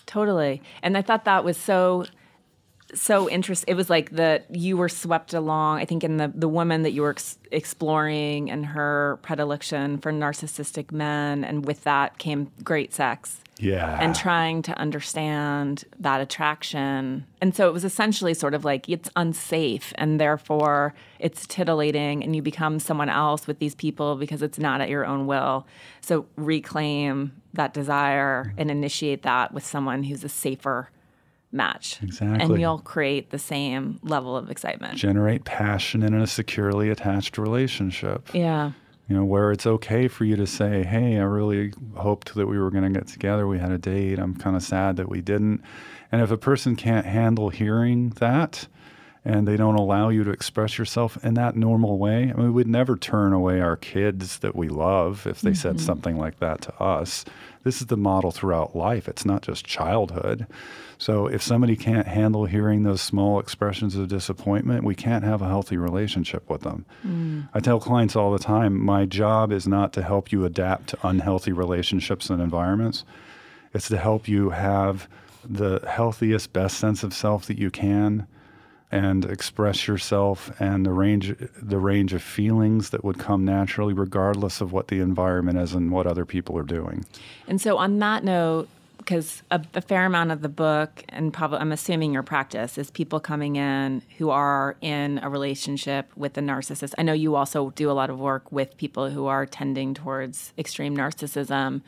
totally. 0.06 0.62
And 0.84 0.97
I 0.97 1.01
thought 1.01 1.24
that 1.26 1.43
was 1.45 1.56
so 1.58 2.06
so 2.94 3.30
interesting. 3.30 3.72
It 3.72 3.76
was 3.76 3.90
like 3.90 4.12
that 4.12 4.46
you 4.56 4.78
were 4.78 4.90
swept 4.90 5.34
along. 5.34 5.80
I 5.80 5.86
think 5.86 6.04
in 6.04 6.18
the 6.18 6.32
the 6.34 6.48
woman 6.48 6.84
that 6.84 6.92
you 6.92 7.02
were 7.02 7.12
ex- 7.12 7.38
exploring 7.52 8.50
and 8.52 8.66
her 8.68 9.20
predilection 9.22 9.98
for 9.98 10.12
narcissistic 10.12 10.92
men, 10.92 11.44
and 11.44 11.66
with 11.66 11.84
that 11.84 12.18
came 12.20 12.52
great 12.64 12.94
sex 12.94 13.42
Yeah. 13.60 13.98
and 14.02 14.16
trying 14.16 14.62
to 14.64 14.78
understand 14.78 15.84
that 16.00 16.22
attraction. 16.22 17.26
And 17.42 17.56
so 17.56 17.68
it 17.68 17.74
was 17.74 17.84
essentially 17.84 18.34
sort 18.34 18.54
of 18.54 18.64
like 18.64 18.88
it's 18.88 19.10
unsafe 19.16 19.94
and 19.98 20.20
therefore 20.20 20.94
it's 21.20 21.48
titillating 21.48 22.24
and 22.24 22.36
you 22.36 22.42
become 22.42 22.80
someone 22.80 23.10
else 23.10 23.48
with 23.48 23.60
these 23.60 23.76
people 23.76 24.16
because 24.16 24.42
it's 24.42 24.60
not 24.60 24.80
at 24.82 24.90
your 24.90 25.06
own 25.06 25.26
will. 25.28 25.66
So 26.02 26.26
reclaim 26.36 27.32
that 27.54 27.74
desire 27.74 28.54
and 28.58 28.70
initiate 28.70 29.24
that 29.24 29.54
with 29.54 29.66
someone 29.66 30.04
who's 30.04 30.24
a 30.24 30.30
safer 30.30 30.90
match. 31.52 32.00
Exactly. 32.02 32.43
And 32.43 32.60
you'll 32.60 32.80
create 32.80 33.30
the 33.32 33.39
same 33.39 34.00
level 34.04 34.36
of 34.36 34.50
excitement. 34.50 34.98
generate 34.98 35.46
passion 35.46 36.04
in 36.04 36.14
a 36.14 36.28
securely 36.28 36.89
attached 36.89 37.38
relationship. 37.38 38.30
Yeah. 38.34 38.72
You 39.08 39.16
know, 39.16 39.24
where 39.24 39.52
it's 39.52 39.68
okay 39.68 40.08
for 40.08 40.26
you 40.26 40.36
to 40.36 40.48
say, 40.48 40.84
"Hey, 40.84 41.18
I 41.18 41.24
really 41.24 41.74
hoped 41.96 42.34
that 42.34 42.48
we 42.48 42.58
were 42.58 42.72
going 42.72 42.91
to 42.91 43.00
get 43.00 43.08
together. 43.08 43.48
We 43.48 43.60
had 43.60 43.72
a 43.72 43.78
date. 43.78 44.18
I'm 44.18 44.36
kind 44.36 44.56
of 44.56 44.64
sad 44.64 44.98
that 44.98 45.10
we 45.10 45.22
didn't." 45.22 45.62
And 46.12 46.22
if 46.22 46.32
a 46.32 46.38
person 46.38 46.76
can't 46.76 47.06
handle 47.06 47.50
hearing 47.50 48.10
that, 48.18 48.68
and 49.26 49.48
they 49.48 49.58
don't 49.58 49.76
allow 49.76 50.10
you 50.10 50.24
to 50.24 50.30
express 50.30 50.78
yourself 50.78 51.24
in 51.24 51.34
that 51.34 51.56
normal 51.56 51.98
way, 51.98 52.32
I 52.32 52.34
mean, 52.34 52.46
we 52.46 52.50
would 52.52 52.68
never 52.68 52.96
turn 52.96 53.34
away 53.34 53.60
our 53.60 53.76
kids 53.76 54.39
that 54.39 54.56
we 54.56 54.70
love 54.70 55.26
if 55.26 55.41
they 55.41 55.56
said 55.56 55.78
mm-hmm. 55.78 55.86
something 55.86 56.18
like 56.18 56.39
that 56.39 56.62
to 56.62 56.82
us. 56.82 57.26
This 57.64 57.82
is 57.82 57.88
the 57.88 57.98
model 57.98 58.32
throughout 58.32 58.76
life. 58.76 59.08
It's 59.08 59.26
not 59.26 59.41
just 59.41 59.66
childhood. 59.66 60.46
So 61.06 61.28
if 61.28 61.43
somebody 61.43 61.76
can't 61.76 62.08
handle 62.08 62.45
hearing 62.45 62.82
those 62.82 62.99
small 62.99 63.39
expressions 63.39 63.95
of 63.95 64.08
disappointment, 64.08 64.84
we 64.84 64.95
can't 64.95 65.24
have 65.24 65.39
a 65.43 65.47
healthy 65.47 65.78
relationship 65.78 66.49
with 66.49 66.62
them. 66.62 66.84
Mm. 67.06 67.47
I 67.53 67.60
tell 67.60 67.80
clients 67.80 68.16
all 68.16 68.32
the 68.32 68.39
time, 68.39 68.84
my 68.84 69.06
job 69.06 69.51
is 69.51 69.68
not 69.68 69.93
to 69.93 70.01
help 70.01 70.32
you 70.32 70.45
adapt 70.45 70.88
to 70.88 71.08
unhealthy 71.08 71.51
relationships 71.51 72.32
and 72.32 72.41
environments. 72.41 73.06
It's 73.72 73.88
to 73.89 73.97
help 73.97 74.28
you 74.28 74.49
have 74.49 75.08
the 75.47 75.80
healthiest, 75.88 76.53
best 76.53 76.80
sense 76.80 77.03
of 77.03 77.14
self 77.14 77.45
that 77.45 77.60
you 77.60 77.70
can 77.70 78.26
and 78.91 79.26
express 79.26 79.88
yourself 79.88 80.60
and 80.60 80.88
the 80.88 80.91
range 80.91 81.36
the 81.62 81.78
range 81.78 82.14
of 82.14 82.24
feelings 82.24 82.89
that 82.89 83.03
would 83.03 83.20
come 83.20 83.45
naturally 83.45 83.93
regardless 83.93 84.60
of 84.60 84.72
what 84.72 84.88
the 84.88 85.01
environment 85.01 85.60
is 85.60 85.76
and 85.76 85.91
what 85.91 86.08
other 86.08 86.26
people 86.26 86.58
are 86.58 86.64
doing. 86.64 87.06
And 87.47 87.62
so, 87.62 87.78
on 87.78 87.99
that 87.99 88.24
note, 88.24 88.70
because 89.06 89.43
a, 89.51 89.62
a 89.76 89.82
fair 89.82 90.06
amount 90.06 90.32
of 90.32 90.41
the 90.41 90.49
book, 90.49 91.06
and 91.10 91.32
probably 91.32 91.60
I'm 91.60 91.72
assuming 91.72 92.12
your 92.12 92.24
practice, 92.24 92.76
is 92.80 92.89
people 92.89 93.20
coming 93.20 93.56
in 93.56 94.01
who 94.18 94.32
are 94.32 94.78
in 94.82 95.20
a 95.22 95.30
relationship 95.30 96.12
with 96.18 96.36
a 96.39 96.41
narcissist. 96.41 96.95
I 96.97 97.03
know 97.03 97.14
you 97.14 97.36
also 97.36 97.70
do 97.72 97.91
a 97.91 97.93
lot 97.93 98.10
of 98.10 98.20
work 98.20 98.51
with 98.51 98.76
people 98.78 99.12
who 99.12 99.28
are 99.28 99.45
tending 99.45 99.93
towards 99.93 100.53
extreme 100.58 100.97
narcissism. 100.97 101.84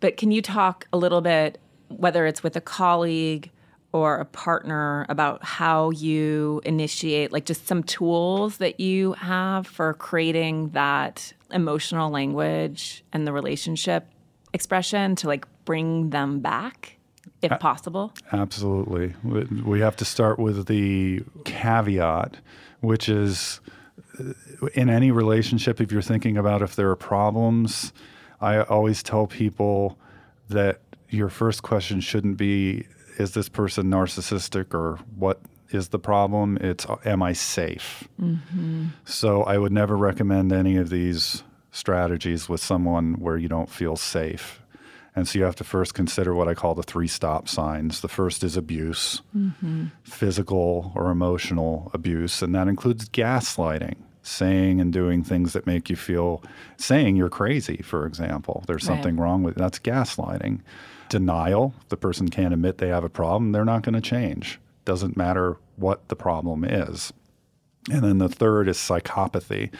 But 0.00 0.18
can 0.18 0.30
you 0.30 0.42
talk 0.42 0.86
a 0.92 0.98
little 0.98 1.22
bit, 1.22 1.58
whether 1.88 2.26
it's 2.26 2.42
with 2.42 2.56
a 2.56 2.60
colleague 2.60 3.50
or 3.92 4.18
a 4.18 4.26
partner, 4.26 5.06
about 5.08 5.42
how 5.42 5.90
you 5.90 6.60
initiate, 6.64 7.32
like 7.32 7.46
just 7.46 7.66
some 7.66 7.82
tools 7.82 8.58
that 8.58 8.80
you 8.80 9.14
have 9.14 9.66
for 9.66 9.94
creating 9.94 10.70
that 10.70 11.32
emotional 11.50 12.10
language 12.10 13.02
and 13.14 13.26
the 13.26 13.32
relationship 13.32 14.11
expression 14.52 15.16
to 15.16 15.26
like 15.28 15.46
bring 15.64 16.10
them 16.10 16.40
back, 16.40 16.96
if 17.40 17.50
possible? 17.60 18.12
Absolutely. 18.32 19.14
We- 19.24 19.62
We 19.62 19.80
have 19.80 19.96
to 19.96 20.04
start 20.04 20.38
with 20.38 20.66
the 20.66 21.22
caveat, 21.44 22.36
which 22.80 23.08
is 23.08 23.60
uh, 24.18 24.32
in 24.74 24.88
any 24.90 25.10
relationship, 25.10 25.80
if 25.80 25.90
you're 25.92 26.02
thinking 26.02 26.36
about 26.36 26.62
if 26.62 26.74
there 26.76 26.90
are 26.90 26.96
problems, 26.96 27.92
I 28.40 28.60
always 28.60 29.02
tell 29.02 29.26
people 29.26 29.98
that 30.48 30.80
your 31.08 31.28
first 31.28 31.62
question 31.62 32.00
shouldn't 32.00 32.36
be, 32.36 32.86
is 33.18 33.32
this 33.32 33.48
person 33.48 33.86
narcissistic 33.86 34.74
or 34.74 34.98
what 35.16 35.40
is 35.70 35.88
the 35.88 35.98
problem? 35.98 36.58
It's, 36.60 36.86
am 37.04 37.22
I 37.22 37.32
safe? 37.32 38.06
So 39.04 39.42
I 39.44 39.56
would 39.58 39.72
never 39.72 39.96
recommend 39.96 40.52
any 40.52 40.76
of 40.76 40.90
these 40.90 41.42
strategies 41.72 42.48
with 42.48 42.62
someone 42.62 43.14
where 43.14 43.36
you 43.36 43.48
don't 43.48 43.70
feel 43.70 43.96
safe. 43.96 44.60
And 45.16 45.26
so 45.28 45.38
you 45.38 45.44
have 45.44 45.56
to 45.56 45.64
first 45.64 45.92
consider 45.94 46.34
what 46.34 46.48
I 46.48 46.54
call 46.54 46.74
the 46.74 46.82
three 46.82 47.08
stop 47.08 47.48
signs. 47.48 48.00
The 48.00 48.08
first 48.08 48.44
is 48.44 48.56
abuse, 48.56 49.20
mm-hmm. 49.36 49.86
physical 50.04 50.92
or 50.94 51.10
emotional 51.10 51.90
abuse, 51.92 52.40
and 52.40 52.54
that 52.54 52.68
includes 52.68 53.08
gaslighting, 53.08 53.96
saying 54.22 54.80
and 54.80 54.92
doing 54.92 55.22
things 55.22 55.52
that 55.52 55.66
make 55.66 55.90
you 55.90 55.96
feel, 55.96 56.42
saying 56.76 57.16
you're 57.16 57.28
crazy, 57.28 57.82
for 57.82 58.06
example. 58.06 58.64
There's 58.66 58.88
Right. 58.88 58.94
something 58.94 59.16
wrong 59.16 59.42
with 59.42 59.56
that's 59.56 59.78
gaslighting. 59.78 60.60
Denial, 61.10 61.74
the 61.90 61.98
person 61.98 62.28
can't 62.28 62.54
admit 62.54 62.78
they 62.78 62.88
have 62.88 63.04
a 63.04 63.10
problem, 63.10 63.52
they're 63.52 63.66
not 63.66 63.82
going 63.82 63.94
to 63.94 64.00
change. 64.00 64.58
Doesn't 64.86 65.16
matter 65.16 65.58
what 65.76 66.08
the 66.08 66.16
problem 66.16 66.64
is. 66.64 67.12
And 67.90 68.02
then 68.02 68.18
the 68.18 68.28
third 68.30 68.66
is 68.68 68.78
psychopathy. 68.78 69.70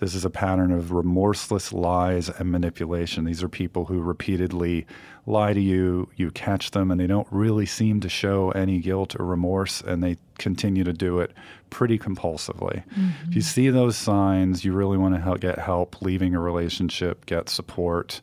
This 0.00 0.14
is 0.14 0.24
a 0.24 0.30
pattern 0.30 0.72
of 0.72 0.92
remorseless 0.92 1.72
lies 1.74 2.30
and 2.30 2.50
manipulation. 2.50 3.24
These 3.24 3.42
are 3.42 3.48
people 3.48 3.84
who 3.84 4.00
repeatedly 4.00 4.86
lie 5.26 5.52
to 5.52 5.60
you, 5.60 6.08
you 6.16 6.30
catch 6.30 6.70
them, 6.70 6.90
and 6.90 6.98
they 6.98 7.06
don't 7.06 7.28
really 7.30 7.66
seem 7.66 8.00
to 8.00 8.08
show 8.08 8.50
any 8.52 8.78
guilt 8.78 9.14
or 9.20 9.26
remorse, 9.26 9.82
and 9.82 10.02
they 10.02 10.16
continue 10.38 10.84
to 10.84 10.94
do 10.94 11.20
it 11.20 11.32
pretty 11.68 11.98
compulsively. 11.98 12.78
If 12.78 12.96
you 12.96 13.02
mm-hmm. 13.02 13.40
see 13.40 13.68
those 13.68 13.96
signs, 13.96 14.64
you 14.64 14.72
really 14.72 14.96
want 14.96 15.14
to 15.14 15.20
help, 15.20 15.40
get 15.40 15.58
help 15.58 16.00
leaving 16.00 16.34
a 16.34 16.40
relationship, 16.40 17.26
get 17.26 17.50
support, 17.50 18.22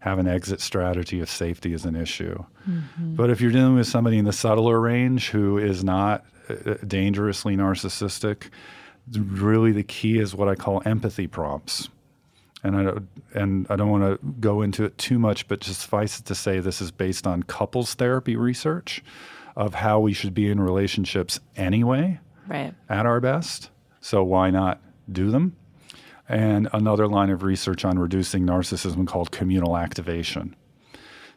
have 0.00 0.18
an 0.18 0.26
exit 0.26 0.60
strategy 0.60 1.20
if 1.20 1.30
safety 1.30 1.72
is 1.72 1.84
an 1.84 1.94
issue. 1.94 2.44
Mm-hmm. 2.68 3.14
But 3.14 3.30
if 3.30 3.40
you're 3.40 3.52
dealing 3.52 3.76
with 3.76 3.86
somebody 3.86 4.18
in 4.18 4.24
the 4.24 4.32
subtler 4.32 4.80
range 4.80 5.30
who 5.30 5.58
is 5.58 5.84
not 5.84 6.24
uh, 6.50 6.72
uh 6.72 6.74
dangerously 6.84 7.56
narcissistic, 7.56 8.50
really 9.10 9.72
the 9.72 9.82
key 9.82 10.18
is 10.18 10.34
what 10.34 10.48
I 10.48 10.54
call 10.54 10.82
empathy 10.84 11.26
prompts. 11.26 11.88
And 12.64 12.76
I, 12.76 12.82
don't- 12.84 13.08
and 13.34 13.66
I 13.70 13.76
don't 13.76 13.90
want 13.90 14.04
to 14.04 14.26
go 14.40 14.62
into 14.62 14.84
it 14.84 14.96
too 14.98 15.18
much, 15.18 15.48
but 15.48 15.60
just 15.60 15.80
suffice 15.80 16.20
it 16.20 16.26
to 16.26 16.34
say 16.34 16.60
this 16.60 16.80
is 16.80 16.90
based 16.92 17.26
on 17.26 17.42
couples 17.42 17.94
therapy 17.94 18.36
research 18.36 19.02
of 19.56 19.74
how 19.74 19.98
we 20.00 20.12
should 20.12 20.32
be 20.32 20.48
in 20.48 20.60
relationships 20.60 21.40
anyway 21.56 22.20
Right. 22.48 22.72
at 22.88 23.04
our 23.04 23.20
best. 23.20 23.70
So 24.00 24.22
why 24.22 24.50
not 24.50 24.80
do 25.10 25.30
them? 25.30 25.56
And 26.28 26.68
another 26.72 27.06
line 27.08 27.30
of 27.30 27.42
research 27.42 27.84
on 27.84 27.98
reducing 27.98 28.46
narcissism 28.46 29.06
called 29.06 29.32
communal 29.32 29.76
activation. 29.76 30.54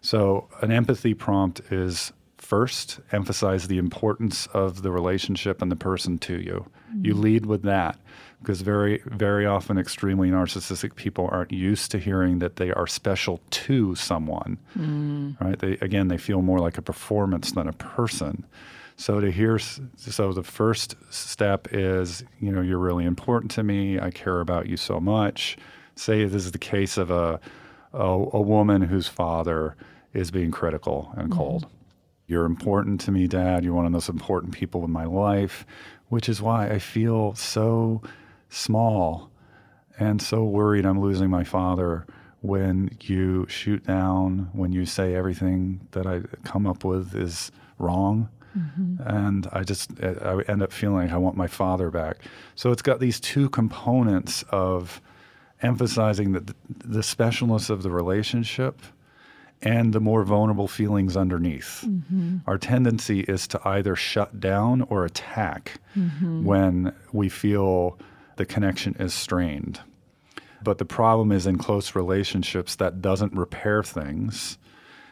So 0.01 0.47
an 0.61 0.71
empathy 0.71 1.13
prompt 1.15 1.59
is 1.71 2.13
first 2.45 2.99
emphasize 3.11 3.67
the 3.67 3.77
importance 3.77 4.47
of 4.47 4.83
the 4.83 4.91
relationship 4.91 5.61
and 5.61 5.71
the 5.71 5.75
person 5.75 6.19
to 6.19 6.39
you. 6.39 6.65
You 7.01 7.13
mm-hmm. 7.13 7.21
lead 7.21 7.45
with 7.45 7.63
that 7.63 7.97
because 8.39 8.61
very 8.61 9.01
very 9.05 9.45
often 9.45 9.77
extremely 9.77 10.29
narcissistic 10.29 10.95
people 10.95 11.27
aren't 11.31 11.51
used 11.51 11.89
to 11.91 11.97
hearing 11.97 12.39
that 12.39 12.57
they 12.57 12.71
are 12.71 12.85
special 12.85 13.41
to 13.49 13.95
someone. 13.95 14.59
Mm. 14.77 15.41
Right? 15.41 15.57
They 15.57 15.73
again 15.81 16.07
they 16.07 16.17
feel 16.17 16.41
more 16.41 16.59
like 16.59 16.77
a 16.77 16.83
performance 16.83 17.51
than 17.51 17.67
a 17.67 17.73
person. 17.73 18.45
So 18.97 19.19
to 19.19 19.29
hear, 19.29 19.59
so 19.59 20.31
the 20.31 20.43
first 20.43 20.95
step 21.09 21.67
is, 21.73 22.23
you 22.39 22.49
know, 22.49 22.61
you're 22.61 22.79
really 22.79 23.03
important 23.03 23.51
to 23.51 23.63
me. 23.63 23.99
I 23.99 24.09
care 24.09 24.39
about 24.39 24.67
you 24.67 24.77
so 24.77 25.01
much. 25.01 25.57
Say 25.95 26.23
this 26.23 26.45
is 26.45 26.53
the 26.53 26.59
case 26.59 26.97
of 26.97 27.11
a 27.11 27.39
a, 27.93 28.05
a 28.05 28.41
woman 28.41 28.83
whose 28.83 29.07
father 29.07 29.75
is 30.13 30.31
being 30.31 30.51
critical 30.51 31.11
and 31.17 31.31
cold. 31.31 31.63
Mm-hmm. 31.63 31.84
You're 32.27 32.45
important 32.45 33.01
to 33.01 33.11
me, 33.11 33.27
Dad. 33.27 33.63
You're 33.63 33.73
one 33.73 33.85
of 33.85 33.91
the 33.91 33.95
most 33.95 34.09
important 34.09 34.53
people 34.53 34.83
in 34.83 34.91
my 34.91 35.05
life, 35.05 35.65
which 36.09 36.27
is 36.27 36.41
why 36.41 36.69
I 36.69 36.79
feel 36.79 37.35
so 37.35 38.01
small 38.49 39.29
and 39.99 40.21
so 40.21 40.43
worried 40.43 40.85
I'm 40.85 40.99
losing 40.99 41.29
my 41.29 41.43
father 41.43 42.05
when 42.41 42.95
you 43.01 43.45
shoot 43.47 43.85
down, 43.85 44.49
when 44.53 44.71
you 44.71 44.85
say 44.85 45.15
everything 45.15 45.87
that 45.91 46.05
I 46.05 46.21
come 46.43 46.67
up 46.67 46.83
with 46.83 47.15
is 47.15 47.51
wrong. 47.79 48.29
Mm-hmm. 48.57 49.01
And 49.05 49.47
I 49.51 49.63
just 49.63 49.91
I 50.01 50.41
end 50.47 50.63
up 50.63 50.71
feeling 50.71 50.97
like 50.97 51.11
I 51.11 51.17
want 51.17 51.35
my 51.35 51.47
father 51.47 51.91
back. 51.91 52.17
So 52.55 52.71
it's 52.71 52.81
got 52.81 52.99
these 52.99 53.19
two 53.19 53.49
components 53.49 54.43
of 54.49 55.01
emphasizing 55.61 56.31
that 56.33 56.47
the, 56.47 56.55
the 56.69 57.01
specialness 57.01 57.69
of 57.69 57.83
the 57.83 57.89
relationship 57.89 58.81
and 59.61 59.93
the 59.93 59.99
more 59.99 60.23
vulnerable 60.23 60.67
feelings 60.67 61.17
underneath. 61.17 61.83
Mm-hmm. 61.85 62.37
Our 62.45 62.57
tendency 62.57 63.21
is 63.21 63.47
to 63.47 63.67
either 63.67 63.95
shut 63.95 64.39
down 64.39 64.83
or 64.83 65.05
attack 65.05 65.79
mm-hmm. 65.97 66.43
when 66.43 66.93
we 67.11 67.29
feel 67.29 67.97
the 68.35 68.45
connection 68.45 68.95
is 68.99 69.13
strained. 69.13 69.79
But 70.63 70.77
the 70.77 70.85
problem 70.85 71.31
is 71.31 71.47
in 71.47 71.57
close 71.57 71.95
relationships 71.95 72.75
that 72.75 73.01
doesn't 73.01 73.33
repair 73.33 73.83
things. 73.83 74.57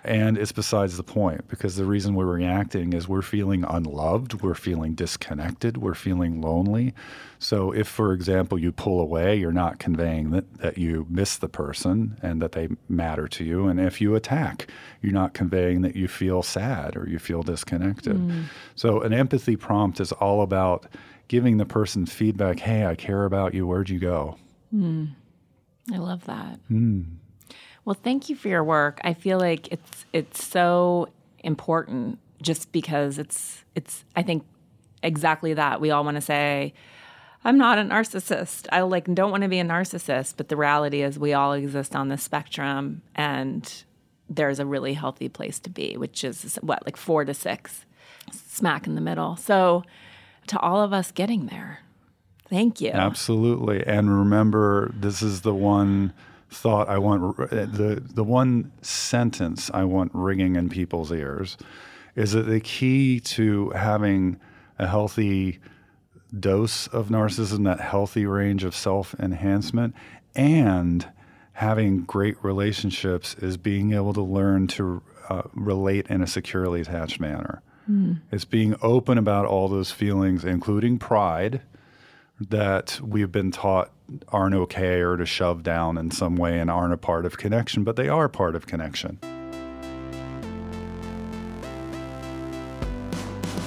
And 0.05 0.37
it's 0.37 0.51
besides 0.51 0.97
the 0.97 1.03
point 1.03 1.47
because 1.47 1.77
the 1.77 1.85
reason 1.85 2.13
we're 2.13 2.25
reacting 2.25 2.91
is 2.91 3.07
we're 3.07 3.21
feeling 3.21 3.63
unloved, 3.63 4.41
we're 4.41 4.53
feeling 4.53 4.95
disconnected, 4.95 5.77
we're 5.77 5.93
feeling 5.93 6.41
lonely. 6.41 6.93
So, 7.39 7.71
if, 7.71 7.87
for 7.87 8.11
example, 8.13 8.59
you 8.59 8.71
pull 8.71 8.99
away, 8.99 9.35
you're 9.35 9.53
not 9.53 9.79
conveying 9.79 10.31
that, 10.31 10.57
that 10.59 10.77
you 10.77 11.05
miss 11.09 11.37
the 11.37 11.47
person 11.47 12.17
and 12.21 12.41
that 12.41 12.51
they 12.51 12.69
matter 12.89 13.27
to 13.29 13.43
you. 13.45 13.67
And 13.67 13.79
if 13.79 14.01
you 14.01 14.15
attack, 14.15 14.67
you're 15.01 15.13
not 15.13 15.33
conveying 15.33 15.81
that 15.81 15.95
you 15.95 16.07
feel 16.07 16.43
sad 16.43 16.97
or 16.97 17.07
you 17.07 17.19
feel 17.19 17.43
disconnected. 17.43 18.17
Mm. 18.17 18.45
So, 18.75 19.01
an 19.01 19.13
empathy 19.13 19.55
prompt 19.55 20.01
is 20.01 20.11
all 20.11 20.41
about 20.41 20.85
giving 21.29 21.57
the 21.57 21.65
person 21.65 22.05
feedback 22.05 22.59
hey, 22.59 22.85
I 22.85 22.95
care 22.95 23.23
about 23.23 23.53
you, 23.53 23.65
where'd 23.65 23.89
you 23.89 23.99
go? 23.99 24.37
Mm. 24.73 25.11
I 25.91 25.97
love 25.97 26.25
that. 26.25 26.59
Mm. 26.69 27.05
Well, 27.85 27.97
thank 28.01 28.29
you 28.29 28.35
for 28.35 28.47
your 28.47 28.63
work. 28.63 29.01
I 29.03 29.13
feel 29.13 29.39
like 29.39 29.71
it's 29.71 30.05
it's 30.13 30.45
so 30.45 31.09
important 31.39 32.19
just 32.41 32.71
because 32.71 33.17
it's 33.17 33.63
it's 33.75 34.05
I 34.15 34.23
think 34.23 34.45
exactly 35.01 35.53
that. 35.53 35.81
We 35.81 35.91
all 35.91 36.03
want 36.03 36.15
to 36.15 36.21
say 36.21 36.73
I'm 37.43 37.57
not 37.57 37.77
a 37.77 37.81
narcissist. 37.81 38.67
I 38.71 38.81
like 38.81 39.13
don't 39.13 39.31
want 39.31 39.43
to 39.43 39.49
be 39.49 39.59
a 39.59 39.65
narcissist, 39.65 40.35
but 40.37 40.47
the 40.47 40.55
reality 40.55 41.01
is 41.01 41.19
we 41.19 41.33
all 41.33 41.53
exist 41.53 41.95
on 41.95 42.07
this 42.07 42.23
spectrum 42.23 43.01
and 43.15 43.83
there's 44.29 44.59
a 44.59 44.65
really 44.65 44.93
healthy 44.93 45.27
place 45.27 45.59
to 45.59 45.69
be, 45.69 45.97
which 45.97 46.23
is 46.23 46.57
what 46.61 46.85
like 46.85 46.97
4 46.97 47.25
to 47.25 47.33
6 47.33 47.85
smack 48.31 48.87
in 48.87 48.95
the 48.95 49.01
middle. 49.01 49.35
So 49.35 49.83
to 50.47 50.59
all 50.59 50.81
of 50.81 50.93
us 50.93 51.11
getting 51.11 51.47
there. 51.47 51.79
Thank 52.49 52.81
you. 52.81 52.91
Absolutely. 52.91 53.85
And 53.85 54.15
remember, 54.17 54.91
this 54.93 55.21
is 55.21 55.41
the 55.41 55.53
one 55.53 56.13
thought 56.53 56.87
I 56.87 56.97
want, 56.97 57.37
the, 57.49 58.01
the 58.03 58.23
one 58.23 58.71
sentence 58.81 59.69
I 59.73 59.83
want 59.83 60.11
ringing 60.13 60.55
in 60.55 60.69
people's 60.69 61.11
ears 61.11 61.57
is 62.15 62.33
that 62.33 62.43
the 62.43 62.59
key 62.59 63.19
to 63.19 63.69
having 63.71 64.39
a 64.77 64.87
healthy 64.87 65.59
dose 66.37 66.87
of 66.87 67.09
narcissism, 67.09 67.63
that 67.65 67.79
healthy 67.79 68.25
range 68.25 68.63
of 68.63 68.75
self 68.75 69.15
enhancement, 69.19 69.95
and 70.35 71.07
having 71.53 72.03
great 72.03 72.35
relationships 72.43 73.35
is 73.35 73.57
being 73.57 73.93
able 73.93 74.13
to 74.13 74.21
learn 74.21 74.67
to 74.67 75.01
uh, 75.29 75.43
relate 75.53 76.07
in 76.07 76.21
a 76.21 76.27
securely 76.27 76.81
attached 76.81 77.19
manner. 77.19 77.61
It's 78.31 78.45
being 78.45 78.75
open 78.81 79.17
about 79.17 79.45
all 79.45 79.67
those 79.67 79.91
feelings, 79.91 80.45
including 80.45 80.99
pride 80.99 81.61
that 82.39 82.99
we've 83.03 83.31
been 83.31 83.51
taught 83.51 83.91
aren't 84.29 84.55
okay 84.55 85.01
or 85.01 85.17
to 85.17 85.25
shove 85.25 85.63
down 85.63 85.97
in 85.97 86.11
some 86.11 86.35
way 86.35 86.59
and 86.59 86.69
aren't 86.69 86.93
a 86.93 86.97
part 86.97 87.25
of 87.25 87.37
connection, 87.37 87.83
but 87.83 87.95
they 87.95 88.09
are 88.09 88.29
part 88.29 88.55
of 88.55 88.67
connection. 88.67 89.17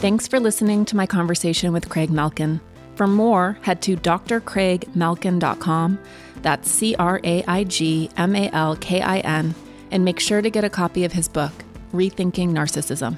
Thanks 0.01 0.29
for 0.29 0.39
listening 0.39 0.85
to 0.87 0.97
my 0.97 1.07
conversation 1.07 1.73
with 1.73 1.89
Craig 1.89 2.11
Malkin. 2.11 2.61
For 2.97 3.07
more, 3.07 3.59
head 3.63 3.81
to 3.83 3.97
drcraigmalkin.com. 3.97 5.99
That's 6.43 6.71
C 6.71 6.95
R 6.97 7.21
A 7.25 7.43
I 7.45 7.65
G 7.65 8.11
M 8.17 8.37
A 8.37 8.51
L 8.53 8.77
K 8.77 9.01
I 9.01 9.19
N, 9.21 9.55
and 9.91 10.05
make 10.05 10.21
sure 10.21 10.43
to 10.43 10.51
get 10.51 10.65
a 10.65 10.71
copy 10.71 11.05
of 11.05 11.13
his 11.13 11.29
book, 11.29 11.53
Rethinking 11.93 12.51
Narcissism. 12.51 13.17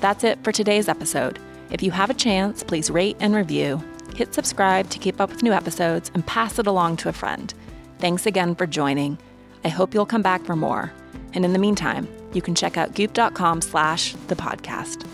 That's 0.00 0.24
it 0.24 0.42
for 0.42 0.52
today's 0.52 0.88
episode. 0.88 1.38
If 1.70 1.82
you 1.82 1.90
have 1.92 2.10
a 2.10 2.14
chance, 2.14 2.62
please 2.62 2.90
rate 2.90 3.16
and 3.20 3.34
review. 3.34 3.82
Hit 4.14 4.34
subscribe 4.34 4.90
to 4.90 4.98
keep 4.98 5.20
up 5.20 5.30
with 5.30 5.42
new 5.42 5.52
episodes 5.52 6.10
and 6.14 6.26
pass 6.26 6.58
it 6.58 6.66
along 6.66 6.98
to 6.98 7.08
a 7.08 7.12
friend. 7.12 7.52
Thanks 7.98 8.26
again 8.26 8.54
for 8.54 8.66
joining. 8.66 9.18
I 9.64 9.68
hope 9.68 9.94
you'll 9.94 10.06
come 10.06 10.22
back 10.22 10.44
for 10.44 10.56
more. 10.56 10.92
And 11.32 11.44
in 11.44 11.52
the 11.52 11.58
meantime, 11.58 12.08
you 12.32 12.42
can 12.42 12.54
check 12.54 12.76
out 12.76 12.94
goop.com 12.94 13.60
slash 13.62 14.14
the 14.28 14.36
podcast. 14.36 15.06